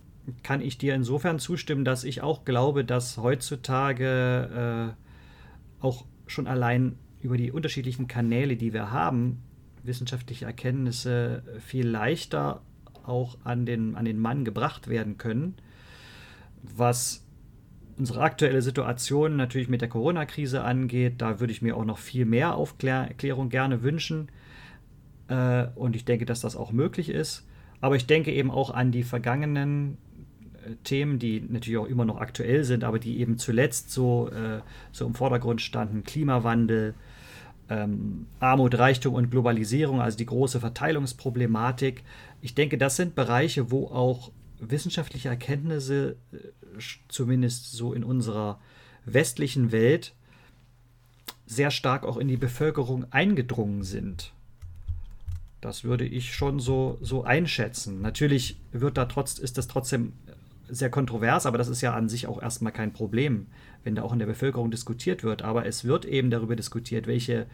kann 0.43 0.61
ich 0.61 0.79
dir 0.79 0.95
insofern 0.95 1.39
zustimmen, 1.39 1.85
dass 1.85 2.05
ich 2.05 2.23
auch 2.23 2.45
glaube, 2.45 2.85
dass 2.85 3.19
heutzutage 3.19 4.95
äh, 5.81 5.85
auch 5.85 6.05
schon 6.27 6.47
allein 6.47 6.97
über 7.21 7.37
die 7.37 7.53
unterschiedlichen 7.53 8.07
Kanäle, 8.07 8.57
die 8.57 8.73
wir 8.73 8.91
haben, 8.91 9.43
wissenschaftliche 9.85 10.45
Erkenntnisse 10.45 11.43
viel 11.61 11.89
leichter 11.89 12.63
auch 13.05 13.37
an 13.45 13.67
den, 13.67 13.97
an 13.97 14.05
den 14.05 14.19
Mann 14.19 14.45
gebracht 14.45 14.89
werden 14.89 15.19
können, 15.19 15.55
was 16.63 17.25
unsere 17.99 18.21
aktuelle 18.21 18.63
Situation 18.63 19.37
natürlich 19.37 19.69
mit 19.69 19.81
der 19.81 19.89
Corona-Krise 19.89 20.63
angeht, 20.65 21.15
da 21.19 21.41
würde 21.41 21.53
ich 21.53 21.63
mir 21.63 21.77
auch 21.77 21.85
noch 21.85 21.99
viel 21.99 22.25
mehr 22.25 22.55
Aufklärung 22.55 23.49
gerne 23.49 23.83
wünschen. 23.83 24.29
Äh, 25.29 25.67
und 25.75 25.95
ich 25.95 26.05
denke, 26.05 26.25
dass 26.25 26.41
das 26.41 26.57
auch 26.57 26.73
möglich 26.73 27.09
ist. 27.09 27.47
Aber 27.81 27.97
ich 27.97 28.07
denke 28.07 28.33
eben 28.33 28.51
auch 28.51 28.71
an 28.71 28.93
die 28.93 29.03
vergangenen 29.03 29.99
äh, 30.65 30.75
Themen, 30.85 31.19
die 31.19 31.41
natürlich 31.41 31.79
auch 31.79 31.87
immer 31.87 32.05
noch 32.05 32.19
aktuell 32.19 32.65
sind, 32.65 32.85
aber 32.85 32.99
die 32.99 33.21
eben 33.21 33.39
zuletzt 33.39 33.91
so, 33.91 34.31
äh, 34.31 34.61
so 34.91 35.07
im 35.07 35.15
Vordergrund 35.15 35.61
standen. 35.61 36.05
Klimawandel, 36.05 36.95
ähm, 37.73 38.27
Armut, 38.39 38.79
Reichtum 38.79 39.15
und 39.15 39.31
Globalisierung, 39.31 40.01
also 40.01 40.19
die 40.19 40.27
große 40.27 40.61
Verteilungsproblematik. 40.61 42.03
Ich 42.43 42.55
denke, 42.55 42.77
das 42.77 42.97
sind 42.97 43.15
Bereiche, 43.15 43.71
wo 43.71 43.87
auch 43.87 44.31
wissenschaftliche 44.61 45.31
Erkenntnisse, 45.31 46.17
äh, 46.33 46.37
zumindest 47.09 47.73
so 47.73 47.95
in 47.95 48.05
unserer 48.05 48.61
westlichen 49.05 49.73
Welt, 49.73 50.15
sehr 51.47 51.71
stark 51.71 52.05
auch 52.05 52.19
in 52.19 52.29
die 52.29 52.37
Bevölkerung 52.37 53.11
eingedrungen 53.11 53.83
sind. 53.83 54.33
Das 55.61 55.85
würde 55.85 56.05
ich 56.05 56.35
schon 56.35 56.61
so, 56.61 56.99
so 57.01 57.25
einschätzen. 57.25 58.01
Natürlich 58.03 58.61
wird 58.73 58.97
da 58.97 59.07
trotz, 59.07 59.39
ist 59.39 59.59
das 59.59 59.69
trotzdem 59.69 60.13
sehr 60.69 60.91
kontrovers, 60.91 61.47
aber 61.47 61.59
das 61.59 61.69
ist 61.69 61.81
ja 61.81 61.95
an 61.95 62.09
sich 62.09 62.27
auch 62.27 62.41
erstmal 62.41 62.73
kein 62.73 62.93
Problem, 62.93 63.47
wenn 63.85 63.95
da 63.95 64.03
auch 64.03 64.13
in 64.13 64.19
der 64.19 64.27
Bevölkerung 64.27 64.71
diskutiert 64.71 65.23
wird. 65.25 65.43
Aber 65.43 65.67
es 65.67 65.85
wird 65.85 66.05
eben 66.05 66.31
darüber 66.31 66.57
diskutiert, 66.57 67.07
welche 67.07 67.47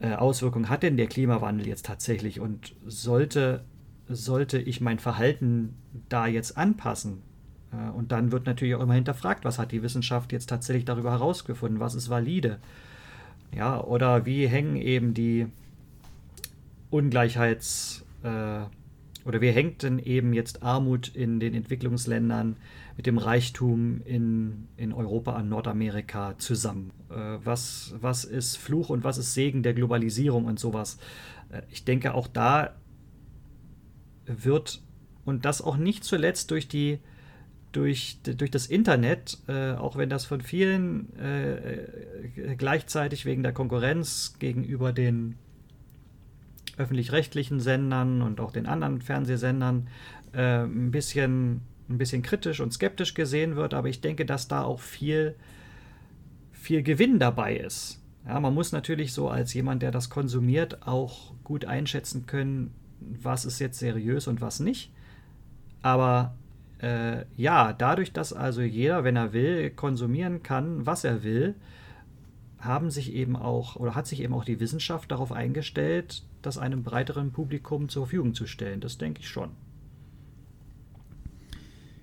äh, 0.00 0.14
Auswirkungen 0.14 0.68
hat 0.68 0.82
denn 0.82 0.96
der 0.96 1.06
Klimawandel 1.06 1.66
jetzt 1.66 1.86
tatsächlich 1.86 2.40
und 2.40 2.74
sollte 2.86 3.64
sollte 4.08 4.58
ich 4.58 4.80
mein 4.80 4.98
Verhalten 4.98 5.74
da 6.08 6.26
jetzt 6.26 6.56
anpassen? 6.56 7.22
Äh, 7.72 7.90
und 7.90 8.12
dann 8.12 8.32
wird 8.32 8.46
natürlich 8.46 8.74
auch 8.74 8.82
immer 8.82 8.94
hinterfragt, 8.94 9.44
was 9.44 9.58
hat 9.58 9.72
die 9.72 9.82
Wissenschaft 9.82 10.32
jetzt 10.32 10.48
tatsächlich 10.48 10.84
darüber 10.84 11.10
herausgefunden, 11.10 11.80
was 11.80 11.94
ist 11.94 12.08
valide? 12.08 12.58
Ja, 13.54 13.82
oder 13.82 14.26
wie 14.26 14.46
hängen 14.46 14.76
eben 14.76 15.14
die 15.14 15.46
Ungleichheits- 16.90 18.02
äh, 18.22 18.66
oder 19.28 19.42
wie 19.42 19.50
hängt 19.50 19.82
denn 19.82 19.98
eben 19.98 20.32
jetzt 20.32 20.62
Armut 20.62 21.08
in 21.08 21.38
den 21.38 21.52
Entwicklungsländern 21.52 22.56
mit 22.96 23.04
dem 23.04 23.18
Reichtum 23.18 24.00
in, 24.06 24.68
in 24.78 24.94
Europa 24.94 25.36
und 25.36 25.50
Nordamerika 25.50 26.34
zusammen? 26.38 26.92
Äh, 27.10 27.36
was, 27.44 27.94
was 28.00 28.24
ist 28.24 28.56
Fluch 28.56 28.88
und 28.88 29.04
was 29.04 29.18
ist 29.18 29.34
Segen 29.34 29.62
der 29.62 29.74
Globalisierung 29.74 30.46
und 30.46 30.58
sowas? 30.58 30.98
Äh, 31.50 31.60
ich 31.70 31.84
denke, 31.84 32.14
auch 32.14 32.26
da 32.26 32.74
wird 34.24 34.80
und 35.26 35.44
das 35.44 35.60
auch 35.60 35.76
nicht 35.76 36.04
zuletzt 36.04 36.50
durch 36.50 36.66
die 36.66 36.98
durch, 37.72 38.20
durch 38.22 38.50
das 38.50 38.66
Internet, 38.66 39.38
äh, 39.46 39.72
auch 39.72 39.96
wenn 39.96 40.08
das 40.08 40.24
von 40.24 40.40
vielen 40.40 41.14
äh, 41.18 41.74
äh, 41.74 42.56
gleichzeitig 42.56 43.26
wegen 43.26 43.42
der 43.42 43.52
Konkurrenz 43.52 44.36
gegenüber 44.38 44.94
den 44.94 45.36
öffentlich-rechtlichen 46.78 47.60
Sendern 47.60 48.22
und 48.22 48.40
auch 48.40 48.52
den 48.52 48.66
anderen 48.66 49.00
Fernsehsendern 49.00 49.88
äh, 50.32 50.62
ein, 50.62 50.90
bisschen, 50.90 51.62
ein 51.88 51.98
bisschen 51.98 52.22
kritisch 52.22 52.60
und 52.60 52.72
skeptisch 52.72 53.14
gesehen 53.14 53.56
wird, 53.56 53.74
aber 53.74 53.88
ich 53.88 54.00
denke, 54.00 54.24
dass 54.24 54.48
da 54.48 54.62
auch 54.62 54.80
viel, 54.80 55.34
viel 56.52 56.82
Gewinn 56.82 57.18
dabei 57.18 57.56
ist. 57.56 58.02
Ja, 58.26 58.40
man 58.40 58.54
muss 58.54 58.72
natürlich 58.72 59.12
so 59.12 59.28
als 59.28 59.54
jemand, 59.54 59.82
der 59.82 59.90
das 59.90 60.10
konsumiert, 60.10 60.86
auch 60.86 61.32
gut 61.44 61.64
einschätzen 61.64 62.26
können, 62.26 62.72
was 63.00 63.44
ist 63.44 63.58
jetzt 63.58 63.78
seriös 63.78 64.26
und 64.26 64.40
was 64.40 64.60
nicht. 64.60 64.92
Aber 65.82 66.34
äh, 66.78 67.24
ja, 67.36 67.72
dadurch, 67.72 68.12
dass 68.12 68.32
also 68.32 68.60
jeder, 68.60 69.04
wenn 69.04 69.16
er 69.16 69.32
will, 69.32 69.70
konsumieren 69.70 70.42
kann, 70.42 70.86
was 70.86 71.04
er 71.04 71.22
will, 71.22 71.54
haben 72.58 72.90
sich 72.90 73.14
eben 73.14 73.36
auch 73.36 73.76
oder 73.76 73.94
hat 73.94 74.06
sich 74.06 74.20
eben 74.20 74.34
auch 74.34 74.44
die 74.44 74.60
Wissenschaft 74.60 75.10
darauf 75.10 75.32
eingestellt, 75.32 76.24
das 76.42 76.58
einem 76.58 76.82
breiteren 76.82 77.30
Publikum 77.30 77.88
zur 77.88 78.06
Verfügung 78.06 78.34
zu 78.34 78.46
stellen. 78.46 78.80
Das 78.80 78.98
denke 78.98 79.20
ich 79.20 79.28
schon. 79.28 79.50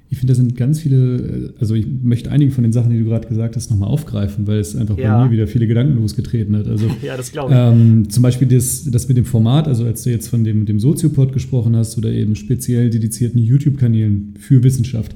Ich 0.10 0.20
finde, 0.20 0.34
da 0.34 0.38
sind 0.38 0.56
ganz 0.56 0.80
viele, 0.80 1.54
also 1.60 1.74
ich 1.74 1.88
möchte 1.88 2.32
einige 2.32 2.52
von 2.52 2.64
den 2.64 2.72
Sachen, 2.72 2.92
die 2.92 3.00
du 3.00 3.06
gerade 3.06 3.28
gesagt 3.28 3.56
hast, 3.56 3.72
nochmal 3.72 3.90
aufgreifen, 3.90 4.46
weil 4.46 4.60
es 4.60 4.76
einfach 4.76 4.98
ja. 4.98 5.18
bei 5.18 5.26
mir 5.26 5.32
wieder 5.32 5.48
viele 5.48 5.66
Gedanken 5.66 6.00
losgetreten 6.00 6.56
hat. 6.56 6.68
Also, 6.68 6.88
ja, 7.02 7.18
das 7.18 7.32
glaube 7.32 7.52
ich. 7.52 7.60
Ähm, 7.60 8.10
zum 8.10 8.22
Beispiel 8.22 8.48
das, 8.48 8.90
das 8.90 9.08
mit 9.08 9.18
dem 9.18 9.26
Format, 9.26 9.68
also 9.68 9.84
als 9.84 10.04
du 10.04 10.12
jetzt 10.12 10.28
von 10.28 10.44
dem, 10.44 10.66
dem 10.66 10.80
Soziopod 10.80 11.34
gesprochen 11.34 11.76
hast 11.76 11.98
oder 11.98 12.12
eben 12.12 12.36
speziell 12.36 12.92
dedizierten 12.92 13.40
YouTube-Kanälen 13.40 14.36
für 14.40 14.64
Wissenschaft. 14.64 15.16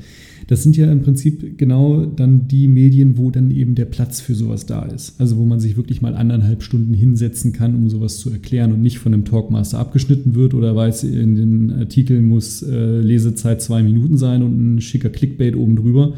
Das 0.49 0.63
sind 0.63 0.75
ja 0.75 0.91
im 0.91 1.03
Prinzip 1.03 1.59
genau 1.59 2.07
dann 2.07 2.47
die 2.47 2.67
Medien, 2.67 3.19
wo 3.19 3.29
dann 3.29 3.51
eben 3.51 3.75
der 3.75 3.85
Platz 3.85 4.19
für 4.19 4.33
sowas 4.33 4.65
da 4.65 4.81
ist. 4.81 5.13
Also 5.21 5.37
wo 5.37 5.45
man 5.45 5.59
sich 5.59 5.77
wirklich 5.77 6.01
mal 6.01 6.15
anderthalb 6.15 6.63
Stunden 6.63 6.95
hinsetzen 6.95 7.53
kann, 7.53 7.75
um 7.75 7.87
sowas 7.87 8.17
zu 8.17 8.31
erklären 8.31 8.71
und 8.71 8.81
nicht 8.81 8.97
von 8.97 9.13
einem 9.13 9.25
Talkmaster 9.25 9.77
abgeschnitten 9.77 10.33
wird 10.33 10.55
oder 10.55 10.75
weiß, 10.75 11.03
in 11.03 11.35
den 11.35 11.71
Artikeln 11.71 12.27
muss 12.27 12.63
äh, 12.63 12.99
Lesezeit 12.99 13.61
zwei 13.61 13.83
Minuten 13.83 14.17
sein 14.17 14.41
und 14.41 14.77
ein 14.77 14.81
schicker 14.81 15.11
Clickbait 15.11 15.55
oben 15.55 15.75
drüber, 15.75 16.15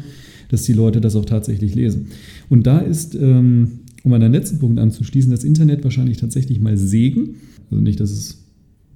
dass 0.48 0.62
die 0.62 0.72
Leute 0.72 1.02
das 1.02 1.14
auch 1.14 1.26
tatsächlich 1.26 1.74
lesen. 1.74 2.06
Und 2.48 2.66
da 2.66 2.78
ist, 2.78 3.14
ähm, 3.14 3.80
um 4.02 4.14
an 4.14 4.22
den 4.22 4.32
letzten 4.32 4.60
Punkt 4.60 4.78
anzuschließen, 4.78 5.30
das 5.30 5.44
Internet 5.44 5.84
wahrscheinlich 5.84 6.16
tatsächlich 6.16 6.58
mal 6.58 6.78
Segen. 6.78 7.34
Also 7.70 7.82
nicht, 7.82 8.00
dass 8.00 8.10
es 8.10 8.46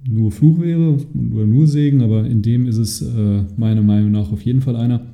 nur 0.03 0.31
Fluch 0.31 0.59
wäre 0.59 0.97
oder 1.31 1.45
nur 1.45 1.67
Segen, 1.67 2.01
aber 2.01 2.25
in 2.25 2.41
dem 2.41 2.65
ist 2.65 2.77
es 2.77 3.03
äh, 3.03 3.43
meiner 3.55 3.83
Meinung 3.83 4.09
nach 4.09 4.31
auf 4.31 4.41
jeden 4.41 4.61
Fall 4.61 4.75
einer, 4.75 5.13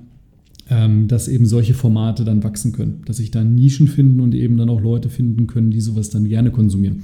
ähm, 0.73 1.07
dass 1.07 1.27
eben 1.27 1.45
solche 1.45 1.73
Formate 1.73 2.23
dann 2.23 2.43
wachsen 2.43 2.71
können, 2.71 3.01
dass 3.05 3.17
sich 3.17 3.31
da 3.31 3.43
Nischen 3.43 3.87
finden 3.87 4.19
und 4.19 4.33
eben 4.33 4.57
dann 4.57 4.69
auch 4.69 4.81
Leute 4.81 5.09
finden 5.09 5.45
können, 5.45 5.71
die 5.71 5.81
sowas 5.81 6.09
dann 6.09 6.27
gerne 6.27 6.51
konsumieren. 6.51 7.03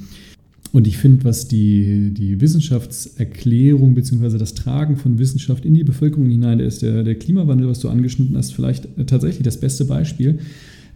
Und 0.72 0.88
ich 0.88 0.97
finde, 0.97 1.24
was 1.24 1.47
die, 1.47 2.11
die 2.13 2.41
Wissenschaftserklärung 2.41 3.95
bzw. 3.95 4.38
das 4.38 4.53
Tragen 4.53 4.97
von 4.97 5.17
Wissenschaft 5.17 5.65
in 5.65 5.74
die 5.74 5.84
Bevölkerung 5.84 6.30
hinein, 6.30 6.59
da 6.59 6.65
ist 6.65 6.82
der, 6.82 7.03
der 7.03 7.15
Klimawandel, 7.15 7.67
was 7.67 7.80
du 7.80 7.89
angeschnitten 7.89 8.38
hast, 8.38 8.53
vielleicht 8.53 8.88
tatsächlich 9.07 9.43
das 9.43 9.59
beste 9.59 9.86
Beispiel, 9.86 10.39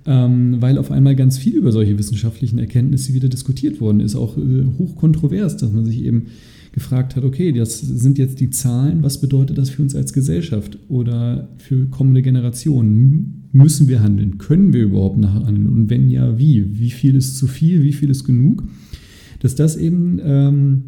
ähm, 0.06 0.62
weil 0.62 0.78
auf 0.78 0.92
einmal 0.92 1.16
ganz 1.16 1.38
viel 1.38 1.56
über 1.56 1.72
solche 1.72 1.98
wissenschaftlichen 1.98 2.60
Erkenntnisse 2.60 3.14
wieder 3.14 3.30
diskutiert 3.30 3.82
worden 3.82 4.00
ist, 4.00 4.16
auch 4.16 4.38
äh, 4.38 4.66
hochkontrovers, 4.78 5.58
dass 5.58 5.72
man 5.72 5.86
sich 5.86 6.04
eben 6.04 6.28
gefragt 6.74 7.16
hat, 7.16 7.24
okay, 7.24 7.52
das 7.52 7.80
sind 7.80 8.18
jetzt 8.18 8.40
die 8.40 8.50
Zahlen, 8.50 9.04
was 9.04 9.22
bedeutet 9.22 9.58
das 9.58 9.70
für 9.70 9.84
uns 9.84 9.96
als 9.96 10.12
Gesellschaft 10.12 10.80
oder 10.90 11.48
für 11.60 11.86
kommende 11.86 12.24
Generationen? 12.24 13.48
Müssen 13.52 13.88
wir 13.88 14.02
handeln? 14.02 14.40
Können 14.40 14.74
wir 14.74 14.84
überhaupt 14.84 15.20
nachhandeln? 15.20 15.68
Und 15.68 15.90
wenn 15.92 16.10
ja, 16.10 16.38
wie? 16.40 16.80
Wie 16.80 16.90
viel 16.90 17.16
ist 17.16 17.38
zu 17.38 17.46
viel? 17.46 17.84
Wie 17.84 17.94
viel 17.94 18.10
ist 18.10 18.24
genug? 18.24 18.64
Dass 19.40 19.54
das 19.54 19.78
eben 19.78 20.20
ähm, 20.24 20.82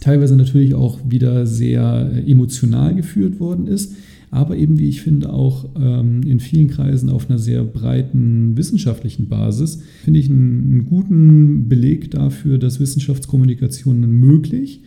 teilweise 0.00 0.36
natürlich 0.36 0.74
auch 0.74 0.98
wieder 1.06 1.46
sehr 1.46 2.22
emotional 2.26 2.94
geführt 2.94 3.38
worden 3.40 3.66
ist, 3.66 3.94
aber 4.30 4.56
eben, 4.56 4.78
wie 4.78 4.88
ich 4.88 5.02
finde, 5.02 5.30
auch 5.30 5.68
ähm, 5.76 6.22
in 6.22 6.40
vielen 6.40 6.68
Kreisen 6.68 7.10
auf 7.10 7.28
einer 7.28 7.38
sehr 7.38 7.62
breiten 7.64 8.56
wissenschaftlichen 8.56 9.28
Basis, 9.28 9.82
finde 10.04 10.20
ich 10.20 10.30
einen, 10.30 10.70
einen 10.70 10.84
guten 10.86 11.68
Beleg 11.68 12.10
dafür, 12.10 12.56
dass 12.56 12.80
Wissenschaftskommunikation 12.80 14.00
möglich 14.08 14.82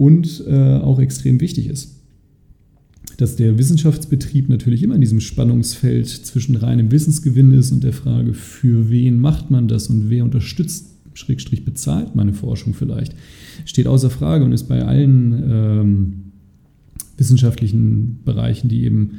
und 0.00 0.42
äh, 0.48 0.78
auch 0.78 0.98
extrem 0.98 1.42
wichtig 1.42 1.68
ist. 1.68 2.00
Dass 3.18 3.36
der 3.36 3.58
Wissenschaftsbetrieb 3.58 4.48
natürlich 4.48 4.82
immer 4.82 4.94
in 4.94 5.02
diesem 5.02 5.20
Spannungsfeld 5.20 6.08
zwischen 6.08 6.56
reinem 6.56 6.90
Wissensgewinn 6.90 7.52
ist 7.52 7.70
und 7.70 7.84
der 7.84 7.92
Frage, 7.92 8.32
für 8.32 8.88
wen 8.88 9.20
macht 9.20 9.50
man 9.50 9.68
das 9.68 9.88
und 9.88 10.08
wer 10.08 10.24
unterstützt, 10.24 10.86
Schrägstrich 11.12 11.66
bezahlt 11.66 12.14
meine 12.14 12.32
Forschung 12.32 12.72
vielleicht, 12.72 13.14
steht 13.66 13.86
außer 13.86 14.08
Frage 14.08 14.46
und 14.46 14.52
ist 14.52 14.68
bei 14.68 14.82
allen 14.82 15.42
ähm, 15.46 16.12
wissenschaftlichen 17.18 18.20
Bereichen, 18.24 18.70
die 18.70 18.84
eben, 18.84 19.18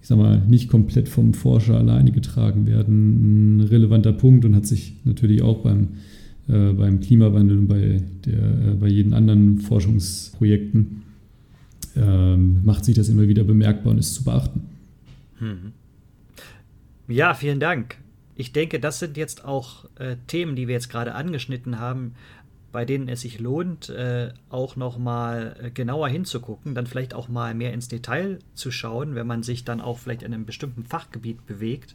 ich 0.00 0.08
sag 0.08 0.16
mal, 0.16 0.40
nicht 0.48 0.70
komplett 0.70 1.10
vom 1.10 1.34
Forscher 1.34 1.76
alleine 1.76 2.10
getragen 2.10 2.66
werden, 2.66 3.58
ein 3.58 3.60
relevanter 3.60 4.14
Punkt 4.14 4.46
und 4.46 4.56
hat 4.56 4.64
sich 4.64 4.94
natürlich 5.04 5.42
auch 5.42 5.58
beim 5.58 5.88
äh, 6.48 6.72
beim 6.72 7.00
Klimawandel 7.00 7.58
und 7.58 7.68
bei, 7.68 8.02
der, 8.24 8.34
äh, 8.34 8.74
bei 8.74 8.88
jeden 8.88 9.14
anderen 9.14 9.58
Forschungsprojekten 9.58 11.02
äh, 11.96 12.36
macht 12.36 12.84
sich 12.84 12.94
das 12.94 13.08
immer 13.08 13.28
wieder 13.28 13.44
bemerkbar 13.44 13.92
und 13.92 13.98
ist 13.98 14.14
zu 14.14 14.24
beachten. 14.24 14.62
Hm. 15.38 15.72
Ja, 17.08 17.34
vielen 17.34 17.60
Dank. 17.60 17.96
Ich 18.34 18.52
denke, 18.52 18.80
das 18.80 18.98
sind 18.98 19.16
jetzt 19.16 19.44
auch 19.44 19.84
äh, 19.98 20.16
Themen, 20.26 20.56
die 20.56 20.66
wir 20.66 20.74
jetzt 20.74 20.88
gerade 20.88 21.14
angeschnitten 21.14 21.78
haben, 21.78 22.14
bei 22.72 22.86
denen 22.86 23.08
es 23.08 23.20
sich 23.20 23.38
lohnt, 23.38 23.90
äh, 23.90 24.32
auch 24.48 24.76
nochmal 24.76 25.56
äh, 25.62 25.70
genauer 25.70 26.08
hinzugucken, 26.08 26.74
dann 26.74 26.86
vielleicht 26.86 27.14
auch 27.14 27.28
mal 27.28 27.54
mehr 27.54 27.74
ins 27.74 27.88
Detail 27.88 28.38
zu 28.54 28.70
schauen, 28.70 29.14
wenn 29.14 29.26
man 29.26 29.42
sich 29.42 29.64
dann 29.64 29.80
auch 29.80 29.98
vielleicht 29.98 30.22
in 30.22 30.32
einem 30.32 30.46
bestimmten 30.46 30.84
Fachgebiet 30.84 31.46
bewegt. 31.46 31.94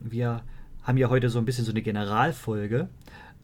Wir 0.00 0.42
haben 0.82 0.96
ja 0.96 1.10
heute 1.10 1.28
so 1.28 1.38
ein 1.38 1.44
bisschen 1.44 1.66
so 1.66 1.70
eine 1.70 1.82
Generalfolge 1.82 2.88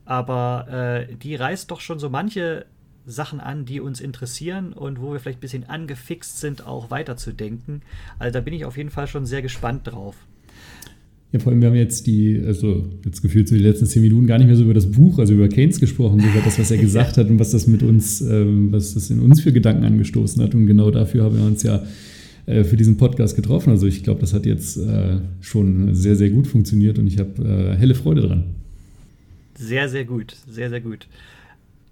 aber 0.06 1.06
äh, 1.08 1.14
die 1.14 1.34
reißt 1.34 1.70
doch 1.70 1.80
schon 1.80 1.98
so 1.98 2.08
manche 2.08 2.64
Sachen 3.06 3.38
an, 3.38 3.64
die 3.64 3.80
uns 3.80 4.00
interessieren 4.00 4.72
und 4.72 5.00
wo 5.00 5.12
wir 5.12 5.20
vielleicht 5.20 5.38
ein 5.38 5.40
bisschen 5.40 5.68
angefixt 5.68 6.40
sind, 6.40 6.66
auch 6.66 6.90
weiterzudenken. 6.90 7.82
Also 8.18 8.32
da 8.32 8.40
bin 8.40 8.54
ich 8.54 8.64
auf 8.64 8.76
jeden 8.76 8.90
Fall 8.90 9.06
schon 9.06 9.26
sehr 9.26 9.42
gespannt 9.42 9.82
drauf. 9.84 10.16
Ja, 11.32 11.40
vor 11.40 11.52
allem, 11.52 11.60
wir 11.60 11.68
haben 11.68 11.76
jetzt 11.76 12.06
die, 12.06 12.40
also 12.44 12.86
jetzt 13.04 13.20
gefühlt 13.20 13.48
so 13.48 13.56
die 13.56 13.62
letzten 13.62 13.86
zehn 13.86 14.02
Minuten 14.02 14.26
gar 14.26 14.38
nicht 14.38 14.46
mehr 14.46 14.56
so 14.56 14.64
über 14.64 14.74
das 14.74 14.90
Buch, 14.90 15.18
also 15.18 15.34
über 15.34 15.48
Keynes 15.48 15.80
gesprochen, 15.80 16.20
über 16.20 16.40
das, 16.44 16.58
was 16.58 16.70
er 16.70 16.78
gesagt 16.78 17.16
hat 17.16 17.28
und 17.28 17.38
was 17.38 17.50
das 17.50 17.66
mit 17.66 17.82
uns, 17.82 18.20
ähm, 18.20 18.72
was 18.72 18.94
das 18.94 19.10
in 19.10 19.20
uns 19.20 19.40
für 19.40 19.52
Gedanken 19.52 19.84
angestoßen 19.84 20.42
hat. 20.42 20.54
Und 20.54 20.66
genau 20.66 20.90
dafür 20.90 21.24
haben 21.24 21.36
wir 21.36 21.44
uns 21.44 21.62
ja 21.62 21.84
äh, 22.46 22.64
für 22.64 22.76
diesen 22.76 22.96
Podcast 22.96 23.34
getroffen. 23.34 23.70
Also 23.70 23.86
ich 23.86 24.02
glaube, 24.04 24.20
das 24.20 24.32
hat 24.32 24.46
jetzt 24.46 24.76
äh, 24.76 25.18
schon 25.40 25.94
sehr, 25.94 26.16
sehr 26.16 26.30
gut 26.30 26.46
funktioniert 26.46 26.98
und 26.98 27.06
ich 27.08 27.18
habe 27.18 27.42
äh, 27.42 27.76
helle 27.76 27.94
Freude 27.94 28.22
dran. 28.22 28.44
Sehr, 29.56 29.88
sehr 29.88 30.04
gut. 30.04 30.36
Sehr, 30.46 30.70
sehr 30.70 30.80
gut. 30.80 31.08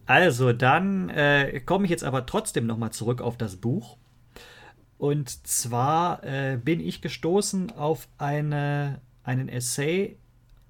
Also, 0.07 0.53
dann 0.53 1.09
äh, 1.09 1.61
komme 1.65 1.85
ich 1.85 1.91
jetzt 1.91 2.05
aber 2.05 2.27
trotzdem 2.27 2.67
nochmal 2.67 2.93
zurück 2.93 3.21
auf 3.21 3.37
das 3.37 3.57
Buch. 3.57 3.97
Und 4.99 5.47
zwar 5.47 6.23
äh, 6.25 6.59
bin 6.63 6.81
ich 6.81 7.01
gestoßen 7.01 7.73
auf 7.73 8.09
eine, 8.19 9.01
einen 9.23 9.49
Essay 9.49 10.17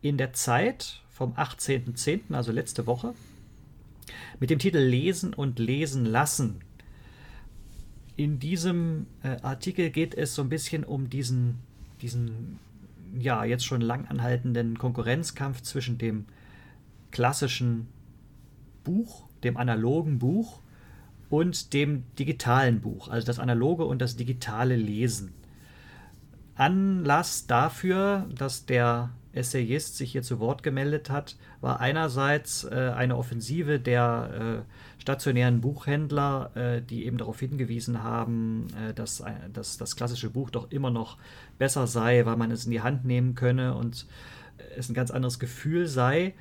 in 0.00 0.18
der 0.18 0.32
Zeit 0.32 1.02
vom 1.10 1.34
18.10., 1.34 2.32
also 2.32 2.52
letzte 2.52 2.86
Woche, 2.86 3.14
mit 4.40 4.50
dem 4.50 4.58
Titel 4.58 4.78
Lesen 4.78 5.34
und 5.34 5.58
Lesen 5.58 6.04
lassen. 6.04 6.60
In 8.16 8.38
diesem 8.38 9.06
äh, 9.22 9.36
Artikel 9.42 9.90
geht 9.90 10.14
es 10.14 10.34
so 10.34 10.42
ein 10.42 10.48
bisschen 10.48 10.84
um 10.84 11.10
diesen, 11.10 11.60
diesen 12.02 12.58
ja, 13.18 13.44
jetzt 13.44 13.64
schon 13.64 13.80
lang 13.80 14.06
anhaltenden 14.06 14.78
Konkurrenzkampf 14.78 15.62
zwischen 15.62 15.98
dem 15.98 16.26
klassischen 17.14 17.86
Buch, 18.82 19.24
dem 19.44 19.56
analogen 19.56 20.18
Buch 20.18 20.60
und 21.30 21.72
dem 21.72 22.02
digitalen 22.18 22.80
Buch, 22.80 23.08
also 23.08 23.26
das 23.26 23.38
analoge 23.38 23.84
und 23.84 24.02
das 24.02 24.16
digitale 24.16 24.76
Lesen. 24.76 25.32
Anlass 26.56 27.46
dafür, 27.46 28.26
dass 28.36 28.66
der 28.66 29.10
Essayist 29.32 29.96
sich 29.96 30.12
hier 30.12 30.22
zu 30.22 30.38
Wort 30.40 30.62
gemeldet 30.62 31.08
hat, 31.08 31.36
war 31.60 31.80
einerseits 31.80 32.64
äh, 32.64 32.92
eine 32.94 33.16
Offensive 33.16 33.78
der 33.80 34.64
äh, 34.66 35.00
stationären 35.00 35.60
Buchhändler, 35.60 36.50
äh, 36.56 36.82
die 36.82 37.06
eben 37.06 37.18
darauf 37.18 37.38
hingewiesen 37.40 38.02
haben, 38.02 38.66
äh, 38.88 38.92
dass, 38.92 39.22
dass 39.52 39.76
das 39.76 39.96
klassische 39.96 40.30
Buch 40.30 40.50
doch 40.50 40.70
immer 40.70 40.90
noch 40.90 41.16
besser 41.58 41.86
sei, 41.86 42.26
weil 42.26 42.36
man 42.36 42.50
es 42.50 42.64
in 42.64 42.72
die 42.72 42.82
Hand 42.82 43.04
nehmen 43.04 43.34
könne 43.34 43.74
und 43.74 44.06
es 44.76 44.88
ein 44.88 44.94
ganz 44.94 45.10
anderes 45.10 45.38
Gefühl 45.38 45.86
sei. 45.86 46.34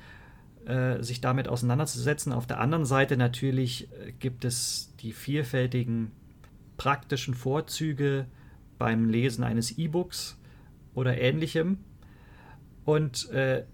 Äh, 0.66 1.02
sich 1.02 1.20
damit 1.20 1.46
auseinanderzusetzen. 1.46 2.32
Auf 2.32 2.46
der 2.46 2.58
anderen 2.58 2.86
Seite 2.86 3.18
natürlich 3.18 3.88
äh, 3.92 4.12
gibt 4.12 4.46
es 4.46 4.94
die 5.00 5.12
vielfältigen 5.12 6.10
praktischen 6.78 7.34
Vorzüge 7.34 8.24
beim 8.78 9.10
Lesen 9.10 9.44
eines 9.44 9.76
E-Books 9.76 10.38
oder 10.94 11.18
ähnlichem. 11.20 11.80
Und 12.86 13.28
äh, 13.30 13.64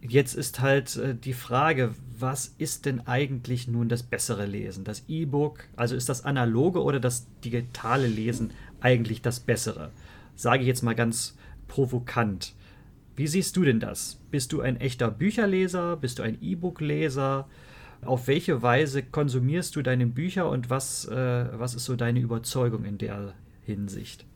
jetzt 0.00 0.34
ist 0.34 0.58
halt 0.58 0.96
äh, 0.96 1.14
die 1.14 1.34
Frage, 1.34 1.94
was 2.18 2.52
ist 2.58 2.86
denn 2.86 3.06
eigentlich 3.06 3.68
nun 3.68 3.88
das 3.88 4.02
bessere 4.02 4.46
Lesen? 4.46 4.82
Das 4.82 5.04
E-Book, 5.06 5.68
also 5.76 5.94
ist 5.94 6.08
das 6.08 6.24
analoge 6.24 6.82
oder 6.82 6.98
das 6.98 7.28
digitale 7.44 8.08
Lesen 8.08 8.50
eigentlich 8.80 9.22
das 9.22 9.38
bessere? 9.38 9.92
Sage 10.34 10.62
ich 10.62 10.66
jetzt 10.66 10.82
mal 10.82 10.96
ganz 10.96 11.36
provokant. 11.68 12.54
Wie 13.16 13.26
siehst 13.28 13.56
du 13.56 13.64
denn 13.64 13.78
das? 13.78 14.18
Bist 14.30 14.52
du 14.52 14.60
ein 14.60 14.76
echter 14.76 15.10
Bücherleser? 15.10 15.96
Bist 15.96 16.18
du 16.18 16.22
ein 16.22 16.38
E-Book-Leser? 16.40 17.46
Auf 18.04 18.26
welche 18.26 18.60
Weise 18.60 19.02
konsumierst 19.02 19.76
du 19.76 19.82
deine 19.82 20.06
Bücher 20.06 20.50
und 20.50 20.68
was, 20.68 21.06
äh, 21.06 21.44
was 21.56 21.74
ist 21.74 21.84
so 21.84 21.94
deine 21.94 22.20
Überzeugung 22.20 22.84
in 22.84 22.98
der 22.98 23.34
Hinsicht? 23.62 24.26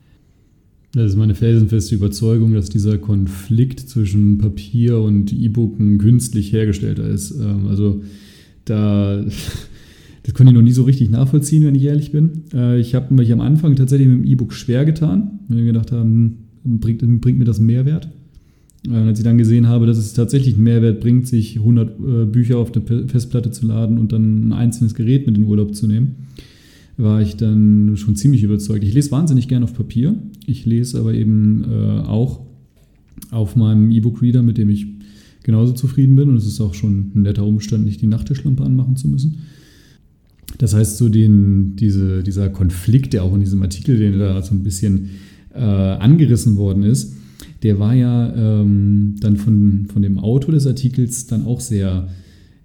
Das 0.93 1.11
ist 1.11 1.17
meine 1.17 1.35
felsenfeste 1.35 1.93
Überzeugung, 1.93 2.53
dass 2.53 2.69
dieser 2.69 2.97
Konflikt 2.97 3.81
zwischen 3.81 4.39
Papier 4.39 4.99
und 4.99 5.31
E-Book 5.31 5.79
ein 5.79 5.99
künstlich 5.99 6.51
hergestellter 6.51 7.07
ist. 7.07 7.31
Ähm, 7.31 7.67
also 7.67 8.01
da, 8.65 9.17
das 10.23 10.33
konnte 10.33 10.51
ich 10.51 10.55
noch 10.55 10.63
nie 10.63 10.71
so 10.71 10.83
richtig 10.83 11.09
nachvollziehen, 11.09 11.65
wenn 11.65 11.75
ich 11.75 11.83
ehrlich 11.83 12.11
bin. 12.11 12.45
Äh, 12.53 12.79
ich 12.79 12.95
habe 12.95 13.13
mich 13.13 13.31
am 13.33 13.41
Anfang 13.41 13.75
tatsächlich 13.75 14.07
mit 14.07 14.19
dem 14.19 14.25
E-Book 14.25 14.53
schwer 14.53 14.85
getan, 14.85 15.41
weil 15.49 15.57
wir 15.57 15.65
gedacht 15.65 15.91
haben, 15.91 16.45
bringt, 16.63 17.21
bringt 17.21 17.37
mir 17.37 17.45
das 17.45 17.59
Mehrwert? 17.59 18.09
Und 18.87 18.95
als 18.95 19.19
ich 19.19 19.25
dann 19.25 19.37
gesehen 19.37 19.67
habe, 19.67 19.85
dass 19.85 19.97
es 19.97 20.13
tatsächlich 20.13 20.55
einen 20.55 20.63
Mehrwert 20.63 21.01
bringt, 21.01 21.27
sich 21.27 21.57
100 21.57 21.89
äh, 21.89 22.25
Bücher 22.25 22.57
auf 22.57 22.71
der 22.71 22.81
Festplatte 23.07 23.51
zu 23.51 23.65
laden 23.65 23.97
und 23.97 24.13
dann 24.13 24.47
ein 24.47 24.53
einzelnes 24.53 24.95
Gerät 24.95 25.27
mit 25.27 25.35
in 25.35 25.43
den 25.43 25.49
Urlaub 25.49 25.75
zu 25.75 25.85
nehmen, 25.85 26.15
war 26.95 27.21
ich 27.21 27.35
dann 27.35 27.95
schon 27.95 28.15
ziemlich 28.15 28.43
überzeugt. 28.43 28.83
Ich 28.83 28.93
lese 28.93 29.11
wahnsinnig 29.11 29.47
gerne 29.47 29.65
auf 29.65 29.73
Papier. 29.73 30.15
Ich 30.45 30.65
lese 30.65 30.99
aber 30.99 31.13
eben 31.13 31.63
äh, 31.63 31.99
auch 32.07 32.41
auf 33.31 33.55
meinem 33.55 33.91
E-Book-Reader, 33.91 34.43
mit 34.43 34.57
dem 34.57 34.69
ich 34.69 34.87
genauso 35.43 35.73
zufrieden 35.73 36.15
bin. 36.15 36.29
Und 36.29 36.37
es 36.37 36.45
ist 36.45 36.61
auch 36.61 36.73
schon 36.73 37.11
ein 37.15 37.21
netter 37.23 37.45
Umstand, 37.45 37.85
nicht 37.85 38.01
die 38.01 38.07
Nachttischlampe 38.07 38.63
anmachen 38.63 38.95
zu 38.95 39.07
müssen. 39.07 39.39
Das 40.57 40.73
heißt, 40.73 40.97
so 40.97 41.09
den, 41.09 41.75
diese, 41.75 42.23
dieser 42.23 42.49
Konflikt, 42.49 43.13
der 43.13 43.23
auch 43.23 43.33
in 43.33 43.39
diesem 43.41 43.61
Artikel, 43.61 43.97
den 43.97 44.19
da 44.19 44.41
so 44.41 44.53
ein 44.53 44.63
bisschen 44.63 45.09
äh, 45.53 45.59
angerissen 45.59 46.57
worden 46.57 46.83
ist, 46.83 47.15
der 47.63 47.79
war 47.79 47.93
ja 47.93 48.33
ähm, 48.35 49.15
dann 49.19 49.37
von, 49.37 49.87
von 49.91 50.01
dem 50.01 50.17
Autor 50.17 50.53
des 50.53 50.65
Artikels 50.65 51.27
dann 51.27 51.45
auch 51.45 51.59
sehr, 51.59 52.07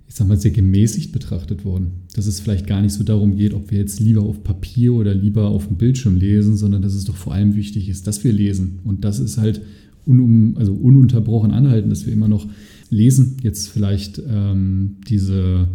ich 0.08 0.14
sag 0.14 0.28
mal, 0.28 0.38
sehr 0.38 0.52
gemäßigt 0.52 1.12
betrachtet 1.12 1.64
worden. 1.64 1.88
Dass 2.14 2.26
es 2.26 2.40
vielleicht 2.40 2.66
gar 2.66 2.80
nicht 2.80 2.92
so 2.92 3.02
darum 3.02 3.36
geht, 3.36 3.54
ob 3.54 3.70
wir 3.70 3.78
jetzt 3.78 3.98
lieber 3.98 4.22
auf 4.22 4.44
Papier 4.44 4.94
oder 4.94 5.14
lieber 5.14 5.48
auf 5.48 5.66
dem 5.66 5.76
Bildschirm 5.76 6.16
lesen, 6.16 6.56
sondern 6.56 6.82
dass 6.82 6.94
es 6.94 7.04
doch 7.04 7.16
vor 7.16 7.34
allem 7.34 7.56
wichtig 7.56 7.88
ist, 7.88 8.06
dass 8.06 8.22
wir 8.22 8.32
lesen. 8.32 8.78
Und 8.84 9.04
das 9.04 9.18
ist 9.18 9.38
halt 9.38 9.62
unum, 10.06 10.56
also 10.56 10.72
ununterbrochen 10.74 11.50
anhalten, 11.50 11.90
dass 11.90 12.06
wir 12.06 12.12
immer 12.12 12.28
noch 12.28 12.46
lesen. 12.90 13.36
Jetzt 13.42 13.68
vielleicht 13.68 14.22
ähm, 14.30 14.96
diese 15.08 15.68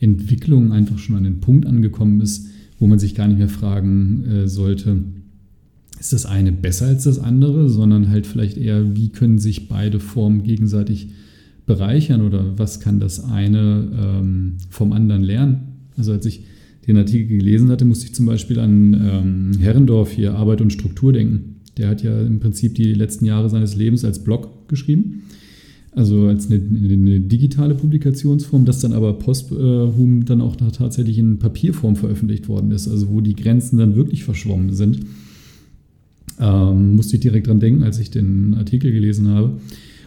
Entwicklung 0.00 0.72
einfach 0.72 0.98
schon 0.98 1.16
an 1.16 1.24
den 1.24 1.40
Punkt 1.40 1.66
angekommen 1.66 2.20
ist, 2.20 2.48
wo 2.78 2.86
man 2.86 2.98
sich 2.98 3.14
gar 3.14 3.28
nicht 3.28 3.38
mehr 3.38 3.48
fragen 3.48 4.24
äh, 4.24 4.48
sollte, 4.48 5.04
ist 5.98 6.12
das 6.12 6.26
eine 6.26 6.52
besser 6.52 6.86
als 6.86 7.04
das 7.04 7.18
andere, 7.18 7.68
sondern 7.68 8.10
halt 8.10 8.26
vielleicht 8.26 8.56
eher, 8.56 8.96
wie 8.96 9.10
können 9.10 9.38
sich 9.38 9.68
beide 9.68 10.00
Formen 10.00 10.42
gegenseitig 10.42 11.08
bereichern 11.66 12.20
oder 12.20 12.58
was 12.58 12.80
kann 12.80 13.00
das 13.00 13.24
eine 13.24 13.88
ähm, 13.98 14.56
vom 14.68 14.92
anderen 14.92 15.22
lernen. 15.22 15.60
Also 15.96 16.12
als 16.12 16.26
ich 16.26 16.44
den 16.86 16.98
Artikel 16.98 17.38
gelesen 17.38 17.70
hatte, 17.70 17.86
musste 17.86 18.06
ich 18.06 18.14
zum 18.14 18.26
Beispiel 18.26 18.58
an 18.58 18.94
ähm, 18.94 19.58
Herrendorf 19.60 20.10
hier 20.10 20.34
Arbeit 20.34 20.60
und 20.60 20.72
Struktur 20.72 21.12
denken. 21.12 21.60
Der 21.78 21.88
hat 21.88 22.02
ja 22.02 22.20
im 22.20 22.40
Prinzip 22.40 22.74
die 22.74 22.92
letzten 22.92 23.24
Jahre 23.24 23.48
seines 23.48 23.74
Lebens 23.74 24.04
als 24.04 24.22
Blog 24.22 24.68
geschrieben 24.68 25.22
also 25.96 26.26
als 26.26 26.50
eine, 26.50 26.56
eine, 26.56 27.20
digitale 27.20 27.74
Publikationsform, 27.74 28.64
das 28.64 28.80
dann 28.80 28.92
aber 28.92 29.12
posthum 29.14 30.24
dann 30.24 30.40
auch 30.40 30.56
tatsächlich 30.56 31.18
in 31.18 31.38
Papierform 31.38 31.96
veröffentlicht 31.96 32.48
worden 32.48 32.70
ist, 32.72 32.88
also 32.88 33.10
wo 33.10 33.20
die 33.20 33.36
Grenzen 33.36 33.78
dann 33.78 33.94
wirklich 33.94 34.24
verschwommen 34.24 34.72
sind. 34.72 35.00
Ähm, 36.40 36.96
musste 36.96 37.16
ich 37.16 37.22
direkt 37.22 37.46
dran 37.46 37.60
denken, 37.60 37.82
als 37.82 37.98
ich 37.98 38.10
den 38.10 38.54
Artikel 38.54 38.92
gelesen 38.92 39.28
habe. 39.28 39.58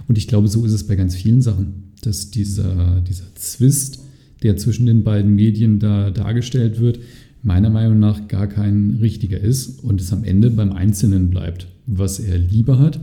Und 0.07 0.17
ich 0.17 0.27
glaube, 0.27 0.47
so 0.47 0.65
ist 0.65 0.73
es 0.73 0.85
bei 0.85 0.95
ganz 0.95 1.15
vielen 1.15 1.41
Sachen, 1.41 1.91
dass 2.01 2.31
dieser, 2.31 3.01
dieser 3.01 3.33
Zwist, 3.35 4.03
der 4.43 4.57
zwischen 4.57 4.85
den 4.85 5.03
beiden 5.03 5.35
Medien 5.35 5.79
da 5.79 6.11
dargestellt 6.11 6.79
wird, 6.79 6.99
meiner 7.43 7.69
Meinung 7.69 7.99
nach 7.99 8.27
gar 8.27 8.47
kein 8.47 8.97
richtiger 9.01 9.39
ist 9.39 9.83
und 9.83 10.01
es 10.01 10.11
am 10.11 10.23
Ende 10.23 10.49
beim 10.49 10.71
Einzelnen 10.73 11.29
bleibt, 11.29 11.67
was 11.85 12.19
er 12.19 12.37
lieber 12.37 12.79
hat 12.79 12.99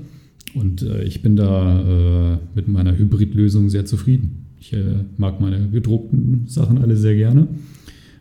und 0.55 0.83
äh, 0.83 1.03
ich 1.05 1.21
bin 1.21 1.37
da 1.37 2.35
äh, 2.35 2.39
mit 2.55 2.69
meiner 2.69 2.97
Hybridlösung 2.97 3.69
sehr 3.69 3.85
zufrieden. 3.85 4.47
Ich 4.61 4.73
äh, 4.73 5.05
mag 5.17 5.41
meine 5.41 5.69
gedruckten 5.69 6.45
Sachen 6.47 6.79
alle 6.79 6.97
sehr 6.97 7.17
gerne. 7.17 7.49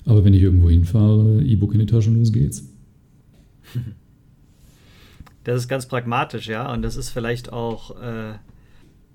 Aber 0.06 0.26
wenn 0.26 0.34
ich 0.34 0.42
irgendwo 0.42 0.70
hinfahre, 0.70 1.42
E-Book 1.44 1.74
in 1.74 1.80
die 1.80 1.86
Tasche, 1.86 2.12
los 2.12 2.34
geht's. 2.34 2.73
Das 5.44 5.58
ist 5.58 5.68
ganz 5.68 5.88
pragmatisch, 5.88 6.48
ja. 6.48 6.72
Und 6.72 6.82
das 6.82 6.96
ist 6.96 7.10
vielleicht 7.10 7.52
auch, 7.52 8.00
äh, 8.02 8.34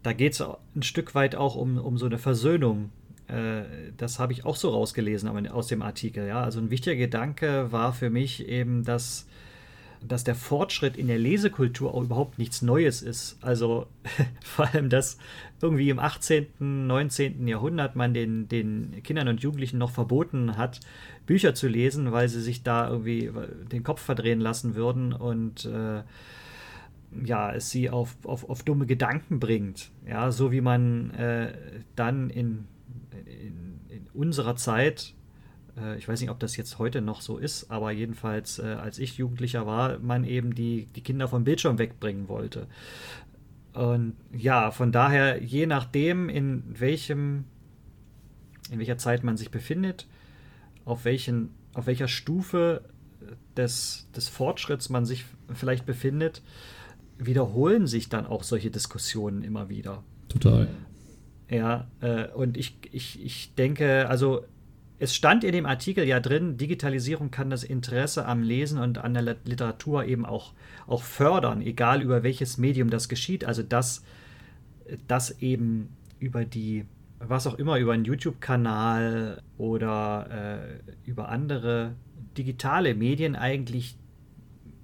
da 0.02 0.12
geht 0.12 0.34
es 0.34 0.40
ein 0.40 0.82
Stück 0.82 1.14
weit 1.14 1.34
auch 1.34 1.54
um, 1.56 1.78
um 1.78 1.98
so 1.98 2.06
eine 2.06 2.18
Versöhnung. 2.18 2.90
Äh, 3.28 3.62
das 3.96 4.18
habe 4.18 4.32
ich 4.32 4.44
auch 4.44 4.56
so 4.56 4.70
rausgelesen 4.70 5.48
aus 5.48 5.68
dem 5.68 5.82
Artikel, 5.82 6.26
ja. 6.26 6.42
Also 6.42 6.60
ein 6.60 6.70
wichtiger 6.70 6.96
Gedanke 6.96 7.72
war 7.72 7.92
für 7.92 8.10
mich 8.10 8.48
eben, 8.48 8.84
dass 8.84 9.26
dass 10.00 10.24
der 10.24 10.34
Fortschritt 10.34 10.96
in 10.96 11.08
der 11.08 11.18
Lesekultur 11.18 11.94
auch 11.94 12.02
überhaupt 12.02 12.38
nichts 12.38 12.62
Neues 12.62 13.02
ist. 13.02 13.38
Also 13.40 13.86
vor 14.44 14.66
allem, 14.66 14.88
dass 14.88 15.18
irgendwie 15.60 15.90
im 15.90 15.98
18., 15.98 16.86
19. 16.86 17.48
Jahrhundert 17.48 17.96
man 17.96 18.14
den, 18.14 18.48
den 18.48 19.02
Kindern 19.02 19.28
und 19.28 19.42
Jugendlichen 19.42 19.78
noch 19.78 19.90
verboten 19.90 20.56
hat, 20.56 20.80
Bücher 21.28 21.54
zu 21.54 21.68
lesen, 21.68 22.10
weil 22.10 22.28
sie 22.28 22.40
sich 22.40 22.62
da 22.62 22.88
irgendwie 22.88 23.30
den 23.70 23.84
Kopf 23.84 24.00
verdrehen 24.00 24.40
lassen 24.40 24.74
würden 24.74 25.12
und 25.12 25.66
äh, 25.66 26.02
ja, 27.22 27.52
es 27.52 27.70
sie 27.70 27.90
auf, 27.90 28.16
auf, 28.24 28.48
auf 28.48 28.62
dumme 28.62 28.86
Gedanken 28.86 29.38
bringt. 29.38 29.90
Ja, 30.06 30.32
so 30.32 30.52
wie 30.52 30.62
man 30.62 31.10
äh, 31.10 31.52
dann 31.96 32.30
in, 32.30 32.66
in, 33.26 33.80
in 33.88 34.06
unserer 34.14 34.56
Zeit 34.56 35.14
äh, 35.76 35.98
ich 35.98 36.08
weiß 36.08 36.18
nicht, 36.22 36.30
ob 36.30 36.40
das 36.40 36.56
jetzt 36.56 36.78
heute 36.78 37.02
noch 37.02 37.20
so 37.20 37.36
ist, 37.36 37.70
aber 37.70 37.92
jedenfalls, 37.92 38.58
äh, 38.58 38.62
als 38.80 38.98
ich 38.98 39.18
Jugendlicher 39.18 39.66
war, 39.66 39.98
man 39.98 40.24
eben 40.24 40.54
die, 40.54 40.86
die 40.96 41.02
Kinder 41.02 41.28
vom 41.28 41.44
Bildschirm 41.44 41.78
wegbringen 41.78 42.28
wollte. 42.28 42.66
Und 43.74 44.14
ja, 44.32 44.70
von 44.70 44.92
daher, 44.92 45.42
je 45.42 45.66
nachdem, 45.66 46.30
in 46.30 46.64
welchem, 46.66 47.44
in 48.70 48.78
welcher 48.78 48.96
Zeit 48.96 49.24
man 49.24 49.36
sich 49.36 49.50
befindet, 49.50 50.06
auf, 50.88 51.04
welchen, 51.04 51.50
auf 51.74 51.86
welcher 51.86 52.08
Stufe 52.08 52.82
des, 53.56 54.08
des 54.14 54.28
Fortschritts 54.28 54.88
man 54.88 55.04
sich 55.04 55.24
vielleicht 55.52 55.86
befindet, 55.86 56.42
wiederholen 57.18 57.86
sich 57.86 58.08
dann 58.08 58.26
auch 58.26 58.42
solche 58.42 58.70
Diskussionen 58.70 59.42
immer 59.42 59.68
wieder. 59.68 60.02
Total. 60.28 60.68
Ja, 61.50 61.88
äh, 62.00 62.28
und 62.28 62.56
ich, 62.56 62.76
ich, 62.92 63.24
ich 63.24 63.54
denke, 63.54 64.08
also 64.08 64.44
es 64.98 65.14
stand 65.14 65.44
in 65.44 65.52
dem 65.52 65.66
Artikel 65.66 66.04
ja 66.04 66.20
drin, 66.20 66.56
Digitalisierung 66.56 67.30
kann 67.30 67.50
das 67.50 67.64
Interesse 67.64 68.26
am 68.26 68.42
Lesen 68.42 68.78
und 68.78 68.98
an 68.98 69.14
der 69.14 69.36
Literatur 69.44 70.04
eben 70.04 70.26
auch, 70.26 70.52
auch 70.86 71.02
fördern, 71.02 71.62
egal 71.62 72.02
über 72.02 72.22
welches 72.22 72.58
Medium 72.58 72.90
das 72.90 73.08
geschieht. 73.08 73.44
Also 73.44 73.62
dass 73.62 74.02
das 75.06 75.40
eben 75.40 75.90
über 76.18 76.44
die, 76.44 76.84
was 77.20 77.46
auch 77.46 77.54
immer, 77.54 77.78
über 77.78 77.92
einen 77.92 78.04
YouTube-Kanal 78.04 79.42
oder 79.56 80.80
äh, 80.84 81.08
über 81.08 81.28
andere 81.28 81.94
digitale 82.36 82.94
Medien 82.94 83.34
eigentlich 83.34 83.96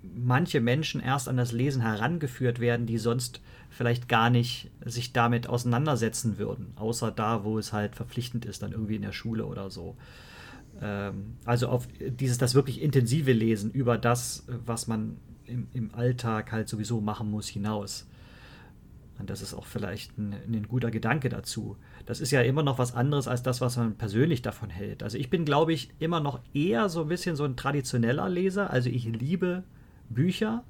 manche 0.02 0.60
Menschen 0.60 1.00
erst 1.00 1.28
an 1.28 1.36
das 1.36 1.52
Lesen 1.52 1.82
herangeführt 1.82 2.60
werden, 2.60 2.86
die 2.86 2.98
sonst 2.98 3.40
vielleicht 3.70 4.08
gar 4.08 4.30
nicht 4.30 4.70
sich 4.84 5.12
damit 5.12 5.48
auseinandersetzen 5.48 6.38
würden, 6.38 6.72
außer 6.76 7.10
da, 7.10 7.44
wo 7.44 7.58
es 7.58 7.72
halt 7.72 7.96
verpflichtend 7.96 8.44
ist, 8.44 8.62
dann 8.62 8.72
irgendwie 8.72 8.96
in 8.96 9.02
der 9.02 9.12
Schule 9.12 9.46
oder 9.46 9.70
so. 9.70 9.96
Ähm, 10.80 11.36
also 11.44 11.68
auf 11.68 11.88
dieses, 12.00 12.38
das 12.38 12.54
wirklich 12.54 12.80
intensive 12.82 13.32
Lesen 13.32 13.70
über 13.72 13.98
das, 13.98 14.44
was 14.46 14.86
man 14.86 15.18
im, 15.46 15.68
im 15.72 15.94
Alltag 15.94 16.52
halt 16.52 16.68
sowieso 16.68 17.00
machen 17.00 17.30
muss, 17.30 17.48
hinaus. 17.48 18.06
Und 19.18 19.30
das 19.30 19.42
ist 19.42 19.54
auch 19.54 19.66
vielleicht 19.66 20.18
ein, 20.18 20.32
ein, 20.32 20.68
guter 20.68 20.90
Gedanke 20.90 21.28
dazu. 21.28 21.76
Das 22.06 22.20
ist 22.20 22.30
ja 22.30 22.42
immer 22.42 22.62
noch 22.62 22.78
was 22.78 22.94
anderes 22.94 23.28
als 23.28 23.42
das, 23.42 23.60
was 23.60 23.76
man 23.76 23.96
persönlich 23.96 24.42
davon 24.42 24.68
hält. 24.68 25.02
Also 25.02 25.16
ich 25.16 25.30
bin, 25.30 25.44
glaube 25.44 25.72
ich, 25.72 25.90
immer 25.98 26.20
noch 26.20 26.40
eher 26.52 26.88
so 26.88 27.02
ein 27.02 27.08
bisschen 27.08 27.34
so 27.34 27.44
ein 27.44 27.56
traditioneller 27.56 28.28
Leser. 28.28 28.70
Also 28.70 28.90
ich 28.90 29.04
liebe 29.06 29.64
Bücher 30.10 30.64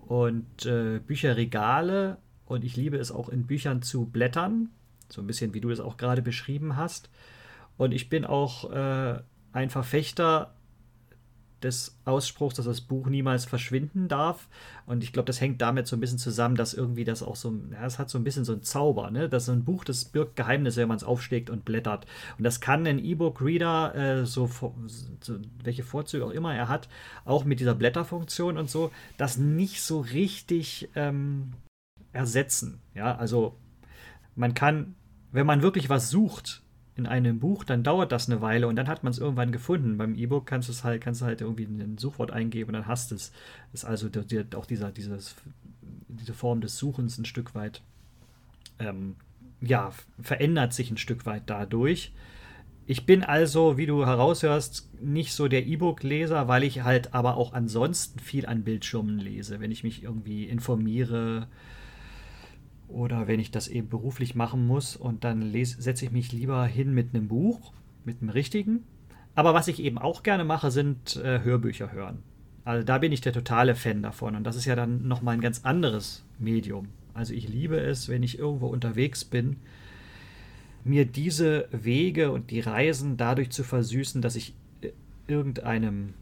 und 0.00 0.66
äh, 0.66 0.98
Bücherregale 0.98 2.18
und 2.46 2.64
ich 2.64 2.76
liebe 2.76 2.96
es 2.96 3.12
auch 3.12 3.28
in 3.28 3.46
Büchern 3.46 3.82
zu 3.82 4.06
blättern, 4.06 4.70
so 5.08 5.20
ein 5.20 5.26
bisschen 5.26 5.54
wie 5.54 5.60
du 5.60 5.70
es 5.70 5.80
auch 5.80 5.96
gerade 5.96 6.22
beschrieben 6.22 6.76
hast. 6.76 7.10
Und 7.76 7.92
ich 7.92 8.08
bin 8.08 8.24
auch 8.24 8.70
äh, 8.70 9.20
ein 9.52 9.70
Verfechter 9.70 10.55
des 11.62 11.98
Ausspruchs, 12.04 12.56
dass 12.56 12.66
das 12.66 12.82
Buch 12.82 13.06
niemals 13.06 13.46
verschwinden 13.46 14.08
darf. 14.08 14.48
Und 14.84 15.02
ich 15.02 15.12
glaube, 15.12 15.26
das 15.26 15.40
hängt 15.40 15.62
damit 15.62 15.86
so 15.86 15.96
ein 15.96 16.00
bisschen 16.00 16.18
zusammen, 16.18 16.54
dass 16.54 16.74
irgendwie 16.74 17.04
das 17.04 17.22
auch 17.22 17.36
so, 17.36 17.54
ja, 17.72 17.84
es 17.86 17.98
hat 17.98 18.10
so 18.10 18.18
ein 18.18 18.24
bisschen 18.24 18.44
so 18.44 18.52
einen 18.52 18.62
Zauber, 18.62 19.10
ne? 19.10 19.28
Dass 19.28 19.46
so 19.46 19.52
ein 19.52 19.64
Buch, 19.64 19.84
das 19.84 20.04
birgt 20.04 20.36
Geheimnisse, 20.36 20.82
wenn 20.82 20.88
man 20.88 20.98
es 20.98 21.04
aufschlägt 21.04 21.48
und 21.48 21.64
blättert. 21.64 22.06
Und 22.36 22.44
das 22.44 22.60
kann 22.60 22.86
ein 22.86 22.98
E-Book-Reader, 22.98 23.94
äh, 23.94 24.26
so, 24.26 24.50
so, 25.20 25.38
welche 25.64 25.82
Vorzüge 25.82 26.26
auch 26.26 26.30
immer 26.30 26.54
er 26.54 26.68
hat, 26.68 26.88
auch 27.24 27.44
mit 27.44 27.60
dieser 27.60 27.74
Blätterfunktion 27.74 28.58
und 28.58 28.68
so, 28.68 28.90
das 29.16 29.38
nicht 29.38 29.80
so 29.82 30.00
richtig 30.00 30.90
ähm, 30.94 31.54
ersetzen. 32.12 32.80
Ja, 32.94 33.16
also 33.16 33.56
man 34.34 34.52
kann, 34.52 34.94
wenn 35.32 35.46
man 35.46 35.62
wirklich 35.62 35.88
was 35.88 36.10
sucht 36.10 36.62
in 36.96 37.06
einem 37.06 37.38
Buch, 37.38 37.64
dann 37.64 37.82
dauert 37.82 38.10
das 38.10 38.28
eine 38.28 38.40
Weile 38.40 38.68
und 38.68 38.76
dann 38.76 38.88
hat 38.88 39.04
man 39.04 39.10
es 39.10 39.18
irgendwann 39.18 39.52
gefunden. 39.52 39.98
Beim 39.98 40.14
E-Book 40.14 40.46
kannst 40.46 40.68
du 40.68 40.72
es 40.72 40.82
halt, 40.82 41.02
kannst 41.02 41.20
du 41.20 41.26
halt 41.26 41.42
irgendwie 41.42 41.64
ein 41.64 41.98
Suchwort 41.98 42.30
eingeben 42.30 42.70
und 42.70 42.74
dann 42.74 42.86
hast 42.86 43.12
es. 43.12 43.32
Ist 43.72 43.84
also 43.84 44.08
auch 44.56 44.66
dieser, 44.66 44.90
dieses, 44.92 45.36
diese 46.08 46.32
Form 46.32 46.62
des 46.62 46.78
Suchens 46.78 47.18
ein 47.18 47.26
Stück 47.26 47.54
weit, 47.54 47.82
ähm, 48.78 49.16
ja, 49.60 49.92
verändert 50.20 50.72
sich 50.72 50.90
ein 50.90 50.96
Stück 50.96 51.26
weit 51.26 51.42
dadurch. 51.46 52.12
Ich 52.86 53.04
bin 53.04 53.24
also, 53.24 53.76
wie 53.76 53.86
du 53.86 54.06
heraushörst, 54.06 54.88
nicht 55.02 55.32
so 55.32 55.48
der 55.48 55.66
E-Book-Leser, 55.66 56.48
weil 56.48 56.62
ich 56.62 56.82
halt 56.82 57.14
aber 57.14 57.36
auch 57.36 57.52
ansonsten 57.52 58.20
viel 58.20 58.46
an 58.46 58.62
Bildschirmen 58.62 59.18
lese, 59.18 59.60
wenn 59.60 59.72
ich 59.72 59.82
mich 59.82 60.04
irgendwie 60.04 60.44
informiere, 60.44 61.48
oder 62.88 63.26
wenn 63.26 63.40
ich 63.40 63.50
das 63.50 63.68
eben 63.68 63.88
beruflich 63.88 64.34
machen 64.34 64.66
muss 64.66 64.96
und 64.96 65.24
dann 65.24 65.52
setze 65.64 66.04
ich 66.04 66.12
mich 66.12 66.32
lieber 66.32 66.64
hin 66.64 66.94
mit 66.94 67.14
einem 67.14 67.28
Buch, 67.28 67.72
mit 68.04 68.22
einem 68.22 68.30
richtigen, 68.30 68.84
Aber 69.36 69.52
was 69.52 69.68
ich 69.68 69.80
eben 69.80 69.98
auch 69.98 70.22
gerne 70.22 70.44
mache, 70.44 70.70
sind 70.70 71.16
äh, 71.16 71.44
Hörbücher 71.44 71.92
hören. 71.92 72.22
Also 72.64 72.84
da 72.84 72.98
bin 72.98 73.12
ich 73.12 73.20
der 73.20 73.34
totale 73.34 73.74
Fan 73.74 74.02
davon. 74.02 74.34
Und 74.34 74.44
das 74.44 74.56
ist 74.56 74.64
ja 74.64 74.74
dann 74.74 75.06
nochmal 75.06 75.34
ein 75.34 75.42
ganz 75.42 75.64
anderes 75.64 76.24
Medium. 76.38 76.88
Also 77.12 77.34
ich 77.34 77.46
liebe 77.46 77.78
es, 77.78 78.08
wenn 78.08 78.22
ich 78.22 78.38
irgendwo 78.38 78.66
unterwegs 78.66 79.24
bin, 79.24 79.56
mir 80.84 81.04
diese 81.04 81.68
Wege 81.70 82.32
und 82.32 82.50
die 82.50 82.60
Reisen 82.60 83.16
dadurch 83.18 83.50
zu 83.50 83.62
versüßen, 83.62 84.22
dass 84.22 84.36
ich 84.36 84.54
äh, 84.80 84.92
irgendeinem, 85.26 86.14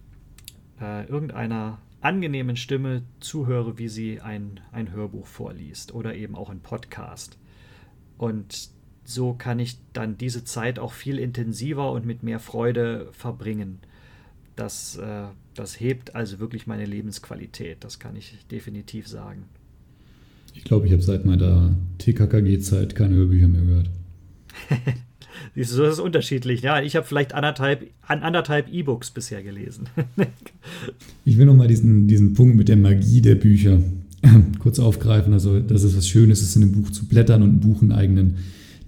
äh, 0.81 1.07
irgendeiner 1.07 1.79
angenehmen 2.05 2.57
Stimme 2.57 3.03
zuhöre, 3.21 3.79
wie 3.79 3.89
sie 3.89 4.21
ein, 4.21 4.61
ein 4.73 4.93
Hörbuch 4.93 5.27
vorliest 5.27 5.95
oder 5.95 6.15
eben 6.15 6.35
auch 6.35 6.51
ein 6.51 6.61
Podcast. 6.61 7.39
Und 8.19 8.69
so 9.05 9.33
kann 9.33 9.59
ich 9.59 9.79
dann 9.95 10.19
diese 10.19 10.45
Zeit 10.45 10.79
auch 10.79 10.93
viel 10.93 11.19
intensiver 11.19 11.93
und 11.93 12.05
mit 12.05 12.23
mehr 12.23 12.41
Freude 12.41 13.09
verbringen. 13.13 13.79
Das, 14.55 14.97
äh, 14.97 15.25
das 15.55 15.81
hebt 15.81 16.15
also 16.15 16.39
wirklich 16.41 16.67
meine 16.67 16.85
Lebensqualität, 16.85 17.79
das 17.81 17.99
kann 17.99 18.17
ich 18.17 18.37
definitiv 18.51 19.09
sagen. 19.09 19.45
Ich 20.53 20.65
glaube, 20.65 20.87
ich 20.87 20.93
habe 20.93 21.03
seit 21.03 21.25
meiner 21.25 21.75
TKKG-Zeit 21.99 22.95
keine 22.95 23.15
Hörbücher 23.15 23.49
mehr 23.49 23.63
gehört. 23.63 23.91
Siehst 25.55 25.79
du, 25.79 25.83
das 25.83 25.95
ist 25.95 26.01
unterschiedlich. 26.01 26.63
Ja, 26.63 26.83
ich 26.83 26.97
habe 26.97 27.07
vielleicht 27.07 27.33
anderthalb, 27.33 27.89
anderthalb 28.07 28.73
E-Books 28.73 29.13
bisher 29.13 29.43
gelesen. 29.43 29.89
ich 31.25 31.39
will 31.39 31.47
nochmal 31.47 31.69
diesen, 31.69 32.09
diesen 32.09 32.35
Punkt 32.35 32.57
mit 32.57 32.69
der 32.69 32.77
Magie 32.77 33.21
der 33.21 33.37
Bücher 33.37 33.81
kurz 34.59 34.81
aufgreifen. 34.81 35.33
Also, 35.33 35.61
dass 35.61 35.85
es 35.85 35.97
was 35.97 36.09
Schönes 36.09 36.43
ist, 36.43 36.57
in 36.57 36.63
einem 36.63 36.73
Buch 36.73 36.91
zu 36.91 37.07
blättern 37.07 37.43
und 37.43 37.57
ein 37.57 37.61
Buch 37.61 37.83
einen 37.83 37.93
eigenen, 37.93 38.37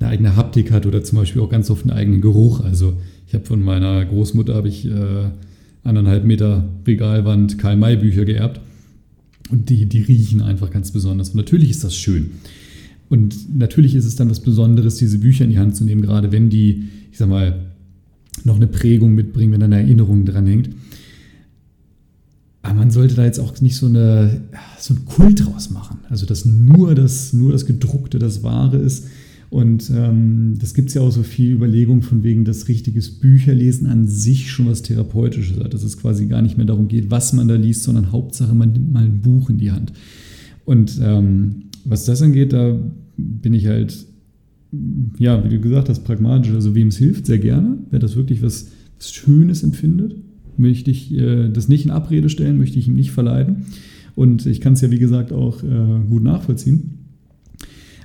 eine 0.00 0.10
eigene 0.10 0.36
Haptik 0.36 0.72
hat 0.72 0.86
oder 0.86 1.04
zum 1.04 1.18
Beispiel 1.18 1.40
auch 1.40 1.50
ganz 1.50 1.70
oft 1.70 1.82
einen 1.82 1.92
eigenen 1.92 2.20
Geruch. 2.20 2.60
Also, 2.60 2.96
ich 3.28 3.34
habe 3.34 3.44
von 3.44 3.62
meiner 3.62 4.04
Großmutter 4.04 4.54
habe 4.54 4.68
ich 4.68 4.86
äh, 4.86 5.30
anderthalb 5.84 6.24
Meter 6.24 6.68
Regalwand 6.84 7.58
Karl-May-Bücher 7.58 8.24
geerbt. 8.24 8.60
Und 9.50 9.70
die, 9.70 9.86
die 9.86 10.02
riechen 10.02 10.42
einfach 10.42 10.72
ganz 10.72 10.90
besonders. 10.90 11.30
Und 11.30 11.36
natürlich 11.36 11.70
ist 11.70 11.84
das 11.84 11.96
schön. 11.96 12.32
Und 13.08 13.56
natürlich 13.56 13.94
ist 13.94 14.04
es 14.04 14.16
dann 14.16 14.30
was 14.30 14.40
Besonderes, 14.40 14.96
diese 14.96 15.18
Bücher 15.18 15.44
in 15.44 15.50
die 15.50 15.58
Hand 15.58 15.76
zu 15.76 15.84
nehmen, 15.84 16.02
gerade 16.02 16.32
wenn 16.32 16.50
die, 16.50 16.84
ich 17.12 17.18
sag 17.18 17.28
mal, 17.28 17.66
noch 18.44 18.56
eine 18.56 18.66
Prägung 18.66 19.14
mitbringen, 19.14 19.52
wenn 19.52 19.60
da 19.60 19.66
eine 19.66 19.80
Erinnerung 19.80 20.24
dran 20.24 20.46
hängt. 20.46 20.70
Aber 22.62 22.74
man 22.74 22.90
sollte 22.90 23.14
da 23.14 23.24
jetzt 23.24 23.38
auch 23.38 23.60
nicht 23.60 23.76
so, 23.76 23.86
eine, 23.86 24.40
so 24.78 24.94
einen 24.94 25.04
Kult 25.04 25.46
draus 25.46 25.70
machen. 25.70 25.98
Also, 26.08 26.26
dass 26.26 26.44
nur 26.44 26.96
das, 26.96 27.32
nur 27.32 27.52
das 27.52 27.64
Gedruckte 27.64 28.18
das 28.18 28.42
Wahre 28.42 28.78
ist. 28.78 29.06
Und 29.50 29.90
ähm, 29.94 30.56
das 30.60 30.74
gibt 30.74 30.88
es 30.88 30.94
ja 30.94 31.02
auch 31.02 31.12
so 31.12 31.22
viel 31.22 31.52
Überlegung 31.52 32.02
von 32.02 32.24
wegen, 32.24 32.44
dass 32.44 32.66
richtiges 32.66 33.20
Bücherlesen 33.20 33.86
an 33.86 34.08
sich 34.08 34.50
schon 34.50 34.66
was 34.66 34.82
Therapeutisches 34.82 35.60
hat. 35.60 35.74
Dass 35.74 35.84
es 35.84 35.96
quasi 35.96 36.26
gar 36.26 36.42
nicht 36.42 36.56
mehr 36.56 36.66
darum 36.66 36.88
geht, 36.88 37.08
was 37.08 37.32
man 37.32 37.46
da 37.46 37.54
liest, 37.54 37.84
sondern 37.84 38.10
Hauptsache, 38.10 38.54
man 38.54 38.72
nimmt 38.72 38.92
mal 38.92 39.04
ein 39.04 39.22
Buch 39.22 39.48
in 39.48 39.58
die 39.58 39.70
Hand. 39.70 39.92
Und 40.64 40.98
ähm, 41.00 41.66
was 41.88 42.04
das 42.04 42.22
angeht, 42.22 42.52
da 42.52 42.78
bin 43.16 43.54
ich 43.54 43.66
halt, 43.66 43.96
ja, 45.18 45.42
wie 45.44 45.48
du 45.48 45.60
gesagt 45.60 45.88
hast, 45.88 46.04
pragmatisch. 46.04 46.52
Also 46.52 46.74
wem 46.74 46.88
es 46.88 46.98
hilft, 46.98 47.26
sehr 47.26 47.38
gerne. 47.38 47.78
Wer 47.90 47.98
das 47.98 48.16
wirklich 48.16 48.42
was, 48.42 48.68
was 48.98 49.12
Schönes 49.12 49.62
empfindet, 49.62 50.16
möchte 50.56 50.90
ich 50.90 51.14
äh, 51.14 51.48
das 51.48 51.68
nicht 51.68 51.84
in 51.84 51.90
Abrede 51.90 52.28
stellen, 52.28 52.58
möchte 52.58 52.78
ich 52.78 52.88
ihm 52.88 52.94
nicht 52.94 53.12
verleiden. 53.12 53.66
Und 54.14 54.46
ich 54.46 54.60
kann 54.60 54.72
es 54.72 54.80
ja, 54.80 54.90
wie 54.90 54.98
gesagt, 54.98 55.32
auch 55.32 55.62
äh, 55.62 56.00
gut 56.08 56.22
nachvollziehen. 56.22 56.98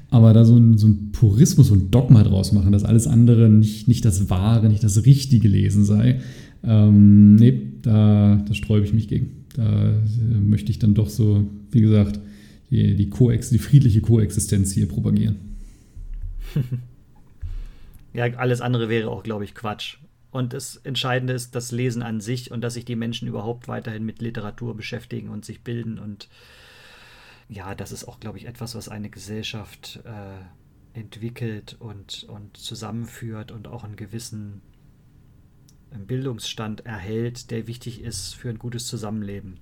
Aber 0.10 0.34
da 0.34 0.44
so 0.44 0.58
ein, 0.58 0.78
so 0.78 0.88
ein 0.88 1.14
Purismus 1.14 1.72
und 1.72 1.96
Dogma 1.96 2.24
draus 2.24 2.52
machen, 2.52 2.74
dass 2.74 2.84
alles 2.84 3.08
andere 3.08 3.50
nicht, 3.50 3.88
nicht 3.88 4.04
das 4.04 4.30
Wahre, 4.30 4.68
nicht 4.68 4.84
das 4.84 5.06
richtige 5.06 5.48
Lesen 5.48 5.86
sei, 5.86 6.20
ähm, 6.64 7.36
nee, 7.36 7.62
da, 7.82 8.44
da 8.46 8.54
sträube 8.54 8.86
ich 8.86 8.94
mich 8.94 9.08
gegen. 9.08 9.46
Da 9.56 9.90
äh, 9.90 10.42
möchte 10.46 10.70
ich 10.70 10.80
dann 10.80 10.94
doch 10.94 11.10
so, 11.10 11.48
wie 11.72 11.82
gesagt, 11.82 12.20
die, 12.72 12.96
die, 12.96 13.10
Koex, 13.10 13.50
die 13.50 13.60
friedliche 13.60 14.02
Koexistenz 14.02 14.72
hier 14.72 14.88
propagieren. 14.88 15.58
ja, 18.14 18.26
alles 18.38 18.62
andere 18.62 18.90
wäre 18.90 19.10
auch, 19.10 19.24
glaube 19.24 19.44
ich, 19.44 19.54
Quatsch. 19.54 19.98
Und 20.32 20.54
das 20.54 20.78
Entscheidende 20.78 21.34
ist 21.34 21.56
das 21.56 21.74
Lesen 21.74 22.02
an 22.02 22.22
sich 22.22 22.52
und 22.52 22.62
dass 22.62 22.76
sich 22.76 22.86
die 22.86 22.96
Menschen 22.96 23.28
überhaupt 23.28 23.68
weiterhin 23.68 24.06
mit 24.06 24.22
Literatur 24.22 24.76
beschäftigen 24.76 25.28
und 25.28 25.44
sich 25.44 25.62
bilden. 25.62 26.00
Und 26.00 26.30
ja, 27.50 27.76
das 27.76 27.92
ist 27.92 28.06
auch, 28.06 28.22
glaube 28.22 28.38
ich, 28.38 28.48
etwas, 28.48 28.74
was 28.74 28.88
eine 28.88 29.10
Gesellschaft 29.10 30.00
äh, 30.06 30.98
entwickelt 30.98 31.76
und, 31.80 32.24
und 32.24 32.56
zusammenführt 32.56 33.52
und 33.52 33.68
auch 33.68 33.84
einen 33.84 33.98
gewissen 33.98 34.62
Bildungsstand 36.08 36.86
erhält, 36.86 37.52
der 37.52 37.68
wichtig 37.68 38.02
ist 38.02 38.34
für 38.34 38.50
ein 38.50 38.60
gutes 38.60 38.88
Zusammenleben 38.88 39.60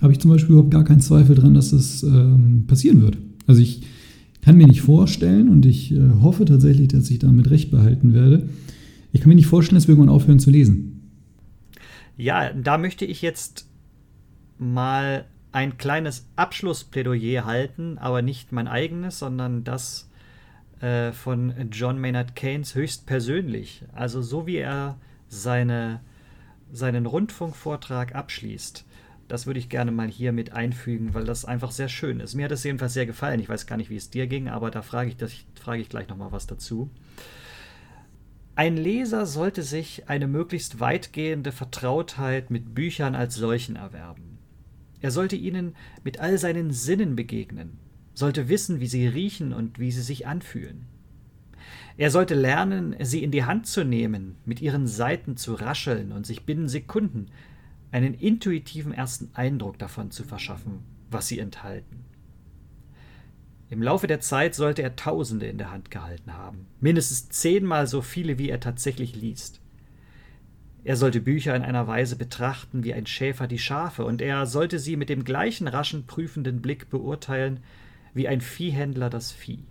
habe 0.00 0.12
ich 0.12 0.20
zum 0.20 0.30
Beispiel 0.30 0.52
überhaupt 0.52 0.70
gar 0.70 0.84
keinen 0.84 1.00
Zweifel 1.00 1.34
dran, 1.34 1.54
dass 1.54 1.70
das 1.70 2.02
ähm, 2.02 2.64
passieren 2.66 3.02
wird. 3.02 3.18
Also 3.46 3.60
ich 3.60 3.82
kann 4.42 4.56
mir 4.56 4.66
nicht 4.66 4.82
vorstellen 4.82 5.48
und 5.48 5.64
ich 5.66 5.92
äh, 5.92 6.00
hoffe 6.20 6.44
tatsächlich, 6.44 6.88
dass 6.88 7.10
ich 7.10 7.20
damit 7.20 7.50
recht 7.50 7.70
behalten 7.70 8.12
werde. 8.12 8.48
Ich 9.12 9.20
kann 9.20 9.28
mir 9.28 9.36
nicht 9.36 9.46
vorstellen, 9.46 9.76
dass 9.76 9.86
wir 9.86 9.92
irgendwann 9.92 10.14
aufhören 10.14 10.40
zu 10.40 10.50
lesen. 10.50 11.10
Ja, 12.16 12.52
da 12.52 12.78
möchte 12.78 13.04
ich 13.04 13.22
jetzt 13.22 13.66
mal 14.58 15.26
ein 15.52 15.76
kleines 15.76 16.26
Abschlussplädoyer 16.36 17.44
halten, 17.44 17.98
aber 17.98 18.22
nicht 18.22 18.52
mein 18.52 18.68
eigenes, 18.68 19.18
sondern 19.18 19.64
das 19.64 20.08
äh, 20.80 21.12
von 21.12 21.52
John 21.70 22.00
Maynard 22.00 22.34
Keynes 22.34 22.74
höchstpersönlich. 22.74 23.84
Also 23.92 24.22
so 24.22 24.46
wie 24.46 24.56
er 24.56 24.98
seine, 25.28 26.00
seinen 26.72 27.06
Rundfunkvortrag 27.06 28.14
abschließt. 28.14 28.84
Das 29.32 29.46
würde 29.46 29.60
ich 29.60 29.70
gerne 29.70 29.92
mal 29.92 30.08
hier 30.08 30.30
mit 30.30 30.52
einfügen, 30.52 31.14
weil 31.14 31.24
das 31.24 31.46
einfach 31.46 31.70
sehr 31.70 31.88
schön 31.88 32.20
ist. 32.20 32.34
Mir 32.34 32.44
hat 32.44 32.52
es 32.52 32.64
jedenfalls 32.64 32.92
sehr 32.92 33.06
gefallen. 33.06 33.40
Ich 33.40 33.48
weiß 33.48 33.66
gar 33.66 33.78
nicht, 33.78 33.88
wie 33.88 33.96
es 33.96 34.10
dir 34.10 34.26
ging, 34.26 34.50
aber 34.50 34.70
da 34.70 34.82
frage 34.82 35.08
ich, 35.08 35.16
das, 35.16 35.32
frage 35.58 35.80
ich 35.80 35.88
gleich 35.88 36.06
nochmal 36.08 36.32
was 36.32 36.46
dazu. 36.46 36.90
Ein 38.56 38.76
Leser 38.76 39.24
sollte 39.24 39.62
sich 39.62 40.10
eine 40.10 40.26
möglichst 40.26 40.80
weitgehende 40.80 41.50
Vertrautheit 41.50 42.50
mit 42.50 42.74
Büchern 42.74 43.14
als 43.14 43.34
solchen 43.34 43.76
erwerben. 43.76 44.36
Er 45.00 45.10
sollte 45.10 45.36
ihnen 45.36 45.76
mit 46.04 46.20
all 46.20 46.36
seinen 46.36 46.70
Sinnen 46.70 47.16
begegnen, 47.16 47.78
sollte 48.12 48.50
wissen, 48.50 48.80
wie 48.80 48.86
sie 48.86 49.06
riechen 49.06 49.54
und 49.54 49.78
wie 49.78 49.92
sie 49.92 50.02
sich 50.02 50.26
anfühlen. 50.26 50.84
Er 51.96 52.10
sollte 52.10 52.34
lernen, 52.34 52.96
sie 53.00 53.22
in 53.22 53.30
die 53.30 53.44
Hand 53.44 53.66
zu 53.66 53.82
nehmen, 53.82 54.36
mit 54.44 54.60
ihren 54.60 54.86
Seiten 54.86 55.38
zu 55.38 55.54
rascheln 55.54 56.12
und 56.12 56.26
sich 56.26 56.44
binnen 56.44 56.68
Sekunden 56.68 57.28
einen 57.92 58.14
intuitiven 58.14 58.92
ersten 58.92 59.30
Eindruck 59.34 59.78
davon 59.78 60.10
zu 60.10 60.24
verschaffen, 60.24 60.80
was 61.10 61.28
sie 61.28 61.38
enthalten. 61.38 62.04
Im 63.68 63.82
Laufe 63.82 64.06
der 64.06 64.20
Zeit 64.20 64.54
sollte 64.54 64.82
er 64.82 64.96
Tausende 64.96 65.46
in 65.46 65.58
der 65.58 65.70
Hand 65.70 65.90
gehalten 65.90 66.34
haben, 66.34 66.66
mindestens 66.80 67.28
zehnmal 67.28 67.86
so 67.86 68.02
viele, 68.02 68.38
wie 68.38 68.50
er 68.50 68.60
tatsächlich 68.60 69.14
liest. 69.14 69.60
Er 70.84 70.96
sollte 70.96 71.20
Bücher 71.20 71.54
in 71.54 71.62
einer 71.62 71.86
Weise 71.86 72.16
betrachten 72.16 72.82
wie 72.82 72.92
ein 72.92 73.06
Schäfer 73.06 73.46
die 73.46 73.58
Schafe, 73.58 74.04
und 74.04 74.20
er 74.20 74.46
sollte 74.46 74.78
sie 74.78 74.96
mit 74.96 75.08
dem 75.08 75.24
gleichen 75.24 75.68
raschen, 75.68 76.06
prüfenden 76.06 76.60
Blick 76.60 76.90
beurteilen 76.90 77.60
wie 78.14 78.28
ein 78.28 78.40
Viehhändler 78.40 79.08
das 79.08 79.32
Vieh. 79.32 79.64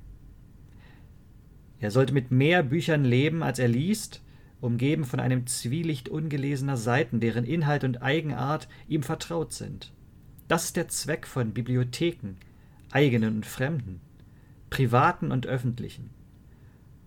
Er 1.80 1.92
sollte 1.92 2.14
mit 2.14 2.32
mehr 2.32 2.64
Büchern 2.64 3.04
leben, 3.04 3.44
als 3.44 3.60
er 3.60 3.68
liest, 3.68 4.22
umgeben 4.62 5.04
von 5.04 5.20
einem 5.20 5.48
Zwielicht 5.48 6.08
ungelesener 6.08 6.78
Seiten, 6.78 7.20
deren 7.20 7.44
Inhalt 7.44 7.84
und 7.84 8.02
Eigenart 8.02 8.68
ihm 8.88 9.04
vertraut 9.04 9.52
sind. 9.52 9.92
Das 10.48 10.66
ist 10.66 10.76
der 10.76 10.88
Zweck 10.88 11.28
von 11.28 11.54
Bibliotheken, 11.54 12.36
eigenen 12.92 13.36
und 13.38 13.46
fremden, 13.46 14.02
privaten 14.70 15.32
und 15.32 15.48
öffentlichen. 15.48 16.12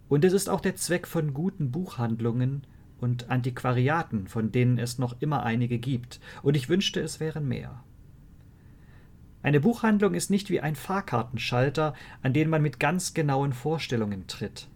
Und 0.09 0.25
es 0.25 0.33
ist 0.33 0.49
auch 0.49 0.61
der 0.61 0.77
Zweck 0.77 1.07
von 1.07 1.33
guten 1.33 1.71
Buchhandlungen 1.71 2.67
und 3.01 3.31
Antiquariaten, 3.31 4.29
von 4.29 4.53
denen 4.53 4.79
es 4.79 4.99
noch 4.99 5.21
immer 5.21 5.45
einige 5.45 5.79
gibt, 5.79 6.21
und 6.43 6.57
ich 6.57 6.69
wünschte, 6.69 7.01
es 7.01 7.21
wären 7.21 7.49
mehr. 7.49 7.83
Eine 9.43 9.61
Buchhandlung 9.61 10.15
ist 10.15 10.31
nicht 10.31 10.49
wie 10.49 10.61
ein 10.61 10.75
Fahrkartenschalter, 10.75 11.95
an 12.23 12.33
den 12.33 12.49
man 12.49 12.63
mit 12.63 12.81
ganz 12.81 13.13
genauen 13.13 13.53
Vorstellungen 13.53 14.27
tritt. 14.27 14.69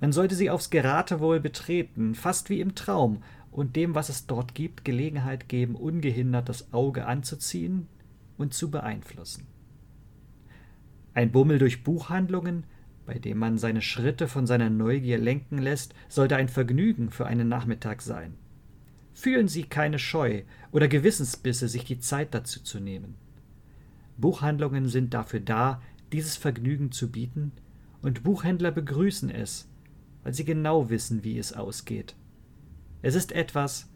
Man 0.00 0.12
sollte 0.12 0.34
sie 0.34 0.50
aufs 0.50 0.70
Geratewohl 0.70 1.40
betreten, 1.40 2.14
fast 2.14 2.50
wie 2.50 2.60
im 2.60 2.74
Traum, 2.74 3.22
und 3.50 3.74
dem, 3.74 3.94
was 3.94 4.08
es 4.08 4.26
dort 4.26 4.54
gibt, 4.54 4.84
Gelegenheit 4.84 5.48
geben, 5.48 5.74
ungehindert 5.74 6.48
das 6.48 6.72
Auge 6.72 7.06
anzuziehen 7.06 7.88
und 8.36 8.54
zu 8.54 8.70
beeinflussen. 8.70 9.46
Ein 11.14 11.32
Bummel 11.32 11.58
durch 11.58 11.82
Buchhandlungen, 11.82 12.64
bei 13.04 13.18
dem 13.18 13.38
man 13.38 13.58
seine 13.58 13.82
Schritte 13.82 14.28
von 14.28 14.46
seiner 14.46 14.70
Neugier 14.70 15.18
lenken 15.18 15.58
lässt, 15.58 15.94
sollte 16.08 16.36
ein 16.36 16.48
Vergnügen 16.48 17.10
für 17.10 17.26
einen 17.26 17.48
Nachmittag 17.48 18.02
sein. 18.02 18.34
Fühlen 19.14 19.48
Sie 19.48 19.64
keine 19.64 19.98
Scheu 19.98 20.42
oder 20.70 20.86
Gewissensbisse, 20.86 21.66
sich 21.66 21.84
die 21.84 21.98
Zeit 21.98 22.34
dazu 22.34 22.62
zu 22.62 22.78
nehmen. 22.78 23.16
Buchhandlungen 24.16 24.88
sind 24.88 25.14
dafür 25.14 25.40
da, 25.40 25.82
dieses 26.12 26.36
Vergnügen 26.36 26.92
zu 26.92 27.10
bieten, 27.10 27.50
und 28.02 28.22
Buchhändler 28.22 28.70
begrüßen 28.70 29.30
es, 29.30 29.68
weil 30.22 30.34
sie 30.34 30.44
genau 30.44 30.90
wissen, 30.90 31.24
wie 31.24 31.38
es 31.38 31.52
ausgeht. 31.52 32.14
Es 33.02 33.14
ist 33.14 33.32
etwas, 33.32 33.88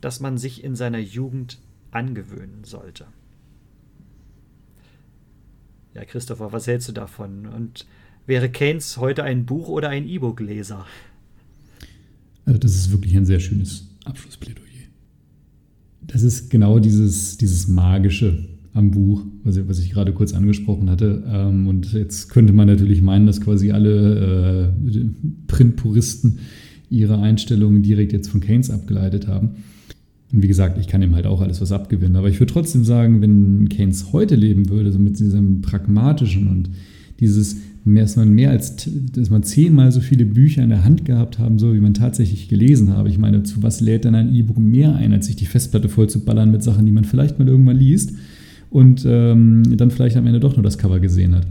das 0.00 0.20
man 0.20 0.38
sich 0.38 0.64
in 0.64 0.74
seiner 0.74 0.98
Jugend 0.98 1.58
angewöhnen 1.90 2.64
sollte. 2.64 3.06
Ja, 5.94 6.04
Christopher, 6.04 6.52
was 6.52 6.66
hältst 6.66 6.88
du 6.88 6.92
davon? 6.92 7.46
Und 7.46 7.86
wäre 8.26 8.50
Keynes 8.50 8.96
heute 8.96 9.22
ein 9.24 9.44
Buch- 9.46 9.68
oder 9.68 9.90
ein 9.90 10.08
E-Book-Leser? 10.08 10.86
Also 12.44 12.58
das 12.58 12.74
ist 12.74 12.90
wirklich 12.90 13.16
ein 13.16 13.26
sehr 13.26 13.40
schönes 13.40 13.88
Abschlussplädoyer. 14.04 14.62
Das 16.00 16.22
ist 16.22 16.50
genau 16.50 16.78
dieses, 16.78 17.36
dieses 17.36 17.68
Magische 17.68 18.48
am 18.74 18.90
Buch, 18.90 19.24
was 19.44 19.56
ich, 19.56 19.68
was 19.68 19.78
ich 19.80 19.90
gerade 19.90 20.12
kurz 20.12 20.32
angesprochen 20.32 20.88
hatte. 20.88 21.22
Ähm, 21.26 21.66
und 21.66 21.92
jetzt 21.92 22.30
könnte 22.30 22.52
man 22.52 22.66
natürlich 22.66 23.02
meinen, 23.02 23.26
dass 23.26 23.40
quasi 23.40 23.70
alle 23.70 24.72
äh, 24.72 25.04
Printpuristen 25.46 26.38
ihre 26.88 27.18
Einstellungen 27.18 27.82
direkt 27.82 28.12
jetzt 28.12 28.28
von 28.28 28.40
Keynes 28.40 28.70
abgeleitet 28.70 29.28
haben. 29.28 29.50
Und 30.32 30.42
wie 30.42 30.48
gesagt, 30.48 30.78
ich 30.78 30.88
kann 30.88 31.02
ihm 31.02 31.14
halt 31.14 31.26
auch 31.26 31.42
alles 31.42 31.60
was 31.60 31.72
abgewinnen. 31.72 32.16
Aber 32.16 32.28
ich 32.28 32.40
würde 32.40 32.52
trotzdem 32.52 32.84
sagen, 32.84 33.20
wenn 33.20 33.68
Keynes 33.68 34.12
heute 34.12 34.36
leben 34.36 34.70
würde, 34.70 34.90
so 34.90 34.98
mit 34.98 35.18
diesem 35.18 35.60
pragmatischen 35.60 36.48
und 36.48 36.70
dieses, 37.20 37.58
dass 37.84 38.16
man 38.16 38.32
mehr 38.32 38.50
als, 38.50 38.88
dass 39.12 39.28
man 39.28 39.42
zehnmal 39.42 39.92
so 39.92 40.00
viele 40.00 40.24
Bücher 40.24 40.62
in 40.62 40.70
der 40.70 40.84
Hand 40.84 41.04
gehabt 41.04 41.38
haben 41.38 41.58
soll, 41.58 41.74
wie 41.74 41.80
man 41.80 41.92
tatsächlich 41.92 42.48
gelesen 42.48 42.94
habe. 42.94 43.10
Ich 43.10 43.18
meine, 43.18 43.42
zu 43.42 43.62
was 43.62 43.82
lädt 43.82 44.04
denn 44.04 44.14
ein 44.14 44.34
E-Book 44.34 44.58
mehr 44.58 44.94
ein, 44.94 45.12
als 45.12 45.26
sich 45.26 45.36
die 45.36 45.46
Festplatte 45.46 45.90
voll 45.90 46.08
zu 46.08 46.24
ballern 46.24 46.50
mit 46.50 46.62
Sachen, 46.62 46.86
die 46.86 46.92
man 46.92 47.04
vielleicht 47.04 47.38
mal 47.38 47.48
irgendwann 47.48 47.76
liest 47.76 48.14
und 48.72 49.04
ähm, 49.06 49.76
dann 49.76 49.90
vielleicht 49.90 50.16
am 50.16 50.26
Ende 50.26 50.40
doch 50.40 50.56
nur 50.56 50.62
das 50.62 50.78
Cover 50.78 50.98
gesehen 50.98 51.34
hat. 51.34 51.46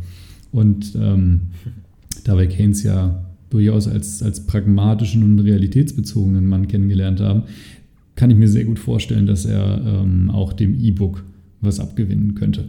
Und 0.52 0.96
ähm, 1.00 1.42
da 2.24 2.46
Keynes 2.46 2.84
ja 2.84 3.24
durchaus 3.50 3.88
als, 3.88 4.24
als 4.24 4.46
pragmatischen 4.46 5.24
und 5.24 5.40
realitätsbezogenen 5.40 6.46
Mann 6.46 6.68
kennengelernt 6.68 7.20
haben, 7.20 7.44
kann 8.16 8.32
ich 8.32 8.38
mir 8.38 8.48
sehr 8.48 8.66
gut 8.66 8.80
vorstellen, 8.80 9.28
dass 9.28 9.46
er 9.46 9.82
ähm, 9.86 10.30
auch 10.30 10.54
dem 10.54 10.80
E-Book 10.80 11.24
was 11.62 11.80
abgewinnen 11.80 12.36
könnte. 12.36 12.66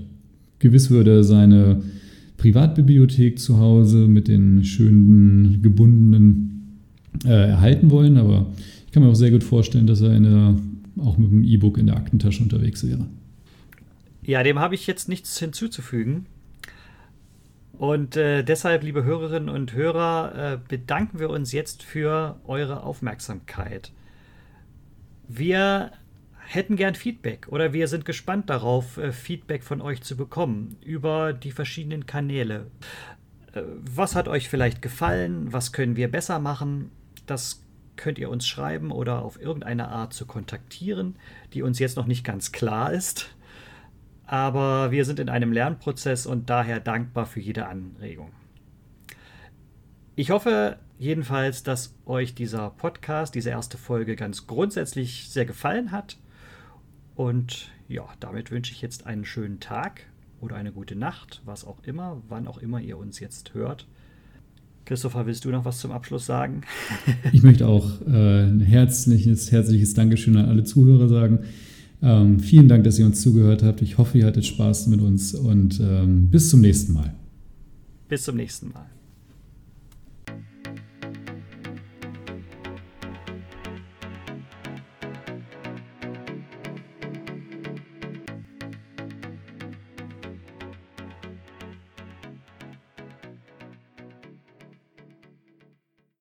Gewiss 0.59 0.90
würde 0.90 1.12
er 1.12 1.24
seine 1.24 1.82
Privatbibliothek 2.36 3.38
zu 3.38 3.59
Hause 3.59 4.07
mit 4.07 4.28
den 4.28 4.64
schönen 4.64 5.62
gebundenen 5.62 6.78
äh, 7.24 7.50
erhalten 7.50 7.90
wollen, 7.90 8.16
aber 8.16 8.46
ich 8.86 8.92
kann 8.92 9.03
mir 9.03 9.09
auch 9.09 9.14
sehr 9.14 9.30
gut 9.30 9.44
vorstellen, 9.44 9.86
dass 9.86 10.00
er 10.00 10.14
der, 10.24 10.57
auch 10.98 11.18
mit 11.18 11.30
dem 11.30 11.44
E-Book 11.44 11.78
in 11.78 11.86
der 11.86 11.96
Aktentasche 11.96 12.42
unterwegs 12.42 12.86
wäre. 12.86 13.07
Ja, 14.22 14.44
dem 14.44 14.60
habe 14.60 14.76
ich 14.76 14.86
jetzt 14.86 15.08
nichts 15.08 15.38
hinzuzufügen. 15.38 16.26
Und 17.72 18.16
äh, 18.16 18.44
deshalb, 18.44 18.84
liebe 18.84 19.02
Hörerinnen 19.02 19.48
und 19.48 19.72
Hörer, 19.72 20.52
äh, 20.52 20.58
bedanken 20.68 21.18
wir 21.18 21.30
uns 21.30 21.50
jetzt 21.50 21.82
für 21.82 22.38
eure 22.44 22.84
Aufmerksamkeit. 22.84 23.90
Wir 25.26 25.90
hätten 26.38 26.76
gern 26.76 26.94
Feedback 26.94 27.48
oder 27.48 27.72
wir 27.72 27.88
sind 27.88 28.04
gespannt 28.04 28.50
darauf, 28.50 28.98
äh, 28.98 29.10
Feedback 29.10 29.64
von 29.64 29.80
euch 29.80 30.02
zu 30.02 30.16
bekommen 30.16 30.76
über 30.84 31.32
die 31.32 31.50
verschiedenen 31.50 32.06
Kanäle. 32.06 32.70
Äh, 33.52 33.62
was 33.80 34.14
hat 34.14 34.28
euch 34.28 34.48
vielleicht 34.48 34.82
gefallen? 34.82 35.52
Was 35.52 35.72
können 35.72 35.96
wir 35.96 36.08
besser 36.08 36.38
machen? 36.38 36.92
Das 37.26 37.64
könnt 37.96 38.18
ihr 38.18 38.30
uns 38.30 38.46
schreiben 38.46 38.92
oder 38.92 39.22
auf 39.22 39.40
irgendeine 39.40 39.88
Art 39.88 40.12
zu 40.12 40.26
kontaktieren, 40.26 41.16
die 41.52 41.62
uns 41.62 41.80
jetzt 41.80 41.96
noch 41.96 42.06
nicht 42.06 42.24
ganz 42.24 42.52
klar 42.52 42.92
ist. 42.92 43.34
Aber 44.33 44.91
wir 44.91 45.05
sind 45.05 45.18
in 45.18 45.28
einem 45.28 45.53
Lernprozess 45.53 46.24
und 46.24 46.49
daher 46.49 46.80
dankbar 46.80 47.26
für 47.26 47.41
jede 47.41 47.66
Anregung. 47.66 48.30
Ich 50.16 50.30
hoffe, 50.30 50.78
jedenfalls, 50.99 51.64
dass 51.64 51.95
euch 52.07 52.35
dieser 52.35 52.70
Podcast, 52.70 53.35
diese 53.35 53.51
erste 53.51 53.76
Folge 53.76 54.16
ganz 54.16 54.47
grundsätzlich 54.47 55.28
sehr 55.28 55.45
gefallen 55.45 55.93
hat. 55.93 56.16
Und 57.14 57.68
ja, 57.89 58.07
damit 58.20 58.51
wünsche 58.51 58.72
ich 58.72 58.80
jetzt 58.80 59.07
einen 59.07 59.26
schönen 59.26 59.61
Tag 59.61 60.07
oder 60.41 60.57
eine 60.57 60.72
gute 60.72 60.97
Nacht, 60.97 61.43
was 61.45 61.66
auch 61.66 61.83
immer, 61.85 62.22
wann 62.30 62.47
auch 62.47 62.57
immer 62.57 62.80
ihr 62.80 62.97
uns 62.97 63.20
jetzt 63.20 63.53
hört. 63.53 63.87
Christopher, 64.87 65.26
willst 65.26 65.45
du 65.45 65.51
noch 65.51 65.66
was 65.66 65.78
zum 65.78 65.93
Abschluss 65.93 66.24
sagen? 66.24 66.62
ich 67.33 67.43
möchte 67.43 67.68
auch 67.68 68.01
äh, 68.07 68.45
ein 68.45 68.61
herzliches, 68.61 69.53
herzliches 69.53 69.93
Dankeschön 69.93 70.39
an 70.39 70.49
alle 70.49 70.64
Zuhörer 70.64 71.11
sagen. 71.11 71.41
Ähm, 72.03 72.40
vielen 72.40 72.68
Dank, 72.68 72.84
dass 72.84 72.98
ihr 72.98 73.07
uns 73.07 73.22
zugehört 73.22 73.62
habt. 73.62 73.80
Ich 73.80 73.98
hoffe, 73.98 74.18
ihr 74.18 74.26
hattet 74.26 74.44
Spaß 74.44 74.88
mit 74.88 75.00
uns 75.00 75.34
und 75.34 75.80
ähm, 75.80 76.28
bis 76.30 76.50
zum 76.50 76.61
nächsten 76.61 76.92
Mal. 76.92 77.14
Bis 78.09 78.24
zum 78.24 78.36
nächsten 78.36 78.72
Mal. 78.72 78.86